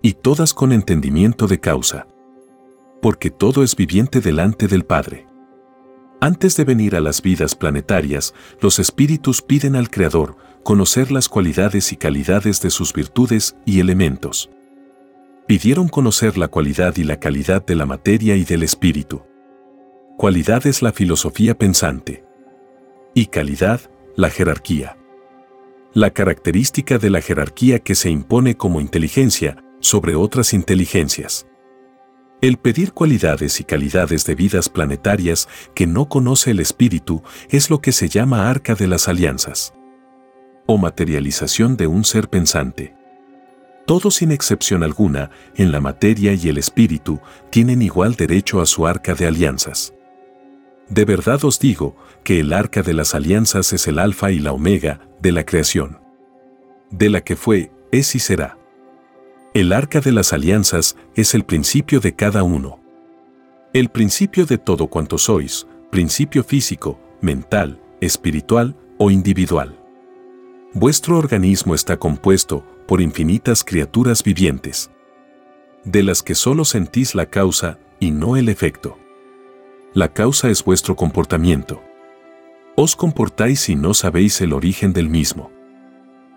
y 0.00 0.14
todas 0.14 0.54
con 0.54 0.72
entendimiento 0.72 1.46
de 1.46 1.60
causa, 1.60 2.06
porque 3.02 3.28
todo 3.28 3.62
es 3.64 3.76
viviente 3.76 4.22
delante 4.22 4.66
del 4.66 4.86
Padre. 4.86 5.26
Antes 6.22 6.56
de 6.56 6.64
venir 6.64 6.96
a 6.96 7.00
las 7.00 7.20
vidas 7.20 7.54
planetarias, 7.54 8.32
los 8.62 8.78
espíritus 8.78 9.42
piden 9.42 9.76
al 9.76 9.90
Creador 9.90 10.36
conocer 10.62 11.10
las 11.10 11.28
cualidades 11.28 11.92
y 11.92 11.96
calidades 11.96 12.60
de 12.60 12.70
sus 12.70 12.92
virtudes 12.92 13.56
y 13.64 13.80
elementos. 13.80 14.50
Pidieron 15.46 15.88
conocer 15.88 16.38
la 16.38 16.48
cualidad 16.48 16.96
y 16.96 17.04
la 17.04 17.18
calidad 17.18 17.64
de 17.64 17.74
la 17.74 17.86
materia 17.86 18.36
y 18.36 18.44
del 18.44 18.62
espíritu. 18.62 19.22
Cualidad 20.16 20.66
es 20.66 20.82
la 20.82 20.92
filosofía 20.92 21.56
pensante. 21.56 22.24
Y 23.14 23.26
calidad, 23.26 23.80
la 24.16 24.30
jerarquía. 24.30 24.96
La 25.92 26.10
característica 26.10 26.98
de 26.98 27.10
la 27.10 27.20
jerarquía 27.20 27.80
que 27.80 27.94
se 27.94 28.10
impone 28.10 28.56
como 28.56 28.80
inteligencia 28.80 29.56
sobre 29.80 30.14
otras 30.14 30.52
inteligencias. 30.52 31.46
El 32.40 32.58
pedir 32.58 32.92
cualidades 32.92 33.60
y 33.60 33.64
calidades 33.64 34.24
de 34.24 34.34
vidas 34.34 34.68
planetarias 34.68 35.48
que 35.74 35.86
no 35.86 36.08
conoce 36.08 36.52
el 36.52 36.60
espíritu 36.60 37.22
es 37.48 37.70
lo 37.70 37.80
que 37.80 37.92
se 37.92 38.08
llama 38.08 38.48
arca 38.48 38.74
de 38.74 38.86
las 38.86 39.08
alianzas. 39.08 39.74
O 40.72 40.78
materialización 40.78 41.76
de 41.76 41.88
un 41.88 42.04
ser 42.04 42.28
pensante. 42.28 42.94
Todos 43.88 44.14
sin 44.14 44.30
excepción 44.30 44.84
alguna, 44.84 45.32
en 45.56 45.72
la 45.72 45.80
materia 45.80 46.32
y 46.32 46.48
el 46.48 46.58
espíritu, 46.58 47.18
tienen 47.50 47.82
igual 47.82 48.14
derecho 48.14 48.60
a 48.60 48.66
su 48.66 48.86
arca 48.86 49.16
de 49.16 49.26
alianzas. 49.26 49.92
De 50.88 51.04
verdad 51.04 51.44
os 51.44 51.58
digo 51.58 51.96
que 52.22 52.38
el 52.38 52.52
arca 52.52 52.82
de 52.82 52.94
las 52.94 53.16
alianzas 53.16 53.72
es 53.72 53.88
el 53.88 53.98
alfa 53.98 54.30
y 54.30 54.38
la 54.38 54.52
omega 54.52 55.00
de 55.20 55.32
la 55.32 55.44
creación. 55.44 55.98
De 56.92 57.10
la 57.10 57.22
que 57.22 57.34
fue, 57.34 57.72
es 57.90 58.14
y 58.14 58.20
será. 58.20 58.56
El 59.54 59.72
arca 59.72 60.00
de 60.00 60.12
las 60.12 60.32
alianzas 60.32 60.96
es 61.16 61.34
el 61.34 61.42
principio 61.42 61.98
de 61.98 62.14
cada 62.14 62.44
uno. 62.44 62.78
El 63.72 63.88
principio 63.88 64.46
de 64.46 64.56
todo 64.56 64.86
cuanto 64.86 65.18
sois, 65.18 65.66
principio 65.90 66.44
físico, 66.44 67.00
mental, 67.20 67.82
espiritual 68.00 68.76
o 68.98 69.10
individual. 69.10 69.79
Vuestro 70.72 71.18
organismo 71.18 71.74
está 71.74 71.96
compuesto 71.96 72.64
por 72.86 73.00
infinitas 73.00 73.64
criaturas 73.64 74.22
vivientes, 74.22 74.88
de 75.84 76.04
las 76.04 76.22
que 76.22 76.36
solo 76.36 76.64
sentís 76.64 77.16
la 77.16 77.26
causa 77.26 77.80
y 77.98 78.12
no 78.12 78.36
el 78.36 78.48
efecto. 78.48 78.96
La 79.94 80.12
causa 80.12 80.48
es 80.48 80.62
vuestro 80.62 80.94
comportamiento. 80.94 81.82
Os 82.76 82.94
comportáis 82.94 83.58
si 83.58 83.74
no 83.74 83.94
sabéis 83.94 84.40
el 84.42 84.52
origen 84.52 84.92
del 84.92 85.08
mismo. 85.08 85.50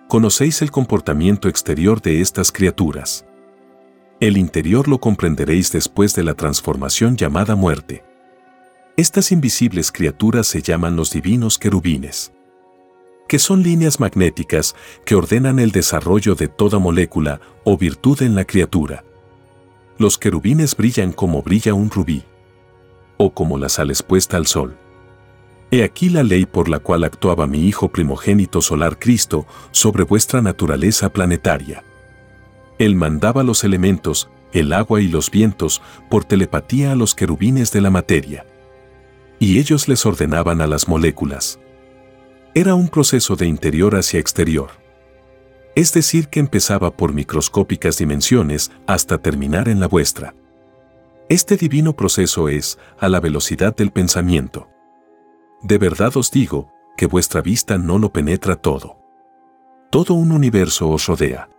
Conocéis 0.08 0.64
el 0.64 0.72
comportamiento 0.72 1.48
exterior 1.48 2.02
de 2.02 2.20
estas 2.20 2.52
criaturas. 2.52 3.28
El 4.20 4.38
interior 4.38 4.88
lo 4.88 4.98
comprenderéis 5.00 5.72
después 5.72 6.16
de 6.16 6.24
la 6.24 6.34
transformación 6.34 7.18
llamada 7.18 7.56
muerte. 7.56 8.04
Estas 8.98 9.32
invisibles 9.32 9.92
criaturas 9.92 10.48
se 10.48 10.64
llaman 10.64 10.96
los 10.96 11.12
divinos 11.12 11.60
querubines, 11.60 12.32
que 13.28 13.40
son 13.40 13.64
líneas 13.64 14.00
magnéticas 14.00 14.76
que 15.06 15.16
ordenan 15.16 15.60
el 15.60 15.72
desarrollo 15.72 16.36
de 16.36 16.48
toda 16.48 16.80
molécula 16.80 17.42
o 17.64 17.78
virtud 17.78 18.22
en 18.22 18.36
la 18.36 18.46
criatura. 18.46 19.04
Los 19.98 20.18
querubines 20.18 20.76
brillan 20.76 21.12
como 21.12 21.42
brilla 21.42 21.74
un 21.74 21.90
rubí 21.90 22.24
o 23.18 23.34
como 23.34 23.58
la 23.58 23.70
sal 23.70 23.90
expuesta 23.90 24.38
al 24.38 24.48
sol. 24.48 24.76
He 25.72 25.84
aquí 25.84 26.10
la 26.10 26.24
ley 26.24 26.46
por 26.46 26.70
la 26.70 26.80
cual 26.80 27.04
actuaba 27.04 27.48
mi 27.48 27.68
Hijo 27.68 27.90
primogénito 27.90 28.62
solar 28.62 29.00
Cristo 29.00 29.48
sobre 29.72 30.04
vuestra 30.04 30.42
naturaleza 30.42 31.10
planetaria. 31.10 31.84
Él 32.78 32.96
mandaba 32.96 33.44
los 33.44 33.64
elementos, 33.64 34.30
el 34.52 34.74
agua 34.74 35.02
y 35.02 35.08
los 35.08 35.32
vientos, 35.32 35.82
por 36.10 36.26
telepatía 36.26 36.92
a 36.92 36.96
los 36.96 37.16
querubines 37.16 37.72
de 37.72 37.82
la 37.82 37.90
materia. 37.90 38.46
Y 39.40 39.58
ellos 39.58 39.88
les 39.88 40.06
ordenaban 40.06 40.62
a 40.62 40.68
las 40.68 40.88
moléculas. 40.88 41.60
Era 42.56 42.76
un 42.76 42.88
proceso 42.88 43.36
de 43.36 43.48
interior 43.48 43.96
hacia 43.96 44.20
exterior. 44.20 44.70
Es 45.74 45.92
decir, 45.92 46.28
que 46.28 46.40
empezaba 46.40 46.96
por 46.96 47.12
microscópicas 47.12 47.98
dimensiones 47.98 48.72
hasta 48.86 49.18
terminar 49.18 49.70
en 49.70 49.80
la 49.80 49.88
vuestra. 49.88 50.36
Este 51.30 51.58
divino 51.58 51.96
proceso 51.96 52.50
es 52.50 52.78
a 53.00 53.10
la 53.10 53.20
velocidad 53.20 53.76
del 53.76 53.90
pensamiento. 53.90 54.68
De 55.64 55.80
verdad 55.80 56.16
os 56.16 56.30
digo 56.30 56.72
que 56.96 57.08
vuestra 57.08 57.42
vista 57.42 57.80
no 57.80 57.98
lo 57.98 58.14
penetra 58.14 58.56
todo. 58.56 59.00
Todo 59.90 60.14
un 60.14 60.32
universo 60.32 60.90
os 60.90 61.08
rodea. 61.08 61.50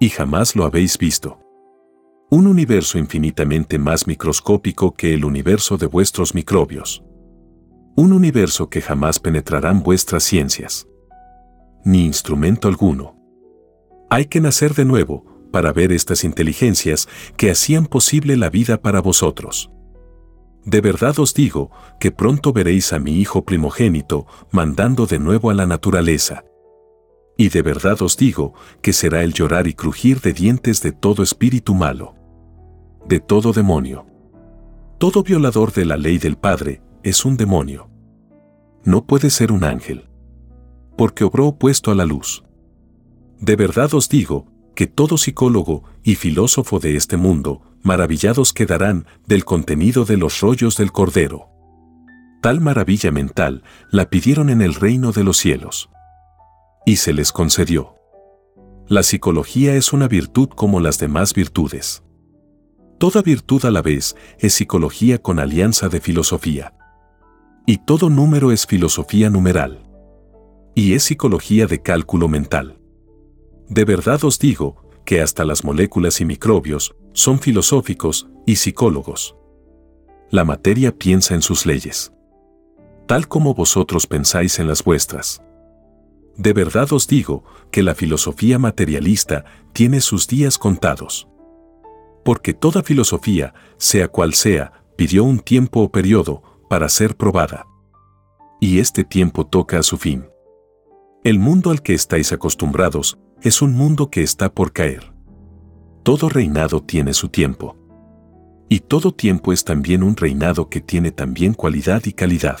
Y 0.00 0.08
jamás 0.08 0.56
lo 0.56 0.64
habéis 0.64 0.98
visto. 0.98 1.38
Un 2.30 2.48
universo 2.48 2.98
infinitamente 2.98 3.78
más 3.78 4.08
microscópico 4.08 4.92
que 4.92 5.14
el 5.14 5.24
universo 5.24 5.76
de 5.76 5.86
vuestros 5.86 6.34
microbios. 6.34 7.04
Un 7.96 8.12
universo 8.12 8.70
que 8.70 8.80
jamás 8.80 9.18
penetrarán 9.18 9.82
vuestras 9.82 10.22
ciencias. 10.22 10.86
Ni 11.84 12.04
instrumento 12.04 12.68
alguno. 12.68 13.16
Hay 14.08 14.26
que 14.26 14.40
nacer 14.40 14.74
de 14.74 14.84
nuevo 14.84 15.24
para 15.50 15.72
ver 15.72 15.90
estas 15.92 16.22
inteligencias 16.22 17.08
que 17.36 17.50
hacían 17.50 17.86
posible 17.86 18.36
la 18.36 18.48
vida 18.48 18.80
para 18.80 19.00
vosotros. 19.00 19.70
De 20.64 20.80
verdad 20.80 21.18
os 21.18 21.34
digo 21.34 21.70
que 21.98 22.12
pronto 22.12 22.52
veréis 22.52 22.92
a 22.92 23.00
mi 23.00 23.18
Hijo 23.18 23.44
primogénito 23.44 24.26
mandando 24.52 25.06
de 25.06 25.18
nuevo 25.18 25.50
a 25.50 25.54
la 25.54 25.66
naturaleza. 25.66 26.44
Y 27.36 27.48
de 27.48 27.62
verdad 27.62 28.00
os 28.02 28.16
digo 28.16 28.54
que 28.82 28.92
será 28.92 29.24
el 29.24 29.32
llorar 29.32 29.66
y 29.66 29.74
crujir 29.74 30.20
de 30.20 30.32
dientes 30.32 30.80
de 30.82 30.92
todo 30.92 31.22
espíritu 31.22 31.74
malo, 31.74 32.14
de 33.06 33.18
todo 33.18 33.52
demonio. 33.52 34.06
Todo 34.98 35.22
violador 35.24 35.72
de 35.72 35.86
la 35.86 35.96
ley 35.96 36.18
del 36.18 36.36
Padre 36.36 36.82
es 37.02 37.24
un 37.24 37.36
demonio. 37.36 37.90
No 38.84 39.06
puede 39.06 39.30
ser 39.30 39.52
un 39.52 39.64
ángel, 39.64 40.08
porque 40.96 41.24
obró 41.24 41.48
opuesto 41.48 41.90
a 41.90 41.94
la 41.94 42.04
luz. 42.04 42.44
De 43.38 43.56
verdad 43.56 43.94
os 43.94 44.08
digo 44.08 44.46
que 44.74 44.86
todo 44.86 45.18
psicólogo 45.18 45.84
y 46.02 46.14
filósofo 46.14 46.78
de 46.78 46.96
este 46.96 47.16
mundo 47.16 47.62
maravillados 47.82 48.52
quedarán 48.52 49.06
del 49.26 49.44
contenido 49.44 50.04
de 50.04 50.16
los 50.16 50.40
rollos 50.40 50.76
del 50.76 50.92
Cordero. 50.92 51.48
Tal 52.42 52.60
maravilla 52.60 53.10
mental 53.10 53.62
la 53.90 54.08
pidieron 54.08 54.48
en 54.48 54.62
el 54.62 54.74
reino 54.74 55.12
de 55.12 55.24
los 55.24 55.36
cielos. 55.36 55.90
Y 56.86 56.96
se 56.96 57.12
les 57.12 57.32
concedió. 57.32 57.94
La 58.88 59.02
psicología 59.02 59.74
es 59.74 59.92
una 59.92 60.08
virtud 60.08 60.48
como 60.48 60.80
las 60.80 60.98
demás 60.98 61.34
virtudes. 61.34 62.02
Toda 62.98 63.22
virtud 63.22 63.64
a 63.64 63.70
la 63.70 63.82
vez 63.82 64.16
es 64.38 64.54
psicología 64.54 65.18
con 65.18 65.38
alianza 65.38 65.88
de 65.88 66.00
filosofía. 66.00 66.74
Y 67.70 67.76
todo 67.76 68.10
número 68.10 68.50
es 68.50 68.66
filosofía 68.66 69.30
numeral. 69.30 69.84
Y 70.74 70.94
es 70.94 71.04
psicología 71.04 71.68
de 71.68 71.80
cálculo 71.80 72.26
mental. 72.26 72.80
De 73.68 73.84
verdad 73.84 74.24
os 74.24 74.40
digo 74.40 74.90
que 75.04 75.22
hasta 75.22 75.44
las 75.44 75.62
moléculas 75.62 76.20
y 76.20 76.24
microbios 76.24 76.96
son 77.12 77.38
filosóficos 77.38 78.28
y 78.44 78.56
psicólogos. 78.56 79.36
La 80.30 80.44
materia 80.44 80.90
piensa 80.98 81.36
en 81.36 81.42
sus 81.42 81.64
leyes, 81.64 82.12
tal 83.06 83.28
como 83.28 83.54
vosotros 83.54 84.08
pensáis 84.08 84.58
en 84.58 84.66
las 84.66 84.82
vuestras. 84.82 85.40
De 86.36 86.52
verdad 86.52 86.92
os 86.92 87.06
digo 87.06 87.44
que 87.70 87.84
la 87.84 87.94
filosofía 87.94 88.58
materialista 88.58 89.44
tiene 89.72 90.00
sus 90.00 90.26
días 90.26 90.58
contados. 90.58 91.28
Porque 92.24 92.52
toda 92.52 92.82
filosofía, 92.82 93.54
sea 93.76 94.08
cual 94.08 94.34
sea, 94.34 94.72
pidió 94.96 95.22
un 95.22 95.38
tiempo 95.38 95.82
o 95.82 95.92
periodo 95.92 96.49
para 96.70 96.88
ser 96.88 97.16
probada. 97.16 97.66
Y 98.60 98.78
este 98.78 99.02
tiempo 99.02 99.44
toca 99.44 99.80
a 99.80 99.82
su 99.82 99.96
fin. 99.96 100.28
El 101.24 101.40
mundo 101.40 101.72
al 101.72 101.82
que 101.82 101.94
estáis 101.94 102.30
acostumbrados 102.30 103.18
es 103.42 103.60
un 103.60 103.72
mundo 103.72 104.08
que 104.08 104.22
está 104.22 104.54
por 104.54 104.72
caer. 104.72 105.12
Todo 106.04 106.28
reinado 106.28 106.80
tiene 106.80 107.12
su 107.12 107.28
tiempo. 107.28 107.76
Y 108.68 108.78
todo 108.78 109.10
tiempo 109.10 109.52
es 109.52 109.64
también 109.64 110.04
un 110.04 110.16
reinado 110.16 110.68
que 110.68 110.80
tiene 110.80 111.10
también 111.10 111.54
cualidad 111.54 112.02
y 112.04 112.12
calidad. 112.12 112.60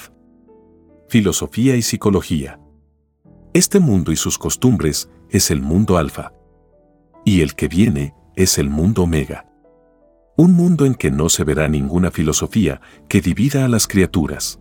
Filosofía 1.08 1.76
y 1.76 1.82
psicología. 1.82 2.58
Este 3.54 3.78
mundo 3.78 4.10
y 4.10 4.16
sus 4.16 4.38
costumbres 4.38 5.08
es 5.28 5.52
el 5.52 5.62
mundo 5.62 5.98
alfa. 5.98 6.32
Y 7.24 7.42
el 7.42 7.54
que 7.54 7.68
viene 7.68 8.16
es 8.34 8.58
el 8.58 8.70
mundo 8.70 9.04
omega. 9.04 9.49
Un 10.40 10.54
mundo 10.54 10.86
en 10.86 10.94
que 10.94 11.10
no 11.10 11.28
se 11.28 11.44
verá 11.44 11.68
ninguna 11.68 12.10
filosofía 12.10 12.80
que 13.10 13.20
divida 13.20 13.66
a 13.66 13.68
las 13.68 13.86
criaturas. 13.86 14.58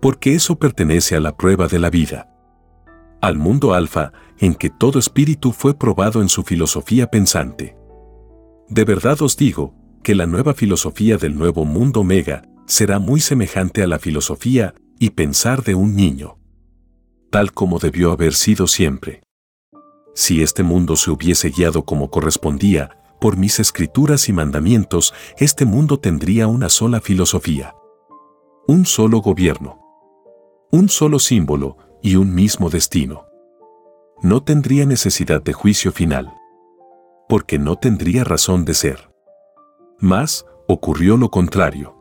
Porque 0.00 0.36
eso 0.36 0.60
pertenece 0.60 1.16
a 1.16 1.20
la 1.20 1.36
prueba 1.36 1.66
de 1.66 1.80
la 1.80 1.90
vida. 1.90 2.30
Al 3.20 3.36
mundo 3.36 3.74
alfa, 3.74 4.12
en 4.38 4.54
que 4.54 4.70
todo 4.70 5.00
espíritu 5.00 5.50
fue 5.50 5.76
probado 5.76 6.22
en 6.22 6.28
su 6.28 6.44
filosofía 6.44 7.08
pensante. 7.08 7.76
De 8.68 8.84
verdad 8.84 9.20
os 9.22 9.36
digo, 9.36 9.74
que 10.04 10.14
la 10.14 10.26
nueva 10.26 10.54
filosofía 10.54 11.16
del 11.16 11.36
nuevo 11.36 11.64
mundo 11.64 12.02
omega 12.02 12.42
será 12.68 13.00
muy 13.00 13.18
semejante 13.18 13.82
a 13.82 13.88
la 13.88 13.98
filosofía 13.98 14.72
y 15.00 15.10
pensar 15.10 15.64
de 15.64 15.74
un 15.74 15.96
niño. 15.96 16.38
Tal 17.32 17.50
como 17.50 17.80
debió 17.80 18.12
haber 18.12 18.34
sido 18.34 18.68
siempre. 18.68 19.24
Si 20.14 20.44
este 20.44 20.62
mundo 20.62 20.94
se 20.94 21.10
hubiese 21.10 21.50
guiado 21.50 21.84
como 21.84 22.08
correspondía, 22.08 22.96
por 23.20 23.36
mis 23.36 23.60
escrituras 23.60 24.28
y 24.28 24.32
mandamientos, 24.32 25.14
este 25.38 25.64
mundo 25.64 25.98
tendría 25.98 26.46
una 26.46 26.68
sola 26.68 27.00
filosofía. 27.00 27.74
Un 28.66 28.84
solo 28.84 29.20
gobierno. 29.20 29.80
Un 30.70 30.88
solo 30.88 31.18
símbolo 31.18 31.76
y 32.02 32.16
un 32.16 32.34
mismo 32.34 32.70
destino. 32.70 33.26
No 34.22 34.42
tendría 34.42 34.86
necesidad 34.86 35.42
de 35.42 35.52
juicio 35.52 35.92
final. 35.92 36.32
Porque 37.28 37.58
no 37.58 37.76
tendría 37.76 38.24
razón 38.24 38.64
de 38.64 38.74
ser. 38.74 39.10
Mas, 39.98 40.46
ocurrió 40.68 41.16
lo 41.16 41.30
contrario. 41.30 41.96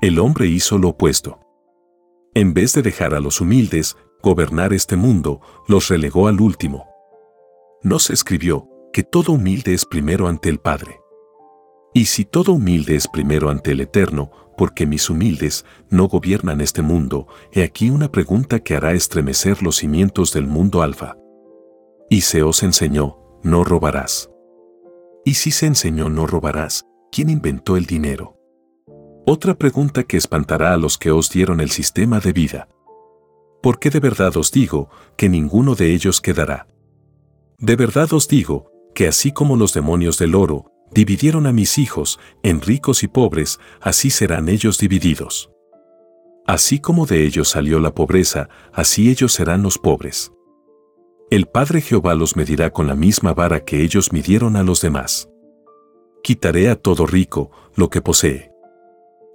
El 0.00 0.18
hombre 0.18 0.46
hizo 0.46 0.78
lo 0.78 0.90
opuesto. 0.90 1.40
En 2.34 2.52
vez 2.52 2.74
de 2.74 2.82
dejar 2.82 3.14
a 3.14 3.20
los 3.20 3.40
humildes 3.40 3.96
gobernar 4.22 4.72
este 4.72 4.96
mundo, 4.96 5.40
los 5.68 5.88
relegó 5.88 6.28
al 6.28 6.40
último. 6.40 6.86
No 7.82 7.98
se 7.98 8.12
escribió 8.12 8.68
que 8.96 9.02
todo 9.02 9.32
humilde 9.34 9.74
es 9.74 9.84
primero 9.84 10.26
ante 10.26 10.48
el 10.48 10.58
Padre. 10.58 11.02
Y 11.92 12.06
si 12.06 12.24
todo 12.24 12.52
humilde 12.52 12.96
es 12.96 13.08
primero 13.08 13.50
ante 13.50 13.72
el 13.72 13.82
Eterno, 13.82 14.30
porque 14.56 14.86
mis 14.86 15.10
humildes 15.10 15.66
no 15.90 16.08
gobiernan 16.08 16.62
este 16.62 16.80
mundo, 16.80 17.26
he 17.52 17.62
aquí 17.62 17.90
una 17.90 18.10
pregunta 18.10 18.60
que 18.60 18.74
hará 18.74 18.94
estremecer 18.94 19.62
los 19.62 19.76
cimientos 19.76 20.32
del 20.32 20.46
mundo 20.46 20.80
alfa. 20.80 21.14
Y 22.08 22.22
se 22.22 22.42
os 22.42 22.62
enseñó, 22.62 23.18
no 23.42 23.64
robarás. 23.64 24.30
Y 25.26 25.34
si 25.34 25.50
se 25.50 25.66
enseñó 25.66 26.08
no 26.08 26.26
robarás, 26.26 26.86
¿quién 27.12 27.28
inventó 27.28 27.76
el 27.76 27.84
dinero? 27.84 28.38
Otra 29.26 29.58
pregunta 29.58 30.04
que 30.04 30.16
espantará 30.16 30.72
a 30.72 30.78
los 30.78 30.96
que 30.96 31.10
os 31.10 31.28
dieron 31.28 31.60
el 31.60 31.68
sistema 31.68 32.18
de 32.18 32.32
vida. 32.32 32.68
Porque 33.62 33.90
de 33.90 34.00
verdad 34.00 34.34
os 34.38 34.52
digo 34.52 34.88
que 35.18 35.28
ninguno 35.28 35.74
de 35.74 35.92
ellos 35.92 36.22
quedará. 36.22 36.66
De 37.58 37.76
verdad 37.76 38.10
os 38.14 38.26
digo 38.26 38.74
que 38.96 39.06
así 39.06 39.30
como 39.30 39.56
los 39.56 39.74
demonios 39.74 40.18
del 40.18 40.34
oro 40.34 40.72
dividieron 40.90 41.46
a 41.46 41.52
mis 41.52 41.76
hijos 41.76 42.18
en 42.42 42.62
ricos 42.62 43.02
y 43.02 43.08
pobres, 43.08 43.60
así 43.82 44.08
serán 44.08 44.48
ellos 44.48 44.78
divididos. 44.78 45.50
Así 46.46 46.80
como 46.80 47.04
de 47.04 47.24
ellos 47.24 47.48
salió 47.48 47.78
la 47.78 47.94
pobreza, 47.94 48.48
así 48.72 49.10
ellos 49.10 49.34
serán 49.34 49.62
los 49.62 49.76
pobres. 49.76 50.32
El 51.30 51.44
Padre 51.44 51.82
Jehová 51.82 52.14
los 52.14 52.36
medirá 52.36 52.70
con 52.70 52.86
la 52.86 52.94
misma 52.94 53.34
vara 53.34 53.66
que 53.66 53.82
ellos 53.82 54.14
midieron 54.14 54.56
a 54.56 54.62
los 54.62 54.80
demás. 54.80 55.28
Quitaré 56.22 56.70
a 56.70 56.76
todo 56.76 57.06
rico 57.06 57.50
lo 57.74 57.90
que 57.90 58.00
posee 58.00 58.50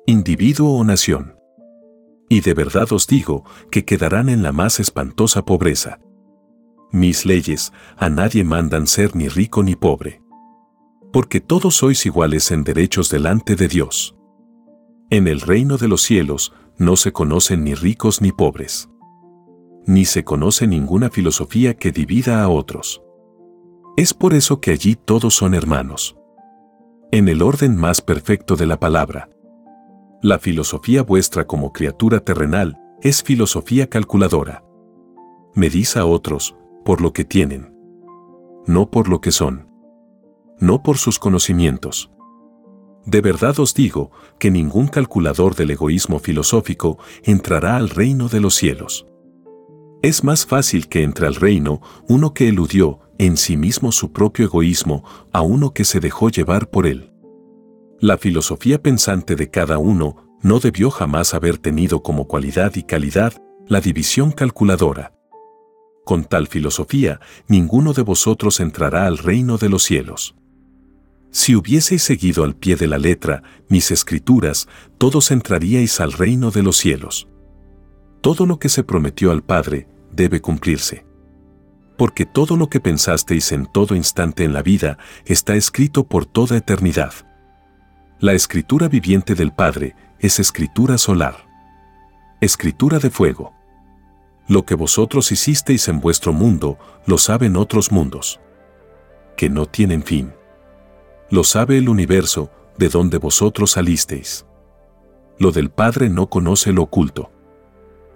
individuo 0.08 0.80
o 0.80 0.84
nación. 0.84 1.36
Y 2.30 2.42
de 2.42 2.56
verdad 2.56 2.92
os 2.92 3.06
digo 3.06 3.46
que 3.70 3.86
quedarán 3.86 4.28
en 4.30 4.42
la 4.42 4.52
más 4.52 4.80
espantosa 4.80 5.46
pobreza. 5.46 6.00
Mis 6.92 7.26
leyes 7.26 7.72
a 7.96 8.10
nadie 8.10 8.44
mandan 8.44 8.86
ser 8.86 9.16
ni 9.16 9.30
rico 9.30 9.64
ni 9.64 9.76
pobre. 9.76 10.22
Porque 11.14 11.40
todos 11.40 11.76
sois 11.78 12.06
iguales 12.06 12.52
en 12.52 12.64
derechos 12.64 13.10
delante 13.10 13.56
de 13.56 13.70
Dios. 13.70 14.16
En 15.10 15.28
el 15.28 15.40
reino 15.40 15.78
de 15.78 15.88
los 15.88 16.02
cielos 16.02 16.54
no 16.78 16.98
se 16.98 17.14
conocen 17.14 17.64
ni 17.64 17.76
ricos 17.76 18.22
ni 18.22 18.34
pobres. 18.34 18.90
Ni 19.86 20.04
se 20.04 20.26
conoce 20.26 20.68
ninguna 20.68 21.10
filosofía 21.10 21.76
que 21.76 21.92
divida 21.92 22.44
a 22.44 22.50
otros. 22.50 23.02
Es 23.96 24.14
por 24.14 24.34
eso 24.34 24.60
que 24.60 24.72
allí 24.72 24.96
todos 24.96 25.34
son 25.34 25.54
hermanos. 25.54 26.18
En 27.12 27.30
el 27.30 27.42
orden 27.42 27.76
más 27.76 28.02
perfecto 28.02 28.56
de 28.56 28.66
la 28.66 28.80
palabra, 28.80 29.30
la 30.22 30.40
filosofía 30.40 31.04
vuestra 31.04 31.48
como 31.48 31.74
criatura 31.74 32.20
terrenal 32.20 32.78
es 33.02 33.24
filosofía 33.24 33.88
calculadora. 33.88 34.64
Medís 35.56 35.98
a 35.98 36.06
otros 36.06 36.56
por 36.84 37.02
lo 37.02 37.14
que 37.14 37.26
tienen, 37.26 37.74
no 38.66 38.90
por 38.90 39.10
lo 39.10 39.22
que 39.22 39.32
son, 39.32 39.68
no 40.60 40.84
por 40.84 40.98
sus 40.98 41.20
conocimientos. 41.20 42.12
De 43.06 43.22
verdad 43.22 43.60
os 43.60 43.74
digo 43.74 44.12
que 44.40 44.52
ningún 44.52 44.88
calculador 44.88 45.56
del 45.56 45.72
egoísmo 45.72 46.20
filosófico 46.20 47.00
entrará 47.24 47.76
al 47.76 47.90
reino 47.90 48.28
de 48.30 48.40
los 48.40 48.56
cielos. 48.56 49.08
Es 50.04 50.24
más 50.24 50.46
fácil 50.46 50.88
que 50.88 51.04
entre 51.04 51.28
al 51.28 51.36
reino 51.36 51.82
uno 52.08 52.34
que 52.34 52.48
eludió 52.48 53.00
en 53.18 53.38
sí 53.38 53.58
mismo 53.58 53.92
su 53.92 54.12
propio 54.12 54.46
egoísmo 54.46 55.04
a 55.32 55.42
uno 55.42 55.74
que 55.74 55.86
se 55.86 56.00
dejó 56.00 56.30
llevar 56.30 56.70
por 56.70 56.88
él. 56.88 57.12
La 58.00 58.18
filosofía 58.18 58.82
pensante 58.82 59.36
de 59.36 59.50
cada 59.50 59.78
uno 59.78 60.38
no 60.42 60.60
debió 60.60 60.90
jamás 60.90 61.36
haber 61.36 61.60
tenido 61.60 62.02
como 62.02 62.28
cualidad 62.28 62.76
y 62.76 62.84
calidad 62.84 63.34
la 63.68 63.80
división 63.80 64.32
calculadora. 64.32 65.14
Con 66.04 66.26
tal 66.26 66.48
filosofía, 66.48 67.20
ninguno 67.48 67.94
de 67.94 68.02
vosotros 68.02 68.60
entrará 68.60 69.06
al 69.06 69.18
reino 69.18 69.58
de 69.58 69.70
los 69.70 69.84
cielos. 69.84 70.36
Si 71.32 71.56
hubieseis 71.56 72.04
seguido 72.04 72.44
al 72.44 72.56
pie 72.56 72.76
de 72.76 72.88
la 72.88 72.98
letra 72.98 73.44
mis 73.70 73.92
escrituras, 73.92 74.68
todos 74.98 75.32
entraríais 75.32 76.00
al 76.02 76.12
reino 76.12 76.52
de 76.52 76.64
los 76.64 76.76
cielos. 76.78 77.30
Todo 78.20 78.46
lo 78.46 78.60
que 78.60 78.68
se 78.68 78.84
prometió 78.84 79.32
al 79.32 79.42
Padre 79.42 79.88
debe 80.12 80.42
cumplirse. 80.42 81.06
Porque 81.98 82.26
todo 82.26 82.58
lo 82.58 82.68
que 82.68 82.80
pensasteis 82.80 83.52
en 83.52 83.66
todo 83.72 83.96
instante 83.96 84.44
en 84.44 84.54
la 84.54 84.62
vida 84.62 84.98
está 85.26 85.56
escrito 85.56 86.06
por 86.06 86.26
toda 86.26 86.58
eternidad. 86.58 87.14
La 88.20 88.34
escritura 88.34 88.88
viviente 88.90 89.34
del 89.34 89.54
Padre 89.54 89.96
es 90.20 90.40
escritura 90.40 90.98
solar. 90.98 91.48
Escritura 92.42 93.00
de 93.00 93.10
fuego. 93.10 93.54
Lo 94.52 94.66
que 94.66 94.76
vosotros 94.76 95.32
hicisteis 95.32 95.88
en 95.88 96.02
vuestro 96.02 96.34
mundo, 96.34 96.78
lo 97.06 97.18
saben 97.18 97.56
otros 97.56 97.90
mundos. 97.90 98.42
Que 99.38 99.50
no 99.50 99.66
tienen 99.66 100.04
fin. 100.04 100.34
Lo 101.30 101.46
sabe 101.46 101.78
el 101.78 101.88
universo, 101.88 102.52
de 102.78 102.90
donde 102.90 103.18
vosotros 103.18 103.72
salisteis. 103.72 104.46
Lo 105.40 105.54
del 105.54 105.70
Padre 105.70 106.10
no 106.10 106.30
conoce 106.30 106.74
lo 106.74 106.82
oculto. 106.82 107.32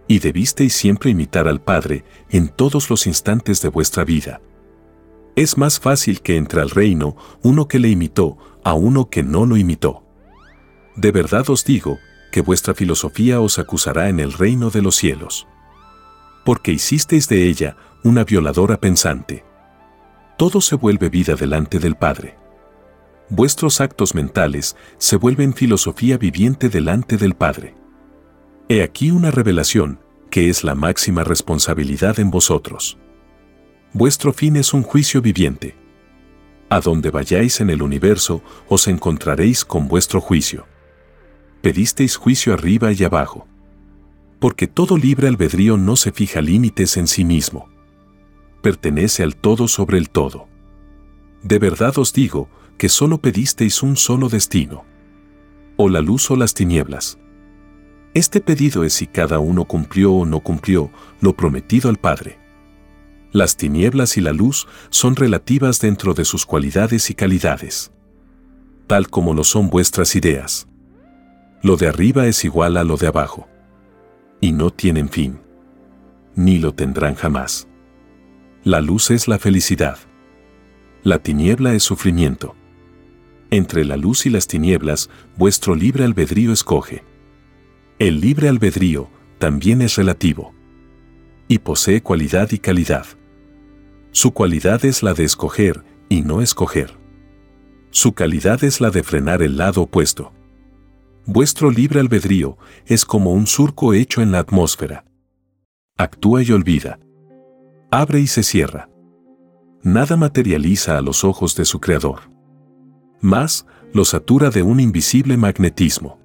Y 0.10 0.20
debisteis 0.20 0.74
siempre 0.76 1.10
imitar 1.10 1.48
al 1.48 1.62
Padre 1.62 2.04
en 2.30 2.50
todos 2.50 2.90
los 2.90 3.08
instantes 3.08 3.62
de 3.62 3.70
vuestra 3.70 4.04
vida. 4.04 4.42
Es 5.38 5.58
más 5.58 5.80
fácil 5.80 6.20
que 6.20 6.36
entre 6.36 6.60
al 6.60 6.70
reino 6.70 7.16
uno 7.44 7.70
que 7.70 7.80
le 7.80 7.88
imitó 7.88 8.38
a 8.62 8.74
uno 8.74 9.10
que 9.10 9.24
no 9.24 9.46
lo 9.46 9.56
imitó. 9.56 10.04
De 10.98 11.14
verdad 11.14 11.50
os 11.50 11.64
digo, 11.64 11.98
que 12.34 12.42
vuestra 12.42 12.74
filosofía 12.74 13.40
os 13.40 13.58
acusará 13.58 14.10
en 14.10 14.20
el 14.20 14.34
reino 14.34 14.70
de 14.70 14.82
los 14.82 14.98
cielos. 14.98 15.48
Porque 16.46 16.72
hicisteis 16.72 17.28
de 17.28 17.50
ella 17.50 17.76
una 18.04 18.24
violadora 18.24 18.80
pensante. 18.80 19.44
Todo 20.38 20.62
se 20.62 20.76
vuelve 20.76 21.10
vida 21.10 21.36
delante 21.36 21.80
del 21.80 21.96
Padre. 21.96 22.38
Vuestros 23.30 23.82
actos 23.82 24.14
mentales 24.14 24.78
se 24.98 25.18
vuelven 25.18 25.54
filosofía 25.54 26.18
viviente 26.18 26.70
delante 26.70 27.18
del 27.18 27.34
Padre. 27.34 27.76
He 28.70 28.84
aquí 28.84 29.10
una 29.10 29.32
revelación, 29.32 30.00
que 30.30 30.50
es 30.50 30.64
la 30.64 30.76
máxima 30.76 31.24
responsabilidad 31.24 32.20
en 32.20 32.30
vosotros. 32.30 33.00
Vuestro 33.94 34.32
fin 34.32 34.56
es 34.56 34.74
un 34.74 34.84
juicio 34.84 35.22
viviente. 35.22 35.76
A 36.70 36.80
donde 36.80 37.10
vayáis 37.10 37.60
en 37.62 37.72
el 37.72 37.82
universo, 37.82 38.44
os 38.68 38.88
encontraréis 38.88 39.66
con 39.66 39.88
vuestro 39.88 40.22
juicio. 40.22 40.68
Pedisteis 41.62 42.18
juicio 42.18 42.54
arriba 42.54 42.92
y 42.92 43.04
abajo. 43.04 43.48
Porque 44.40 44.68
todo 44.68 44.98
libre 44.98 45.28
albedrío 45.28 45.78
no 45.78 45.96
se 45.96 46.12
fija 46.12 46.42
límites 46.42 46.98
en 46.98 47.08
sí 47.08 47.24
mismo. 47.24 47.70
Pertenece 48.62 49.24
al 49.24 49.36
todo 49.36 49.68
sobre 49.68 49.98
el 49.98 50.10
todo. 50.10 50.48
De 51.44 51.60
verdad 51.60 51.98
os 51.98 52.14
digo 52.14 52.50
que 52.78 52.90
solo 52.90 53.20
pedisteis 53.20 53.84
un 53.84 53.96
solo 53.96 54.30
destino. 54.30 54.84
O 55.78 55.90
la 55.90 56.02
luz 56.02 56.30
o 56.32 56.36
las 56.36 56.54
tinieblas. 56.54 57.18
Este 58.14 58.40
pedido 58.42 58.84
es 58.84 58.94
si 58.94 59.08
cada 59.08 59.40
uno 59.40 59.66
cumplió 59.66 60.14
o 60.14 60.26
no 60.26 60.40
cumplió 60.40 60.90
lo 61.20 61.36
prometido 61.36 61.90
al 61.90 61.98
Padre. 61.98 62.40
Las 63.32 63.58
tinieblas 63.58 64.16
y 64.16 64.22
la 64.22 64.32
luz 64.32 64.68
son 64.90 65.18
relativas 65.18 65.82
dentro 65.82 66.14
de 66.14 66.24
sus 66.24 66.46
cualidades 66.46 67.10
y 67.10 67.16
calidades. 67.16 67.92
Tal 68.88 69.10
como 69.10 69.34
lo 69.34 69.44
son 69.44 69.70
vuestras 69.70 70.16
ideas. 70.16 70.68
Lo 71.62 71.76
de 71.76 71.88
arriba 71.88 72.28
es 72.28 72.46
igual 72.46 72.78
a 72.78 72.86
lo 72.86 72.96
de 72.96 73.08
abajo. 73.08 73.50
Y 74.46 74.52
no 74.52 74.70
tienen 74.70 75.10
fin. 75.10 75.40
ni 76.36 76.60
lo 76.60 76.72
tendrán 76.72 77.16
jamás. 77.16 77.68
La 78.64 78.80
luz 78.80 79.10
es 79.10 79.28
la 79.28 79.40
felicidad. 79.40 79.98
La 81.02 81.18
tiniebla 81.18 81.74
es 81.74 81.82
sufrimiento. 81.82 82.54
Entre 83.50 83.84
la 83.86 83.98
luz 83.98 84.28
y 84.28 84.30
las 84.30 84.46
tinieblas, 84.46 85.10
vuestro 85.36 85.74
libre 85.74 86.04
albedrío 86.04 86.54
escoge. 86.54 87.04
El 87.98 88.22
libre 88.22 88.48
albedrío 88.48 89.10
también 89.40 89.82
es 89.82 89.96
relativo. 89.96 90.54
Y 91.48 91.58
posee 91.58 92.04
cualidad 92.04 92.52
y 92.52 92.60
calidad. 92.60 93.08
Su 94.12 94.30
cualidad 94.30 94.86
es 94.86 95.02
la 95.02 95.16
de 95.16 95.24
escoger 95.24 95.84
y 96.08 96.22
no 96.22 96.44
escoger. 96.44 96.92
Su 97.90 98.14
calidad 98.14 98.64
es 98.64 98.80
la 98.80 98.92
de 98.92 99.02
frenar 99.02 99.42
el 99.42 99.58
lado 99.58 99.82
opuesto. 99.82 100.35
Vuestro 101.26 101.72
libre 101.72 102.00
albedrío 102.00 102.58
es 102.86 103.06
como 103.06 103.34
un 103.34 103.48
surco 103.48 103.94
hecho 103.94 104.22
en 104.22 104.32
la 104.32 104.40
atmósfera. 104.40 105.06
Actúa 105.98 106.44
y 106.44 106.52
olvida. 106.52 107.00
Abre 107.92 108.20
y 108.20 108.28
se 108.28 108.44
cierra. 108.44 108.90
Nada 109.82 110.18
materializa 110.18 110.98
a 110.98 111.02
los 111.02 111.24
ojos 111.24 111.56
de 111.56 111.66
su 111.66 111.80
creador. 111.80 112.22
Más, 113.22 113.66
lo 113.94 114.06
satura 114.06 114.50
de 114.50 114.62
un 114.62 114.80
invisible 114.80 115.38
magnetismo, 115.38 116.20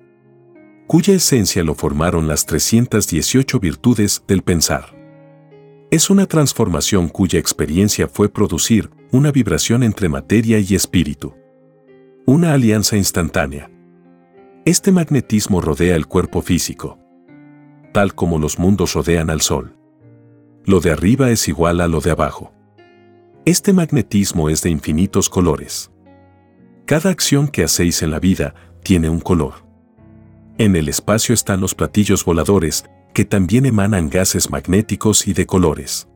cuya 0.87 1.15
esencia 1.15 1.63
lo 1.63 1.75
formaron 1.75 2.27
las 2.27 2.47
318 2.47 3.61
virtudes 3.61 4.25
del 4.27 4.43
pensar. 4.43 4.97
Es 5.91 6.11
una 6.11 6.27
transformación 6.27 7.09
cuya 7.09 7.39
experiencia 7.39 8.09
fue 8.09 8.29
producir 8.29 8.91
una 9.13 9.31
vibración 9.31 9.83
entre 9.83 10.09
materia 10.09 10.59
y 10.59 10.75
espíritu 10.75 11.35
una 12.27 12.53
alianza 12.53 12.97
instantánea. 12.97 13.70
Este 14.67 14.93
magnetismo 14.93 15.63
rodea 15.63 15.97
el 15.97 16.07
cuerpo 16.07 16.43
físico, 16.43 16.99
tal 17.95 18.15
como 18.15 18.39
los 18.39 18.59
mundos 18.59 18.93
rodean 18.93 19.31
al 19.31 19.41
Sol. 19.41 19.75
Lo 20.67 20.81
de 20.81 20.91
arriba 20.91 21.31
es 21.31 21.49
igual 21.49 21.81
a 21.81 21.89
lo 21.89 22.03
de 22.03 22.11
abajo. 22.11 22.53
Este 23.47 23.73
magnetismo 23.73 24.51
es 24.51 24.61
de 24.61 24.69
infinitos 24.69 25.31
colores. 25.31 25.91
Cada 26.85 27.09
acción 27.09 27.49
que 27.49 27.65
hacéis 27.65 28.03
en 28.03 28.11
la 28.11 28.21
vida 28.21 28.55
tiene 28.83 29.09
un 29.09 29.21
color. 29.21 29.65
En 30.59 30.77
el 30.77 30.91
espacio 30.91 31.35
están 31.35 31.63
los 31.63 31.75
platillos 31.75 32.27
voladores, 32.27 32.85
que 33.15 33.25
también 33.25 33.65
emanan 33.65 34.11
gases 34.11 34.51
magnéticos 34.51 35.27
y 35.27 35.33
de 35.33 35.47
colores. 35.47 36.07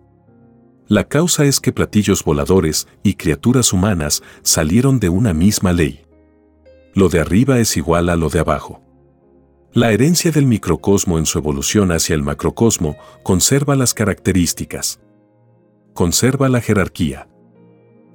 La 0.87 1.05
causa 1.05 1.47
es 1.47 1.61
que 1.61 1.73
platillos 1.73 2.23
voladores 2.23 2.89
y 3.03 3.15
criaturas 3.15 3.73
humanas 3.73 4.23
salieron 4.43 5.01
de 5.01 5.09
una 5.09 5.33
misma 5.33 5.73
ley 5.73 6.05
lo 6.95 7.09
de 7.09 7.21
arriba 7.21 7.59
es 7.59 7.77
igual 7.77 8.09
a 8.09 8.17
lo 8.17 8.29
de 8.29 8.41
abajo. 8.41 8.81
La 9.73 9.91
herencia 9.91 10.31
del 10.31 10.47
microcosmo 10.47 11.19
en 11.19 11.27
su 11.27 11.39
evolución 11.39 11.91
hacia 11.91 12.15
el 12.15 12.23
macrocosmo 12.23 12.97
conserva 13.25 13.75
las 13.75 13.93
características. 13.93 15.01
Conserva 15.93 16.49
la 16.49 16.61
jerarquía. 16.61 17.29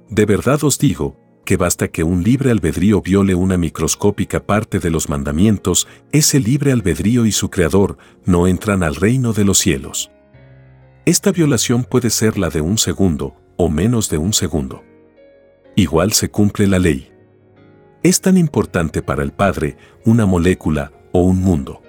De 0.08 0.24
verdad 0.24 0.64
os 0.64 0.78
digo, 0.78 1.16
que 1.44 1.56
basta 1.56 1.88
que 1.88 2.02
un 2.02 2.22
libre 2.22 2.50
albedrío 2.50 3.02
viole 3.02 3.34
una 3.34 3.58
microscópica 3.58 4.46
parte 4.46 4.78
de 4.78 4.88
los 4.88 5.08
mandamientos, 5.08 5.86
ese 6.12 6.40
libre 6.40 6.72
albedrío 6.72 7.26
y 7.26 7.32
su 7.32 7.50
creador 7.50 7.98
no 8.24 8.46
entran 8.46 8.82
al 8.82 8.94
reino 8.94 9.32
de 9.32 9.44
los 9.44 9.58
cielos. 9.58 10.10
Esta 11.04 11.32
violación 11.32 11.84
puede 11.84 12.10
ser 12.10 12.38
la 12.38 12.50
de 12.50 12.60
un 12.60 12.78
segundo, 12.78 13.34
o 13.56 13.68
menos 13.68 14.08
de 14.08 14.18
un 14.18 14.32
segundo. 14.32 14.82
Igual 15.76 16.12
se 16.12 16.30
cumple 16.30 16.66
la 16.66 16.78
ley. 16.78 17.09
Es 18.02 18.22
tan 18.22 18.38
importante 18.38 19.02
para 19.02 19.22
el 19.22 19.32
Padre 19.32 19.76
una 20.06 20.24
molécula 20.24 20.90
o 21.12 21.20
un 21.20 21.40
mundo. 21.40 21.82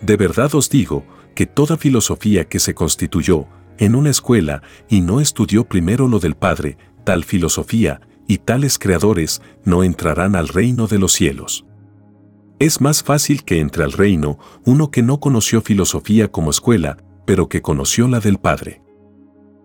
De 0.00 0.16
verdad 0.16 0.54
os 0.54 0.68
digo 0.68 1.04
que 1.34 1.46
toda 1.46 1.78
filosofía 1.78 2.44
que 2.44 2.60
se 2.60 2.74
constituyó 2.74 3.46
en 3.78 3.94
una 3.94 4.10
escuela 4.10 4.62
y 4.88 5.00
no 5.00 5.20
estudió 5.20 5.64
primero 5.64 6.08
lo 6.08 6.18
del 6.18 6.34
Padre, 6.34 6.76
tal 7.04 7.24
filosofía 7.24 8.02
y 8.28 8.38
tales 8.38 8.78
creadores 8.78 9.40
no 9.64 9.82
entrarán 9.82 10.36
al 10.36 10.48
reino 10.48 10.86
de 10.86 10.98
los 10.98 11.12
cielos. 11.12 11.64
Es 12.58 12.82
más 12.82 13.02
fácil 13.02 13.44
que 13.44 13.60
entre 13.60 13.82
al 13.82 13.92
reino 13.92 14.38
uno 14.64 14.90
que 14.90 15.02
no 15.02 15.20
conoció 15.20 15.62
filosofía 15.62 16.30
como 16.30 16.50
escuela, 16.50 16.98
pero 17.24 17.48
que 17.48 17.62
conoció 17.62 18.08
la 18.08 18.20
del 18.20 18.38
Padre. 18.38 18.82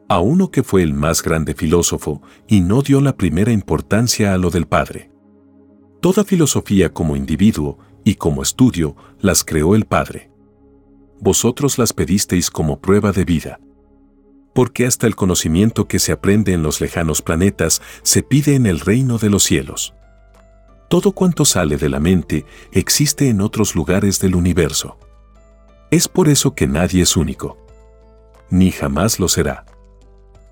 A 0.07 0.19
uno 0.21 0.51
que 0.51 0.63
fue 0.63 0.83
el 0.83 0.93
más 0.93 1.21
grande 1.21 1.53
filósofo 1.53 2.21
y 2.47 2.61
no 2.61 2.81
dio 2.81 3.01
la 3.01 3.15
primera 3.15 3.51
importancia 3.51 4.33
a 4.33 4.37
lo 4.37 4.49
del 4.49 4.65
Padre. 4.65 5.11
Toda 6.01 6.23
filosofía 6.23 6.93
como 6.93 7.17
individuo 7.17 7.77
y 8.05 8.15
como 8.15 8.41
estudio 8.41 8.95
las 9.19 9.43
creó 9.43 9.75
el 9.75 9.85
Padre. 9.85 10.31
Vosotros 11.19 11.77
las 11.77 11.91
pedisteis 11.91 12.49
como 12.49 12.79
prueba 12.79 13.11
de 13.11 13.25
vida. 13.25 13.59
Porque 14.53 14.85
hasta 14.85 15.07
el 15.07 15.17
conocimiento 15.17 15.89
que 15.89 15.99
se 15.99 16.13
aprende 16.13 16.53
en 16.53 16.63
los 16.63 16.79
lejanos 16.79 17.21
planetas 17.21 17.81
se 18.01 18.23
pide 18.23 18.55
en 18.55 18.65
el 18.65 18.79
reino 18.79 19.17
de 19.17 19.29
los 19.29 19.43
cielos. 19.43 19.93
Todo 20.89 21.11
cuanto 21.11 21.43
sale 21.43 21.75
de 21.75 21.89
la 21.89 21.99
mente 21.99 22.45
existe 22.71 23.27
en 23.27 23.41
otros 23.41 23.75
lugares 23.75 24.21
del 24.21 24.35
universo. 24.35 24.97
Es 25.91 26.07
por 26.07 26.29
eso 26.29 26.55
que 26.55 26.65
nadie 26.65 27.01
es 27.01 27.17
único. 27.17 27.57
Ni 28.49 28.71
jamás 28.71 29.19
lo 29.19 29.27
será. 29.27 29.65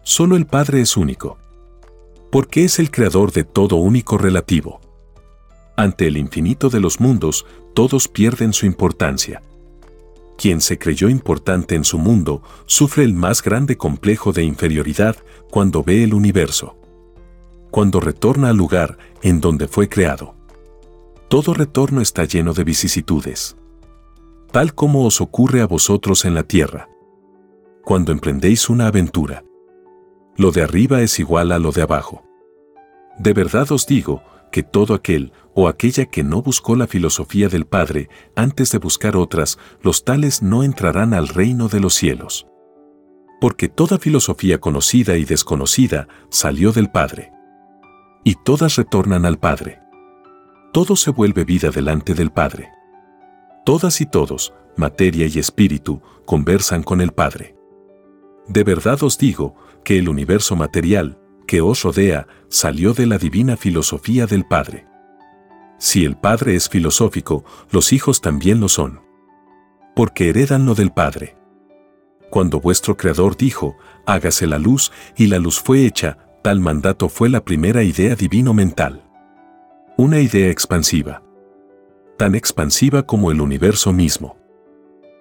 Solo 0.03 0.35
el 0.35 0.45
Padre 0.45 0.81
es 0.81 0.97
único. 0.97 1.37
Porque 2.31 2.65
es 2.65 2.79
el 2.79 2.91
creador 2.91 3.31
de 3.31 3.45
todo 3.45 3.77
único 3.77 4.17
relativo. 4.17 4.81
Ante 5.77 6.07
el 6.07 6.17
infinito 6.17 6.69
de 6.69 6.79
los 6.79 6.99
mundos, 6.99 7.45
todos 7.75 8.07
pierden 8.07 8.51
su 8.51 8.65
importancia. 8.65 9.43
Quien 10.35 10.59
se 10.59 10.79
creyó 10.79 11.07
importante 11.07 11.75
en 11.75 11.83
su 11.83 11.99
mundo 11.99 12.41
sufre 12.65 13.03
el 13.03 13.13
más 13.13 13.43
grande 13.43 13.77
complejo 13.77 14.33
de 14.33 14.43
inferioridad 14.43 15.15
cuando 15.51 15.83
ve 15.83 16.03
el 16.03 16.15
universo. 16.15 16.75
Cuando 17.69 17.99
retorna 17.99 18.49
al 18.49 18.57
lugar 18.57 18.97
en 19.21 19.39
donde 19.39 19.67
fue 19.67 19.87
creado. 19.87 20.33
Todo 21.27 21.53
retorno 21.53 22.01
está 22.01 22.25
lleno 22.25 22.53
de 22.53 22.63
vicisitudes. 22.63 23.55
Tal 24.51 24.73
como 24.73 25.05
os 25.05 25.21
ocurre 25.21 25.61
a 25.61 25.67
vosotros 25.67 26.25
en 26.25 26.33
la 26.33 26.43
tierra. 26.43 26.89
Cuando 27.83 28.11
emprendéis 28.11 28.67
una 28.69 28.87
aventura. 28.87 29.43
Lo 30.37 30.51
de 30.51 30.63
arriba 30.63 31.01
es 31.01 31.19
igual 31.19 31.51
a 31.51 31.59
lo 31.59 31.71
de 31.71 31.83
abajo. 31.83 32.23
De 33.19 33.33
verdad 33.33 33.71
os 33.71 33.85
digo, 33.85 34.23
que 34.51 34.63
todo 34.63 34.93
aquel 34.93 35.31
o 35.59 35.67
aquella 35.67 36.05
que 36.05 36.23
no 36.23 36.43
buscó 36.43 36.75
la 36.75 36.85
filosofía 36.85 37.49
del 37.49 37.65
Padre 37.65 38.09
antes 38.35 38.71
de 38.71 38.77
buscar 38.77 39.17
otras, 39.17 39.57
los 39.81 40.05
tales 40.05 40.43
no 40.43 40.61
entrarán 40.61 41.15
al 41.15 41.29
reino 41.29 41.67
de 41.67 41.79
los 41.79 41.95
cielos. 41.95 42.45
Porque 43.41 43.67
toda 43.67 43.97
filosofía 43.97 44.59
conocida 44.59 45.17
y 45.17 45.25
desconocida 45.25 46.07
salió 46.29 46.73
del 46.73 46.91
Padre. 46.91 47.31
Y 48.23 48.35
todas 48.35 48.75
retornan 48.75 49.25
al 49.25 49.39
Padre. 49.39 49.79
Todo 50.73 50.95
se 50.95 51.09
vuelve 51.09 51.43
vida 51.43 51.71
delante 51.71 52.13
del 52.13 52.29
Padre. 52.29 52.69
Todas 53.65 53.99
y 53.99 54.05
todos, 54.05 54.53
materia 54.75 55.25
y 55.25 55.39
espíritu, 55.39 56.03
conversan 56.27 56.83
con 56.83 57.01
el 57.01 57.13
Padre. 57.13 57.55
De 58.47 58.63
verdad 58.63 59.01
os 59.01 59.17
digo 59.17 59.55
que 59.83 59.97
el 59.97 60.07
universo 60.07 60.55
material, 60.55 61.17
que 61.47 61.61
os 61.61 61.81
rodea 61.81 62.27
salió 62.47 62.93
de 62.93 63.07
la 63.07 63.17
divina 63.17 63.57
filosofía 63.57 64.27
del 64.27 64.45
Padre. 64.45 64.85
Si 65.77 66.05
el 66.05 66.17
Padre 66.17 66.55
es 66.55 66.69
filosófico, 66.69 67.45
los 67.71 67.93
hijos 67.93 68.21
también 68.21 68.59
lo 68.59 68.69
son. 68.69 69.01
Porque 69.95 70.29
heredan 70.29 70.65
lo 70.65 70.75
del 70.75 70.91
Padre. 70.91 71.37
Cuando 72.29 72.59
vuestro 72.59 72.97
Creador 72.97 73.37
dijo, 73.37 73.77
hágase 74.05 74.47
la 74.47 74.59
luz, 74.59 74.91
y 75.15 75.27
la 75.27 75.39
luz 75.39 75.59
fue 75.59 75.85
hecha, 75.85 76.17
tal 76.43 76.59
mandato 76.59 77.09
fue 77.09 77.29
la 77.29 77.43
primera 77.43 77.83
idea 77.83 78.15
divino 78.15 78.53
mental. 78.53 79.03
Una 79.97 80.19
idea 80.19 80.49
expansiva. 80.49 81.23
Tan 82.17 82.35
expansiva 82.35 83.03
como 83.03 83.31
el 83.31 83.41
universo 83.41 83.93
mismo. 83.93 84.37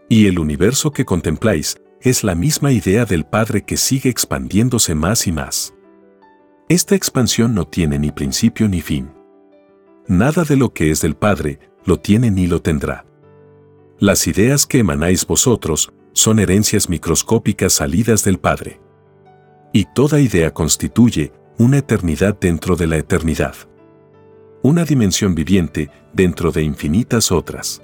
Y 0.08 0.26
el 0.26 0.38
universo 0.38 0.90
que 0.90 1.04
contempláis 1.04 1.76
es 2.00 2.24
la 2.24 2.34
misma 2.34 2.72
idea 2.72 3.04
del 3.04 3.24
Padre 3.24 3.62
que 3.62 3.76
sigue 3.76 4.08
expandiéndose 4.08 4.94
más 4.94 5.26
y 5.26 5.32
más. 5.32 5.74
Esta 6.68 6.94
expansión 6.94 7.54
no 7.54 7.66
tiene 7.66 7.98
ni 7.98 8.10
principio 8.10 8.68
ni 8.68 8.80
fin. 8.80 9.15
Nada 10.08 10.44
de 10.44 10.56
lo 10.56 10.72
que 10.72 10.90
es 10.90 11.00
del 11.00 11.16
Padre 11.16 11.58
lo 11.84 11.98
tiene 11.98 12.30
ni 12.30 12.46
lo 12.46 12.62
tendrá. 12.62 13.06
Las 13.98 14.26
ideas 14.26 14.66
que 14.66 14.78
emanáis 14.78 15.26
vosotros 15.26 15.92
son 16.12 16.38
herencias 16.38 16.88
microscópicas 16.88 17.72
salidas 17.72 18.22
del 18.24 18.38
Padre. 18.38 18.80
Y 19.72 19.86
toda 19.94 20.20
idea 20.20 20.52
constituye 20.52 21.32
una 21.58 21.78
eternidad 21.78 22.38
dentro 22.38 22.76
de 22.76 22.86
la 22.86 22.98
eternidad. 22.98 23.54
Una 24.62 24.84
dimensión 24.84 25.34
viviente 25.34 25.90
dentro 26.12 26.52
de 26.52 26.62
infinitas 26.62 27.32
otras. 27.32 27.82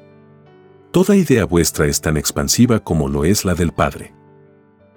Toda 0.92 1.16
idea 1.16 1.44
vuestra 1.44 1.86
es 1.86 2.00
tan 2.00 2.16
expansiva 2.16 2.78
como 2.78 3.08
lo 3.08 3.24
es 3.24 3.44
la 3.44 3.54
del 3.54 3.72
Padre. 3.72 4.14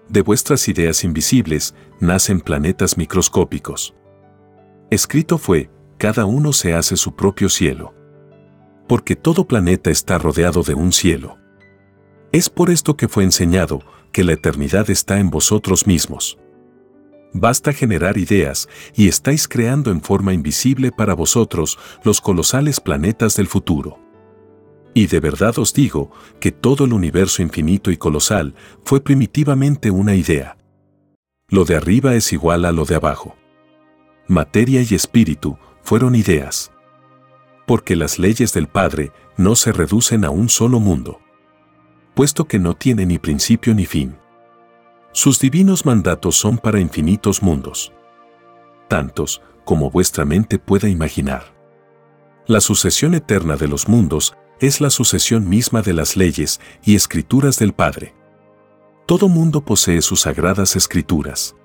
De 0.09 0.21
vuestras 0.21 0.67
ideas 0.67 1.03
invisibles 1.03 1.73
nacen 1.99 2.39
planetas 2.39 2.97
microscópicos. 2.97 3.95
Escrito 4.91 5.37
fue, 5.37 5.71
cada 6.05 6.25
uno 6.25 6.53
se 6.53 6.75
hace 6.75 6.97
su 6.97 7.15
propio 7.15 7.49
cielo. 7.49 7.95
Porque 8.87 9.15
todo 9.15 9.47
planeta 9.47 9.89
está 9.89 10.19
rodeado 10.19 10.61
de 10.61 10.75
un 10.75 10.93
cielo. 10.93 11.39
Es 12.31 12.47
por 12.47 12.69
esto 12.69 12.95
que 12.95 13.07
fue 13.07 13.23
enseñado 13.23 13.81
que 14.11 14.23
la 14.23 14.33
eternidad 14.33 14.87
está 14.91 15.17
en 15.17 15.31
vosotros 15.31 15.87
mismos. 15.87 16.37
Basta 17.33 17.73
generar 17.73 18.19
ideas 18.19 18.69
y 18.93 19.07
estáis 19.07 19.47
creando 19.47 19.89
en 19.89 19.99
forma 19.99 20.31
invisible 20.31 20.91
para 20.91 21.15
vosotros 21.15 21.79
los 22.03 22.21
colosales 22.21 22.79
planetas 22.79 23.35
del 23.35 23.47
futuro. 23.47 23.97
Y 24.93 25.07
de 25.07 25.19
verdad 25.19 25.57
os 25.57 25.73
digo 25.73 26.11
que 26.39 26.51
todo 26.51 26.85
el 26.85 26.93
universo 26.93 27.41
infinito 27.41 27.89
y 27.89 27.97
colosal 27.97 28.53
fue 28.83 29.01
primitivamente 29.01 29.89
una 29.89 30.13
idea. 30.13 30.55
Lo 31.49 31.65
de 31.65 31.77
arriba 31.77 32.13
es 32.13 32.31
igual 32.31 32.65
a 32.65 32.71
lo 32.71 32.85
de 32.85 32.93
abajo. 32.93 33.35
Materia 34.27 34.83
y 34.87 34.93
espíritu 34.93 35.57
fueron 35.85 36.15
ideas. 36.15 36.71
Porque 37.65 37.95
las 37.95 38.19
leyes 38.19 38.53
del 38.53 38.67
Padre 38.67 39.11
no 39.37 39.55
se 39.55 39.71
reducen 39.71 40.25
a 40.25 40.31
un 40.31 40.49
solo 40.49 40.79
mundo. 40.79 41.21
Puesto 42.15 42.45
que 42.45 42.59
no 42.59 42.75
tiene 42.75 43.05
ni 43.05 43.19
principio 43.19 43.73
ni 43.75 43.85
fin. 43.85 44.17
Sus 45.11 45.39
divinos 45.39 45.85
mandatos 45.85 46.35
son 46.35 46.57
para 46.57 46.79
infinitos 46.79 47.41
mundos. 47.41 47.93
Tantos 48.87 49.41
como 49.63 49.91
vuestra 49.91 50.25
mente 50.25 50.59
pueda 50.59 50.89
imaginar. 50.89 51.53
La 52.47 52.61
sucesión 52.61 53.13
eterna 53.13 53.55
de 53.55 53.67
los 53.67 53.87
mundos 53.87 54.35
es 54.59 54.81
la 54.81 54.89
sucesión 54.89 55.47
misma 55.47 55.81
de 55.81 55.93
las 55.93 56.17
leyes 56.17 56.59
y 56.83 56.95
escrituras 56.95 57.59
del 57.59 57.73
Padre. 57.73 58.13
Todo 59.05 59.27
mundo 59.27 59.61
posee 59.61 60.01
sus 60.01 60.21
sagradas 60.21 60.75
escrituras. 60.75 61.55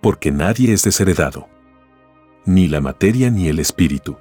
Porque 0.00 0.30
nadie 0.30 0.72
es 0.72 0.82
desheredado. 0.82 1.48
Ni 2.46 2.68
la 2.68 2.80
materia 2.80 3.30
ni 3.30 3.48
el 3.48 3.58
espíritu. 3.58 4.16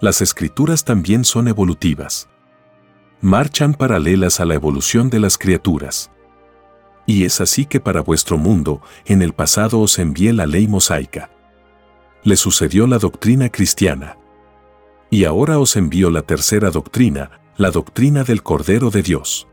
Las 0.00 0.20
escrituras 0.20 0.84
también 0.84 1.24
son 1.24 1.48
evolutivas. 1.48 2.28
Marchan 3.20 3.74
paralelas 3.74 4.38
a 4.38 4.44
la 4.44 4.54
evolución 4.54 5.10
de 5.10 5.18
las 5.18 5.38
criaturas. 5.38 6.10
Y 7.06 7.24
es 7.24 7.40
así 7.40 7.66
que 7.66 7.80
para 7.80 8.02
vuestro 8.02 8.38
mundo, 8.38 8.80
en 9.04 9.22
el 9.22 9.32
pasado 9.32 9.80
os 9.80 9.98
envié 9.98 10.32
la 10.32 10.46
ley 10.46 10.68
mosaica. 10.68 11.30
Le 12.22 12.36
sucedió 12.36 12.86
la 12.86 12.98
doctrina 12.98 13.48
cristiana 13.48 14.16
y 15.12 15.26
ahora 15.26 15.58
os 15.58 15.76
envío 15.76 16.08
la 16.08 16.22
tercera 16.22 16.70
doctrina, 16.70 17.42
la 17.58 17.70
doctrina 17.70 18.24
del 18.24 18.42
Cordero 18.42 18.88
de 18.88 19.02
Dios. 19.02 19.46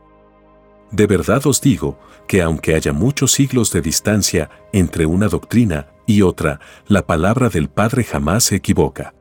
De 0.91 1.05
verdad 1.05 1.45
os 1.45 1.61
digo 1.61 1.99
que 2.27 2.41
aunque 2.41 2.75
haya 2.75 2.93
muchos 2.93 3.31
siglos 3.31 3.71
de 3.71 3.81
distancia 3.81 4.49
entre 4.73 5.05
una 5.05 5.27
doctrina 5.27 5.87
y 6.07 6.23
otra, 6.23 6.59
la 6.87 7.05
palabra 7.05 7.49
del 7.49 7.69
Padre 7.69 8.03
jamás 8.03 8.45
se 8.45 8.55
equivoca. 8.55 9.13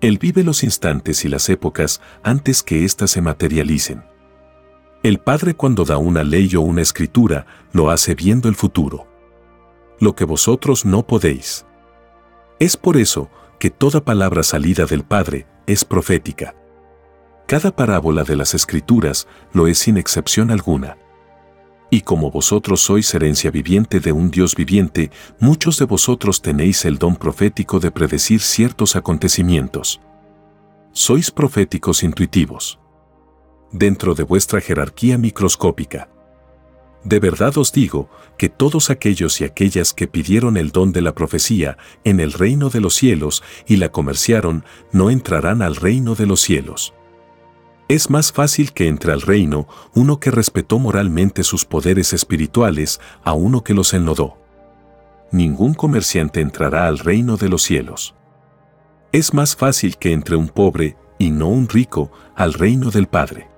Él 0.00 0.18
vive 0.18 0.42
los 0.42 0.64
instantes 0.64 1.24
y 1.24 1.28
las 1.28 1.48
épocas 1.48 2.00
antes 2.24 2.64
que 2.64 2.84
éstas 2.84 3.12
se 3.12 3.22
materialicen. 3.22 4.02
El 5.04 5.18
Padre 5.20 5.54
cuando 5.54 5.84
da 5.84 5.98
una 5.98 6.24
ley 6.24 6.54
o 6.56 6.60
una 6.60 6.82
escritura, 6.82 7.46
lo 7.72 7.90
hace 7.90 8.14
viendo 8.16 8.48
el 8.48 8.56
futuro. 8.56 9.06
Lo 10.00 10.16
que 10.16 10.24
vosotros 10.24 10.84
no 10.84 11.06
podéis. 11.06 11.66
Es 12.58 12.76
por 12.76 12.96
eso 12.96 13.30
que 13.60 13.70
toda 13.70 14.04
palabra 14.04 14.42
salida 14.42 14.86
del 14.86 15.04
Padre 15.04 15.46
es 15.66 15.84
profética. 15.84 16.56
Cada 17.52 17.70
parábola 17.70 18.24
de 18.24 18.34
las 18.34 18.54
Escrituras 18.54 19.28
lo 19.52 19.66
es 19.66 19.76
sin 19.76 19.98
excepción 19.98 20.50
alguna. 20.50 20.96
Y 21.90 22.00
como 22.00 22.30
vosotros 22.30 22.80
sois 22.80 23.12
herencia 23.12 23.50
viviente 23.50 24.00
de 24.00 24.10
un 24.10 24.30
Dios 24.30 24.54
viviente, 24.54 25.10
muchos 25.38 25.78
de 25.78 25.84
vosotros 25.84 26.40
tenéis 26.40 26.86
el 26.86 26.96
don 26.96 27.14
profético 27.14 27.78
de 27.78 27.90
predecir 27.90 28.40
ciertos 28.40 28.96
acontecimientos. 28.96 30.00
Sois 30.92 31.30
proféticos 31.30 32.02
intuitivos. 32.02 32.78
Dentro 33.70 34.14
de 34.14 34.22
vuestra 34.22 34.62
jerarquía 34.62 35.18
microscópica. 35.18 36.08
De 37.04 37.20
verdad 37.20 37.58
os 37.58 37.70
digo 37.70 38.08
que 38.38 38.48
todos 38.48 38.88
aquellos 38.88 39.42
y 39.42 39.44
aquellas 39.44 39.92
que 39.92 40.08
pidieron 40.08 40.56
el 40.56 40.70
don 40.70 40.90
de 40.90 41.02
la 41.02 41.14
profecía 41.14 41.76
en 42.02 42.18
el 42.18 42.32
reino 42.32 42.70
de 42.70 42.80
los 42.80 42.94
cielos 42.94 43.42
y 43.66 43.76
la 43.76 43.90
comerciaron 43.90 44.64
no 44.90 45.10
entrarán 45.10 45.60
al 45.60 45.76
reino 45.76 46.14
de 46.14 46.24
los 46.24 46.40
cielos. 46.40 46.94
Es 47.92 48.08
más 48.08 48.32
fácil 48.32 48.72
que 48.72 48.88
entre 48.88 49.12
al 49.12 49.20
reino 49.20 49.68
uno 49.92 50.18
que 50.18 50.30
respetó 50.30 50.78
moralmente 50.78 51.42
sus 51.42 51.66
poderes 51.66 52.14
espirituales 52.14 53.02
a 53.22 53.34
uno 53.34 53.62
que 53.62 53.74
los 53.74 53.92
enlodó. 53.92 54.38
Ningún 55.30 55.74
comerciante 55.74 56.40
entrará 56.40 56.86
al 56.86 56.98
reino 56.98 57.36
de 57.36 57.50
los 57.50 57.60
cielos. 57.60 58.14
Es 59.12 59.34
más 59.34 59.54
fácil 59.56 59.98
que 59.98 60.14
entre 60.14 60.36
un 60.36 60.48
pobre, 60.48 60.96
y 61.18 61.32
no 61.32 61.48
un 61.48 61.68
rico, 61.68 62.10
al 62.34 62.54
reino 62.54 62.90
del 62.90 63.08
Padre. 63.08 63.50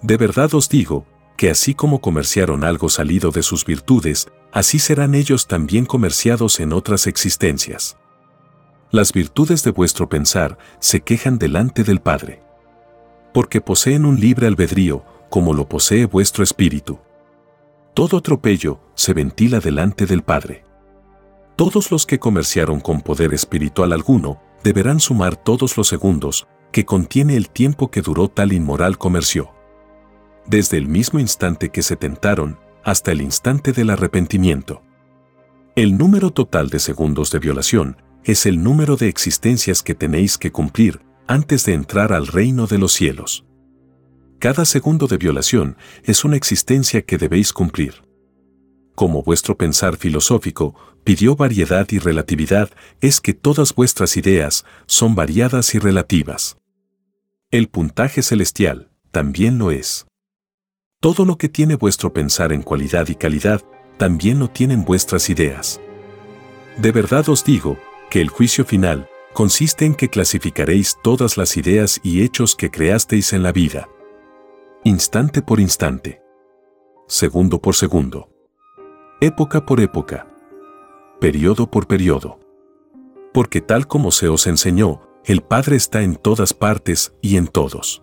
De 0.00 0.16
verdad 0.16 0.54
os 0.54 0.70
digo, 0.70 1.04
que 1.36 1.50
así 1.50 1.74
como 1.74 2.00
comerciaron 2.00 2.64
algo 2.64 2.88
salido 2.88 3.32
de 3.32 3.42
sus 3.42 3.66
virtudes, 3.66 4.28
así 4.50 4.78
serán 4.78 5.14
ellos 5.14 5.46
también 5.46 5.84
comerciados 5.84 6.58
en 6.58 6.72
otras 6.72 7.06
existencias. 7.06 7.98
Las 8.90 9.12
virtudes 9.12 9.62
de 9.62 9.72
vuestro 9.72 10.08
pensar 10.08 10.56
se 10.80 11.02
quejan 11.02 11.36
delante 11.36 11.84
del 11.84 12.00
Padre. 12.00 12.40
Porque 13.32 13.60
poseen 13.60 14.04
un 14.04 14.20
libre 14.20 14.46
albedrío, 14.46 15.04
como 15.30 15.54
lo 15.54 15.68
posee 15.68 16.06
vuestro 16.06 16.44
espíritu. 16.44 16.98
Todo 17.94 18.18
atropello 18.18 18.80
se 18.94 19.14
ventila 19.14 19.60
delante 19.60 20.06
del 20.06 20.22
Padre. 20.22 20.64
Todos 21.56 21.90
los 21.90 22.06
que 22.06 22.18
comerciaron 22.18 22.80
con 22.80 23.00
poder 23.00 23.34
espiritual 23.34 23.92
alguno 23.92 24.40
deberán 24.62 25.00
sumar 25.00 25.36
todos 25.36 25.76
los 25.76 25.88
segundos 25.88 26.46
que 26.70 26.84
contiene 26.84 27.36
el 27.36 27.50
tiempo 27.50 27.90
que 27.90 28.00
duró 28.00 28.28
tal 28.28 28.52
inmoral 28.52 28.96
comercio 28.96 29.52
desde 30.46 30.76
el 30.76 30.88
mismo 30.88 31.20
instante 31.20 31.70
que 31.70 31.82
se 31.82 31.96
tentaron 31.96 32.58
hasta 32.84 33.12
el 33.12 33.22
instante 33.22 33.72
del 33.72 33.90
arrepentimiento. 33.90 34.82
El 35.76 35.96
número 35.96 36.30
total 36.30 36.68
de 36.68 36.78
segundos 36.78 37.30
de 37.30 37.38
violación 37.38 37.96
es 38.24 38.46
el 38.46 38.62
número 38.62 38.96
de 38.96 39.08
existencias 39.08 39.82
que 39.82 39.94
tenéis 39.94 40.38
que 40.38 40.52
cumplir 40.52 41.00
antes 41.26 41.64
de 41.64 41.74
entrar 41.74 42.12
al 42.12 42.26
reino 42.26 42.66
de 42.66 42.78
los 42.78 42.92
cielos. 42.92 43.44
Cada 44.38 44.64
segundo 44.64 45.06
de 45.06 45.18
violación 45.18 45.76
es 46.02 46.24
una 46.24 46.36
existencia 46.36 47.02
que 47.02 47.18
debéis 47.18 47.52
cumplir. 47.52 48.02
Como 48.94 49.22
vuestro 49.22 49.56
pensar 49.56 49.96
filosófico 49.96 50.74
pidió 51.04 51.36
variedad 51.36 51.86
y 51.90 51.98
relatividad, 51.98 52.70
es 53.00 53.20
que 53.20 53.34
todas 53.34 53.74
vuestras 53.74 54.16
ideas 54.16 54.64
son 54.86 55.14
variadas 55.14 55.74
y 55.74 55.78
relativas. 55.78 56.58
El 57.50 57.68
puntaje 57.68 58.22
celestial 58.22 58.90
también 59.10 59.58
lo 59.58 59.70
es. 59.70 60.06
Todo 61.00 61.24
lo 61.24 61.36
que 61.36 61.48
tiene 61.48 61.74
vuestro 61.74 62.12
pensar 62.12 62.52
en 62.52 62.62
cualidad 62.62 63.08
y 63.08 63.14
calidad, 63.14 63.62
también 63.98 64.38
lo 64.38 64.48
tienen 64.48 64.84
vuestras 64.84 65.30
ideas. 65.30 65.80
De 66.78 66.92
verdad 66.92 67.28
os 67.28 67.44
digo, 67.44 67.78
que 68.10 68.20
el 68.20 68.28
juicio 68.28 68.64
final 68.64 69.08
consiste 69.32 69.84
en 69.84 69.94
que 69.94 70.08
clasificaréis 70.08 70.96
todas 71.02 71.36
las 71.36 71.56
ideas 71.56 72.00
y 72.02 72.22
hechos 72.22 72.54
que 72.56 72.70
creasteis 72.70 73.32
en 73.32 73.42
la 73.42 73.52
vida. 73.52 73.88
Instante 74.84 75.42
por 75.42 75.60
instante. 75.60 76.22
Segundo 77.06 77.60
por 77.60 77.74
segundo. 77.74 78.28
Época 79.20 79.64
por 79.64 79.80
época. 79.80 80.26
Periodo 81.20 81.70
por 81.70 81.86
periodo. 81.86 82.40
Porque 83.32 83.60
tal 83.60 83.86
como 83.86 84.10
se 84.10 84.28
os 84.28 84.46
enseñó, 84.46 85.02
el 85.24 85.42
Padre 85.42 85.76
está 85.76 86.02
en 86.02 86.16
todas 86.16 86.52
partes 86.52 87.14
y 87.22 87.36
en 87.36 87.46
todos 87.46 88.02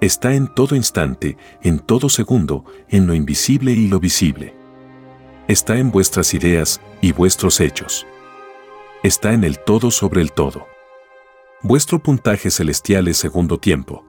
está 0.00 0.34
en 0.34 0.48
todo 0.48 0.76
instante, 0.76 1.36
en 1.62 1.78
todo 1.78 2.08
segundo, 2.08 2.64
en 2.88 3.06
lo 3.06 3.14
invisible 3.14 3.72
y 3.72 3.88
lo 3.88 4.00
visible. 4.00 4.54
Está 5.48 5.78
en 5.78 5.90
vuestras 5.90 6.34
ideas 6.34 6.80
y 7.00 7.12
vuestros 7.12 7.60
hechos. 7.60 8.06
Está 9.04 9.34
en 9.34 9.44
el 9.44 9.58
todo 9.58 9.90
sobre 9.90 10.22
el 10.22 10.32
todo. 10.32 10.66
Vuestro 11.60 12.02
puntaje 12.02 12.50
celestial 12.50 13.06
es 13.06 13.18
segundo 13.18 13.58
tiempo. 13.58 14.02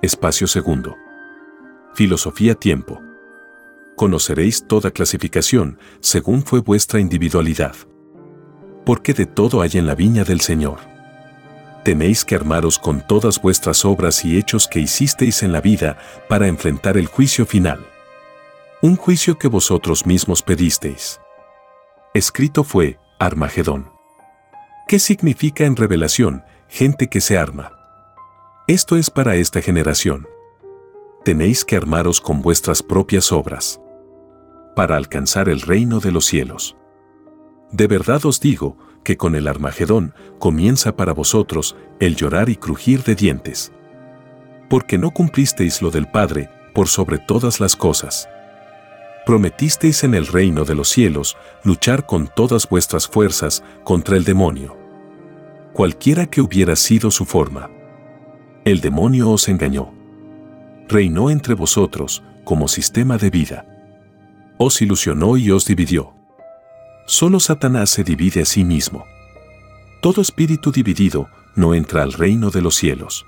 Espacio 0.00 0.46
segundo. 0.46 0.96
Filosofía 1.94 2.54
tiempo. 2.54 3.02
Conoceréis 3.96 4.66
toda 4.66 4.92
clasificación 4.92 5.78
según 6.00 6.42
fue 6.42 6.60
vuestra 6.60 7.00
individualidad. 7.00 7.76
Porque 8.86 9.12
de 9.12 9.26
todo 9.26 9.60
hay 9.60 9.72
en 9.74 9.86
la 9.86 9.94
viña 9.94 10.24
del 10.24 10.40
Señor 10.40 10.78
tenéis 11.84 12.22
que 12.22 12.34
armaros 12.34 12.78
con 12.78 13.06
todas 13.06 13.40
vuestras 13.40 13.84
obras 13.86 14.22
y 14.22 14.36
hechos 14.36 14.68
que 14.68 14.78
hicisteis 14.78 15.42
en 15.42 15.52
la 15.52 15.62
vida 15.62 15.96
para 16.28 16.46
enfrentar 16.46 16.98
el 16.98 17.06
juicio 17.06 17.46
final. 17.46 17.86
Un 18.82 18.96
juicio 18.96 19.38
que 19.38 19.48
vosotros 19.48 20.04
mismos 20.04 20.42
pedisteis. 20.42 21.18
Escrito 22.12 22.62
fue, 22.62 22.98
Armagedón. 23.18 23.97
¿Qué 24.88 24.98
significa 24.98 25.66
en 25.66 25.76
revelación, 25.76 26.44
gente 26.66 27.08
que 27.08 27.20
se 27.20 27.36
arma? 27.36 27.72
Esto 28.66 28.96
es 28.96 29.10
para 29.10 29.36
esta 29.36 29.60
generación. 29.60 30.26
Tenéis 31.26 31.66
que 31.66 31.76
armaros 31.76 32.22
con 32.22 32.40
vuestras 32.40 32.82
propias 32.82 33.30
obras. 33.30 33.82
Para 34.74 34.96
alcanzar 34.96 35.50
el 35.50 35.60
reino 35.60 36.00
de 36.00 36.10
los 36.10 36.24
cielos. 36.24 36.74
De 37.70 37.86
verdad 37.86 38.24
os 38.24 38.40
digo, 38.40 38.78
que 39.04 39.18
con 39.18 39.34
el 39.34 39.46
Armagedón 39.46 40.14
comienza 40.38 40.96
para 40.96 41.12
vosotros 41.12 41.76
el 42.00 42.16
llorar 42.16 42.48
y 42.48 42.56
crujir 42.56 43.02
de 43.02 43.14
dientes. 43.14 43.72
Porque 44.70 44.96
no 44.96 45.10
cumplisteis 45.10 45.82
lo 45.82 45.90
del 45.90 46.10
Padre 46.10 46.48
por 46.74 46.88
sobre 46.88 47.18
todas 47.18 47.60
las 47.60 47.76
cosas. 47.76 48.26
Prometisteis 49.26 50.02
en 50.02 50.14
el 50.14 50.26
reino 50.26 50.64
de 50.64 50.74
los 50.74 50.88
cielos 50.88 51.36
luchar 51.62 52.06
con 52.06 52.30
todas 52.34 52.66
vuestras 52.70 53.06
fuerzas 53.06 53.62
contra 53.84 54.16
el 54.16 54.24
demonio. 54.24 54.77
Cualquiera 55.78 56.26
que 56.26 56.40
hubiera 56.40 56.74
sido 56.74 57.08
su 57.12 57.24
forma. 57.24 57.70
El 58.64 58.80
demonio 58.80 59.30
os 59.30 59.46
engañó. 59.46 59.94
Reinó 60.88 61.30
entre 61.30 61.54
vosotros 61.54 62.24
como 62.42 62.66
sistema 62.66 63.16
de 63.16 63.30
vida. 63.30 63.64
Os 64.58 64.82
ilusionó 64.82 65.36
y 65.36 65.52
os 65.52 65.66
dividió. 65.66 66.14
Solo 67.06 67.38
Satanás 67.38 67.90
se 67.90 68.02
divide 68.02 68.42
a 68.42 68.44
sí 68.44 68.64
mismo. 68.64 69.04
Todo 70.02 70.20
espíritu 70.20 70.72
dividido 70.72 71.28
no 71.54 71.74
entra 71.74 72.02
al 72.02 72.12
reino 72.12 72.50
de 72.50 72.60
los 72.60 72.74
cielos. 72.74 73.24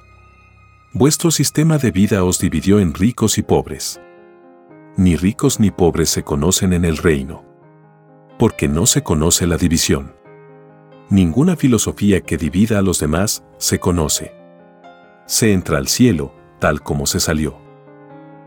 Vuestro 0.93 1.31
sistema 1.31 1.79
de 1.79 1.93
vida 1.93 2.25
os 2.25 2.41
dividió 2.41 2.81
en 2.81 2.95
ricos 2.95 3.39
y 3.39 3.43
pobres. 3.43 4.01
Ni 4.97 5.15
ricos 5.15 5.61
ni 5.61 5.71
pobres 5.71 6.11
se 6.11 6.25
conocen 6.25 6.73
en 6.73 6.85
el 6.85 6.97
reino. 6.97 7.45
Porque 8.41 8.67
no 8.67 8.87
se 8.87 9.05
conoce 9.05 9.47
la 9.47 9.57
división. 9.57 10.19
Ninguna 11.11 11.57
filosofía 11.57 12.21
que 12.21 12.37
divida 12.37 12.79
a 12.79 12.83
los 12.83 13.01
demás 13.01 13.43
se 13.59 13.81
conoce. 13.81 14.33
Se 15.27 15.53
entra 15.53 15.79
al 15.79 15.89
cielo 15.89 16.33
tal 16.61 16.83
como 16.83 17.05
se 17.07 17.19
salió. 17.19 17.59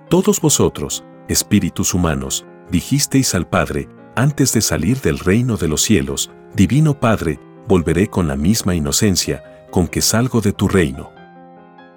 Todos 0.10 0.40
vosotros, 0.40 1.04
espíritus 1.28 1.94
humanos, 1.94 2.46
dijisteis 2.72 3.36
al 3.36 3.50
Padre, 3.50 3.90
antes 4.16 4.54
de 4.54 4.62
salir 4.62 5.02
del 5.02 5.20
reino 5.20 5.58
de 5.58 5.68
los 5.68 5.82
cielos, 5.82 6.32
Divino 6.56 6.98
Padre, 7.02 7.38
volveré 7.68 8.08
con 8.08 8.30
la 8.30 8.38
misma 8.38 8.76
inocencia, 8.76 9.68
con 9.70 9.90
que 9.90 10.02
salgo 10.02 10.40
de 10.40 10.54
tu 10.54 10.70
reino. 10.70 11.12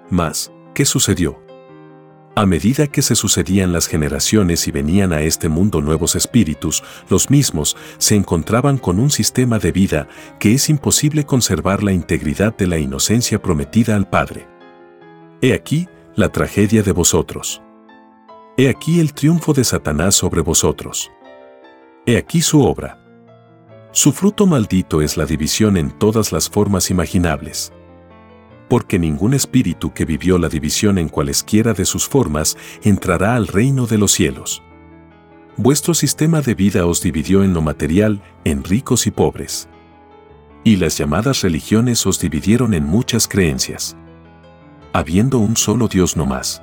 Mas, 0.09 0.51
¿qué 0.73 0.83
sucedió? 0.83 1.46
A 2.37 2.45
medida 2.45 2.85
que 2.85 3.01
se 3.01 3.15
sucedían 3.15 3.73
las 3.73 3.87
generaciones 3.87 4.67
y 4.67 4.71
venían 4.71 5.11
a 5.11 5.21
este 5.21 5.49
mundo 5.49 5.81
nuevos 5.81 6.15
espíritus, 6.15 6.83
los 7.09 7.31
mismos 7.31 7.75
se 7.97 8.13
encontraban 8.15 8.77
con 8.77 8.99
un 8.99 9.09
sistema 9.09 9.57
de 9.57 9.71
vida 9.71 10.07
que 10.39 10.53
es 10.53 10.69
imposible 10.69 11.25
conservar 11.25 11.81
la 11.81 11.93
integridad 11.93 12.55
de 12.55 12.67
la 12.67 12.77
inocencia 12.77 13.41
prometida 13.41 13.95
al 13.95 14.07
Padre. 14.07 14.45
He 15.41 15.51
aquí 15.51 15.87
la 16.15 16.29
tragedia 16.29 16.83
de 16.83 16.91
vosotros. 16.91 17.63
He 18.55 18.69
aquí 18.69 18.99
el 18.99 19.15
triunfo 19.15 19.53
de 19.53 19.63
Satanás 19.63 20.13
sobre 20.13 20.41
vosotros. 20.41 21.09
He 22.05 22.17
aquí 22.17 22.43
su 22.43 22.61
obra. 22.61 22.99
Su 23.91 24.11
fruto 24.11 24.45
maldito 24.45 25.01
es 25.01 25.17
la 25.17 25.25
división 25.25 25.75
en 25.75 25.89
todas 25.89 26.31
las 26.31 26.51
formas 26.51 26.91
imaginables. 26.91 27.73
Porque 28.67 28.99
ningún 28.99 29.33
espíritu 29.33 29.93
que 29.93 30.05
vivió 30.05 30.37
la 30.37 30.49
división 30.49 30.97
en 30.97 31.09
cualesquiera 31.09 31.73
de 31.73 31.85
sus 31.85 32.07
formas 32.07 32.57
entrará 32.83 33.35
al 33.35 33.47
reino 33.47 33.87
de 33.87 33.97
los 33.97 34.11
cielos. 34.11 34.61
Vuestro 35.55 35.93
sistema 35.93 36.41
de 36.41 36.53
vida 36.53 36.85
os 36.85 37.01
dividió 37.01 37.43
en 37.43 37.53
lo 37.53 37.61
material, 37.61 38.21
en 38.43 38.63
ricos 38.63 39.07
y 39.07 39.11
pobres. 39.11 39.69
Y 40.63 40.75
las 40.75 40.97
llamadas 40.97 41.41
religiones 41.41 42.05
os 42.05 42.19
dividieron 42.19 42.73
en 42.73 42.83
muchas 42.83 43.27
creencias. 43.27 43.95
Habiendo 44.93 45.39
un 45.39 45.55
solo 45.55 45.87
Dios 45.87 46.17
no 46.17 46.25
más. 46.25 46.61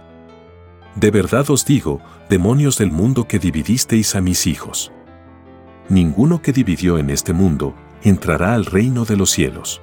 De 0.94 1.10
verdad 1.10 1.50
os 1.50 1.64
digo, 1.64 2.00
demonios 2.28 2.78
del 2.78 2.90
mundo 2.90 3.26
que 3.26 3.38
dividisteis 3.38 4.14
a 4.14 4.20
mis 4.20 4.46
hijos 4.46 4.92
ninguno 5.88 6.40
que 6.40 6.52
dividió 6.52 6.98
en 6.98 7.10
este 7.10 7.32
mundo 7.32 7.74
entrará 8.02 8.54
al 8.54 8.66
reino 8.66 9.04
de 9.04 9.16
los 9.16 9.30
cielos. 9.30 9.80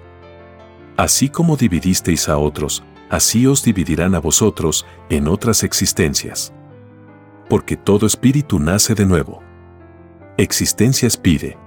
Así 1.02 1.30
como 1.30 1.58
dividisteis 1.58 2.30
a 2.30 2.38
otros, 2.38 2.84
así 3.10 3.47
os 3.47 3.64
dividirán 3.64 4.14
a 4.14 4.20
vosotros 4.20 4.86
en 5.10 5.28
otras 5.28 5.64
existencias. 5.64 6.54
Porque 7.49 7.76
todo 7.76 8.06
espíritu 8.06 8.60
nace 8.60 8.93
de 8.93 9.08
nuevo. 9.08 9.41
Existencias 10.38 11.18
pide. 11.18 11.58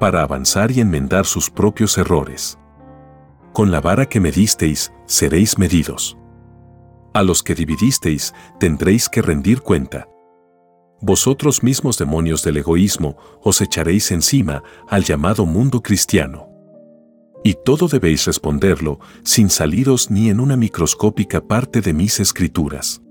Para 0.00 0.22
avanzar 0.22 0.70
y 0.70 0.80
enmendar 0.80 1.26
sus 1.26 1.50
propios 1.50 1.98
errores. 1.98 2.58
Con 3.52 3.70
la 3.70 3.82
vara 3.82 4.06
que 4.06 4.18
medisteis, 4.18 4.94
seréis 5.04 5.58
medidos. 5.58 6.16
A 7.12 7.22
los 7.24 7.42
que 7.42 7.54
dividisteis, 7.54 8.32
tendréis 8.58 9.10
que 9.10 9.20
rendir 9.20 9.60
cuenta 9.60 10.08
vosotros 11.00 11.62
mismos 11.62 11.96
demonios 11.98 12.42
del 12.42 12.56
egoísmo 12.56 13.18
os 13.42 13.60
echaréis 13.60 14.10
encima 14.10 14.64
al 14.88 15.04
llamado 15.04 15.46
mundo 15.46 15.80
cristiano. 15.80 16.47
Y 17.44 17.54
todo 17.64 17.88
debéis 17.88 18.26
responderlo 18.26 18.98
sin 19.22 19.48
saliros 19.50 20.10
ni 20.10 20.28
en 20.28 20.40
una 20.40 20.56
microscópica 20.56 21.40
parte 21.40 21.80
de 21.80 21.92
mis 21.92 22.20
escrituras. 22.20 23.02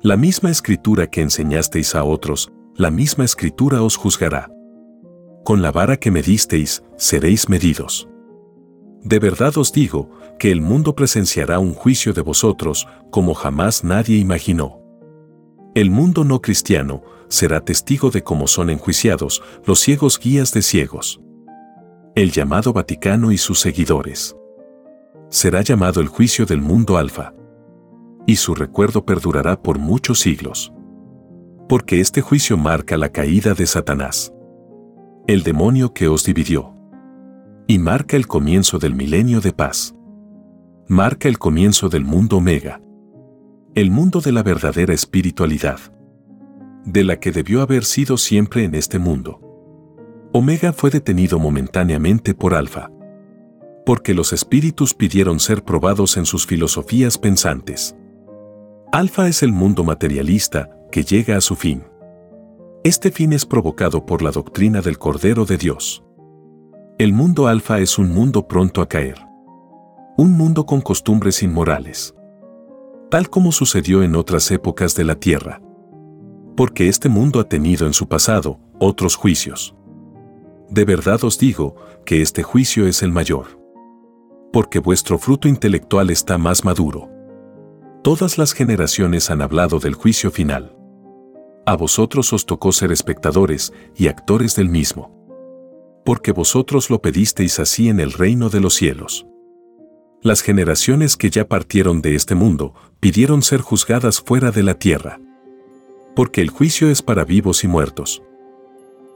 La 0.00 0.16
misma 0.16 0.50
escritura 0.50 1.08
que 1.08 1.20
enseñasteis 1.20 1.94
a 1.94 2.04
otros, 2.04 2.52
la 2.74 2.90
misma 2.90 3.24
escritura 3.24 3.82
os 3.82 3.96
juzgará. 3.96 4.50
Con 5.44 5.60
la 5.62 5.72
vara 5.72 5.96
que 5.96 6.10
me 6.10 6.22
disteis, 6.22 6.82
seréis 6.96 7.48
medidos. 7.48 8.08
De 9.02 9.18
verdad 9.18 9.58
os 9.58 9.72
digo 9.72 10.10
que 10.38 10.52
el 10.52 10.60
mundo 10.60 10.94
presenciará 10.94 11.58
un 11.58 11.74
juicio 11.74 12.12
de 12.12 12.22
vosotros 12.22 12.86
como 13.10 13.34
jamás 13.34 13.84
nadie 13.84 14.18
imaginó. 14.18 14.80
El 15.74 15.90
mundo 15.90 16.24
no 16.24 16.40
cristiano 16.40 17.02
será 17.28 17.64
testigo 17.64 18.10
de 18.10 18.22
cómo 18.22 18.46
son 18.46 18.70
enjuiciados 18.70 19.42
los 19.64 19.80
ciegos 19.80 20.18
guías 20.18 20.52
de 20.52 20.62
ciegos. 20.62 21.20
El 22.14 22.30
llamado 22.30 22.72
Vaticano 22.72 23.32
y 23.32 23.38
sus 23.38 23.60
seguidores. 23.60 24.36
Será 25.28 25.62
llamado 25.62 26.00
el 26.00 26.08
juicio 26.08 26.46
del 26.46 26.60
mundo 26.60 26.96
alfa. 26.98 27.34
Y 28.26 28.36
su 28.36 28.54
recuerdo 28.54 29.04
perdurará 29.04 29.60
por 29.60 29.78
muchos 29.78 30.20
siglos. 30.20 30.72
Porque 31.68 32.00
este 32.00 32.20
juicio 32.20 32.56
marca 32.56 32.96
la 32.96 33.08
caída 33.08 33.54
de 33.54 33.66
Satanás. 33.66 34.32
El 35.26 35.42
demonio 35.42 35.94
que 35.94 36.08
os 36.08 36.24
dividió. 36.24 36.74
Y 37.66 37.78
marca 37.78 38.16
el 38.16 38.26
comienzo 38.26 38.78
del 38.78 38.94
milenio 38.94 39.40
de 39.40 39.52
paz. 39.52 39.94
Marca 40.88 41.28
el 41.28 41.38
comienzo 41.38 41.88
del 41.88 42.04
mundo 42.04 42.36
omega 42.36 42.80
el 43.74 43.90
mundo 43.90 44.20
de 44.20 44.32
la 44.32 44.42
verdadera 44.42 44.92
espiritualidad, 44.92 45.80
de 46.84 47.04
la 47.04 47.18
que 47.18 47.32
debió 47.32 47.62
haber 47.62 47.84
sido 47.84 48.18
siempre 48.18 48.64
en 48.64 48.74
este 48.74 48.98
mundo. 48.98 49.40
Omega 50.32 50.72
fue 50.72 50.90
detenido 50.90 51.38
momentáneamente 51.38 52.34
por 52.34 52.54
Alfa, 52.54 52.90
porque 53.84 54.14
los 54.14 54.32
espíritus 54.32 54.94
pidieron 54.94 55.40
ser 55.40 55.64
probados 55.64 56.16
en 56.16 56.26
sus 56.26 56.46
filosofías 56.46 57.18
pensantes. 57.18 57.96
Alfa 58.92 59.28
es 59.28 59.42
el 59.42 59.52
mundo 59.52 59.84
materialista 59.84 60.70
que 60.90 61.04
llega 61.04 61.36
a 61.36 61.40
su 61.40 61.56
fin. 61.56 61.84
Este 62.84 63.10
fin 63.10 63.32
es 63.32 63.46
provocado 63.46 64.06
por 64.06 64.22
la 64.22 64.30
doctrina 64.30 64.80
del 64.80 64.98
Cordero 64.98 65.44
de 65.44 65.56
Dios. 65.56 66.04
El 66.98 67.12
mundo 67.12 67.46
alfa 67.46 67.80
es 67.80 67.98
un 67.98 68.12
mundo 68.12 68.46
pronto 68.48 68.82
a 68.82 68.88
caer. 68.88 69.16
Un 70.16 70.32
mundo 70.32 70.66
con 70.66 70.80
costumbres 70.80 71.42
inmorales 71.42 72.14
tal 73.12 73.28
como 73.28 73.52
sucedió 73.52 74.02
en 74.02 74.16
otras 74.16 74.50
épocas 74.52 74.94
de 74.94 75.04
la 75.04 75.16
Tierra. 75.16 75.60
Porque 76.56 76.88
este 76.88 77.10
mundo 77.10 77.40
ha 77.40 77.44
tenido 77.46 77.86
en 77.86 77.92
su 77.92 78.08
pasado 78.08 78.58
otros 78.80 79.16
juicios. 79.16 79.76
De 80.72 80.86
verdad 80.86 81.22
os 81.22 81.38
digo 81.38 81.76
que 82.06 82.22
este 82.22 82.42
juicio 82.42 82.86
es 82.86 83.02
el 83.02 83.12
mayor. 83.12 83.60
Porque 84.54 84.78
vuestro 84.78 85.18
fruto 85.18 85.46
intelectual 85.46 86.08
está 86.08 86.38
más 86.38 86.64
maduro. 86.64 87.10
Todas 88.02 88.38
las 88.38 88.54
generaciones 88.54 89.30
han 89.30 89.42
hablado 89.42 89.80
del 89.80 89.92
juicio 89.92 90.30
final. 90.30 90.74
A 91.66 91.76
vosotros 91.76 92.32
os 92.32 92.46
tocó 92.46 92.72
ser 92.72 92.90
espectadores 92.90 93.70
y 93.94 94.06
actores 94.06 94.56
del 94.56 94.70
mismo. 94.70 95.14
Porque 96.06 96.32
vosotros 96.32 96.88
lo 96.88 97.02
pedisteis 97.02 97.58
así 97.58 97.90
en 97.90 98.00
el 98.00 98.10
reino 98.10 98.48
de 98.48 98.60
los 98.60 98.72
cielos. 98.72 99.26
Las 100.22 100.40
generaciones 100.40 101.18
que 101.18 101.28
ya 101.28 101.46
partieron 101.48 102.00
de 102.00 102.14
este 102.14 102.34
mundo 102.34 102.72
pidieron 102.98 103.42
ser 103.42 103.60
juzgadas 103.60 104.22
fuera 104.22 104.50
de 104.50 104.62
la 104.62 104.78
tierra. 104.78 105.20
Porque 106.16 106.40
el 106.40 106.48
juicio 106.48 106.88
es 106.88 107.02
para 107.02 107.26
vivos 107.26 107.62
y 107.62 107.68
muertos. 107.68 108.22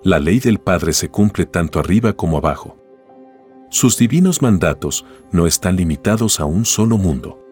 La 0.06 0.20
ley 0.20 0.38
del 0.38 0.60
Padre 0.60 0.92
se 0.92 1.08
cumple 1.08 1.46
tanto 1.46 1.80
arriba 1.80 2.12
como 2.12 2.38
abajo. 2.38 2.76
Sus 3.70 3.98
divinos 3.98 4.40
mandatos 4.40 5.04
no 5.32 5.48
están 5.48 5.74
limitados 5.74 6.38
a 6.38 6.44
un 6.44 6.64
solo 6.64 6.96
mundo. 6.96 7.44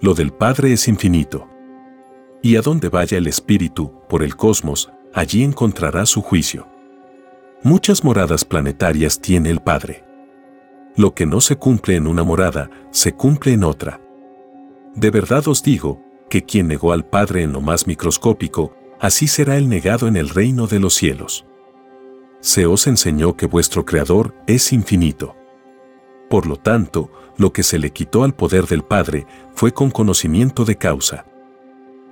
Lo 0.00 0.14
del 0.14 0.32
Padre 0.32 0.72
es 0.72 0.88
infinito. 0.88 1.46
Y 2.40 2.56
a 2.56 2.62
donde 2.62 2.88
vaya 2.88 3.18
el 3.18 3.26
Espíritu, 3.26 3.92
por 4.08 4.22
el 4.22 4.36
cosmos, 4.36 4.90
allí 5.12 5.44
encontrará 5.44 6.06
su 6.06 6.22
juicio. 6.22 6.66
Muchas 7.62 8.04
moradas 8.04 8.46
planetarias 8.46 9.20
tiene 9.20 9.50
el 9.50 9.60
Padre. 9.60 10.02
Lo 10.96 11.12
que 11.12 11.26
no 11.26 11.42
se 11.42 11.56
cumple 11.56 11.96
en 11.96 12.06
una 12.06 12.24
morada, 12.24 12.70
se 12.90 13.12
cumple 13.12 13.52
en 13.52 13.64
otra. 13.64 14.00
De 14.94 15.10
verdad 15.10 15.46
os 15.46 15.62
digo, 15.62 16.00
que 16.30 16.42
quien 16.42 16.68
negó 16.68 16.94
al 16.94 17.04
Padre 17.04 17.42
en 17.42 17.52
lo 17.52 17.60
más 17.60 17.86
microscópico, 17.86 18.74
así 18.98 19.28
será 19.28 19.58
el 19.58 19.68
negado 19.68 20.08
en 20.08 20.16
el 20.16 20.30
reino 20.30 20.68
de 20.68 20.80
los 20.80 20.94
cielos. 20.94 21.45
Se 22.40 22.66
os 22.66 22.86
enseñó 22.86 23.36
que 23.36 23.46
vuestro 23.46 23.84
Creador 23.84 24.34
es 24.46 24.72
infinito. 24.72 25.36
Por 26.28 26.46
lo 26.46 26.56
tanto, 26.56 27.10
lo 27.36 27.52
que 27.52 27.62
se 27.62 27.78
le 27.78 27.90
quitó 27.90 28.24
al 28.24 28.34
poder 28.34 28.66
del 28.66 28.82
Padre 28.82 29.26
fue 29.54 29.72
con 29.72 29.90
conocimiento 29.90 30.64
de 30.64 30.76
causa. 30.76 31.26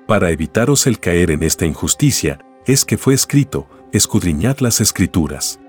Para 0.07 0.31
evitaros 0.31 0.87
el 0.87 0.99
caer 0.99 1.31
en 1.31 1.43
esta 1.43 1.67
injusticia, 1.67 2.39
es 2.67 2.85
que 2.85 2.97
fue 2.97 3.15
escrito, 3.15 3.67
escudriñad 3.93 4.59
las 4.59 4.81
escrituras. 4.81 5.61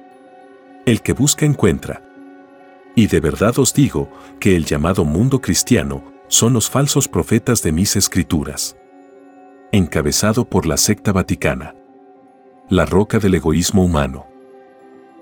El 0.85 1.01
que 1.01 1.13
busca 1.13 1.45
encuentra. 1.45 2.03
Y 2.95 3.07
de 3.07 3.19
verdad 3.19 3.57
os 3.59 3.73
digo 3.73 4.09
que 4.39 4.55
el 4.55 4.65
llamado 4.65 5.03
mundo 5.05 5.41
cristiano 5.41 6.03
son 6.27 6.53
los 6.53 6.69
falsos 6.69 7.07
profetas 7.07 7.61
de 7.61 7.71
mis 7.71 7.95
escrituras. 7.95 8.77
Encabezado 9.71 10.45
por 10.45 10.65
la 10.65 10.77
secta 10.77 11.11
vaticana. 11.11 11.75
La 12.69 12.85
roca 12.85 13.19
del 13.19 13.35
egoísmo 13.35 13.83
humano. 13.83 14.27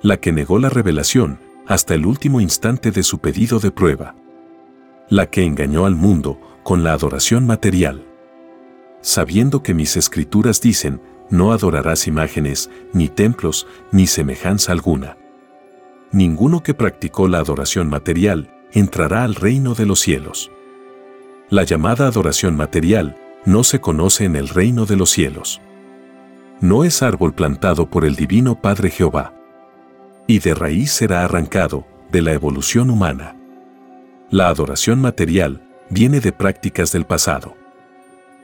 La 0.04 0.18
que 0.18 0.34
negó 0.34 0.60
la 0.60 0.68
revelación 0.68 1.40
hasta 1.66 1.94
el 1.94 2.06
último 2.06 2.42
instante 2.42 2.92
de 2.92 3.04
su 3.04 3.20
pedido 3.20 3.60
de 3.60 3.72
prueba. 3.72 4.16
La 5.08 5.28
que 5.28 5.46
engañó 5.46 5.86
al 5.86 5.96
mundo 5.96 6.42
con 6.62 6.84
la 6.84 6.92
adoración 6.92 7.48
material. 7.48 8.06
Sabiendo 9.00 9.64
que 9.64 9.74
mis 9.74 9.96
escrituras 9.96 10.60
dicen, 10.60 11.00
no 11.30 11.54
adorarás 11.54 12.06
imágenes, 12.06 12.70
ni 12.92 13.08
templos, 13.08 13.66
ni 13.94 14.06
semejanza 14.06 14.74
alguna. 14.74 15.16
Ninguno 16.12 16.64
que 16.64 16.74
practicó 16.74 17.30
la 17.30 17.40
adoración 17.40 17.90
material 17.90 18.54
entrará 18.74 19.24
al 19.24 19.36
reino 19.36 19.74
de 19.74 19.86
los 19.86 20.02
cielos. 20.02 20.52
La 21.50 21.64
llamada 21.64 22.08
adoración 22.08 22.58
material 22.58 23.16
no 23.46 23.64
se 23.64 23.80
conoce 23.80 24.26
en 24.26 24.36
el 24.36 24.50
reino 24.50 24.86
de 24.86 24.98
los 24.98 25.12
cielos. 25.12 25.62
No 26.60 26.84
es 26.84 27.02
árbol 27.02 27.34
plantado 27.34 27.90
por 27.90 28.04
el 28.04 28.18
divino 28.18 28.60
Padre 28.62 28.90
Jehová. 28.90 29.34
Y 30.28 30.40
de 30.40 30.54
raíz 30.54 30.92
será 30.92 31.24
arrancado 31.24 31.86
de 32.12 32.22
la 32.22 32.32
evolución 32.32 32.90
humana. 32.90 33.36
La 34.30 34.48
adoración 34.48 35.02
material 35.02 35.62
viene 35.90 36.20
de 36.20 36.32
prácticas 36.32 36.92
del 36.92 37.06
pasado. 37.06 37.56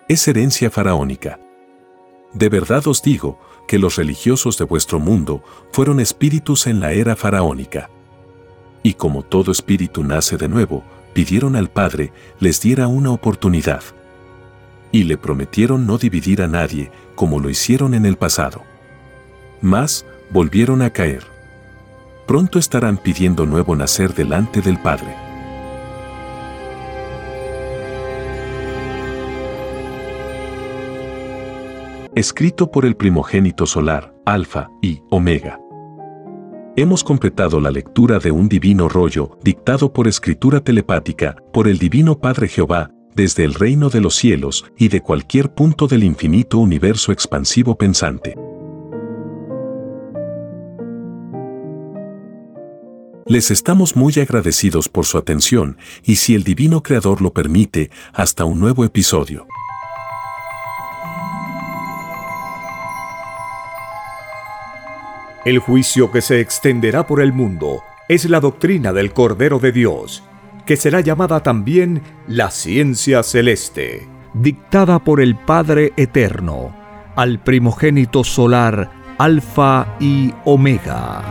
Es 0.08 0.28
herencia 0.28 0.70
faraónica. 0.70 1.40
De 2.34 2.50
verdad 2.50 2.86
os 2.88 3.02
digo 3.02 3.40
que 3.68 3.80
los 3.80 3.96
religiosos 3.96 4.58
de 4.58 4.66
vuestro 4.66 5.00
mundo 5.00 5.44
fueron 5.72 6.00
espíritus 6.00 6.68
en 6.68 6.80
la 6.80 6.92
era 6.92 7.16
faraónica. 7.16 7.90
Y 8.84 8.96
como 8.96 9.24
todo 9.24 9.52
espíritu 9.52 10.04
nace 10.04 10.38
de 10.38 10.50
nuevo, 10.50 10.84
pidieron 11.14 11.56
al 11.56 11.70
Padre 11.70 12.12
les 12.40 12.62
diera 12.62 12.88
una 12.88 13.12
oportunidad. 13.12 13.84
Y 14.92 15.04
le 15.04 15.18
prometieron 15.18 15.86
no 15.86 15.98
dividir 15.98 16.42
a 16.42 16.48
nadie 16.48 16.92
como 17.16 17.40
lo 17.40 17.50
hicieron 17.50 17.94
en 17.94 18.06
el 18.06 18.18
pasado. 18.18 18.64
Mas, 19.62 20.06
volvieron 20.32 20.82
a 20.82 20.90
caer. 20.92 21.39
Pronto 22.30 22.60
estarán 22.60 22.98
pidiendo 22.98 23.48
nuevo 23.48 23.76
nacer 23.76 24.14
delante 24.14 24.62
del 24.62 24.78
Padre. 24.78 25.16
Escrito 32.14 32.70
por 32.70 32.86
el 32.86 32.96
primogénito 32.96 33.66
solar, 33.66 34.14
Alfa 34.28 34.70
y 34.80 35.02
Omega. 35.10 35.60
Hemos 36.76 37.04
completado 37.04 37.60
la 37.60 37.72
lectura 37.72 38.20
de 38.20 38.30
un 38.30 38.48
divino 38.48 38.88
rollo, 38.90 39.40
dictado 39.42 39.92
por 39.92 40.08
escritura 40.08 40.60
telepática, 40.60 41.36
por 41.52 41.68
el 41.68 41.80
Divino 41.80 42.20
Padre 42.20 42.48
Jehová, 42.48 42.92
desde 43.16 43.44
el 43.44 43.56
reino 43.56 43.90
de 43.90 44.02
los 44.02 44.14
cielos 44.14 44.66
y 44.78 44.90
de 44.90 45.02
cualquier 45.02 45.56
punto 45.56 45.88
del 45.88 46.04
infinito 46.04 46.60
universo 46.60 47.12
expansivo 47.12 47.76
pensante. 47.76 48.36
Les 53.30 53.52
estamos 53.52 53.96
muy 53.96 54.12
agradecidos 54.20 54.90
por 54.90 55.06
su 55.06 55.20
atención 55.20 55.78
y 56.04 56.16
si 56.16 56.34
el 56.34 56.44
Divino 56.44 56.82
Creador 56.82 57.22
lo 57.22 57.32
permite, 57.32 57.92
hasta 58.12 58.44
un 58.44 58.60
nuevo 58.60 58.84
episodio. 58.84 59.46
El 65.46 65.60
juicio 65.60 66.12
que 66.12 66.22
se 66.22 66.40
extenderá 66.40 67.06
por 67.06 67.22
el 67.22 67.32
mundo 67.32 67.84
es 68.08 68.28
la 68.28 68.40
doctrina 68.40 68.94
del 68.94 69.14
Cordero 69.14 69.60
de 69.60 69.74
Dios, 69.74 70.24
que 70.66 70.76
será 70.76 71.02
llamada 71.02 71.44
también 71.44 72.02
la 72.28 72.50
ciencia 72.50 73.22
celeste, 73.22 74.08
dictada 74.34 74.98
por 74.98 75.22
el 75.22 75.36
Padre 75.36 75.94
Eterno, 75.98 76.76
al 77.16 77.44
primogénito 77.44 78.24
solar 78.24 78.90
Alfa 79.20 79.98
y 80.00 80.34
Omega. 80.46 81.24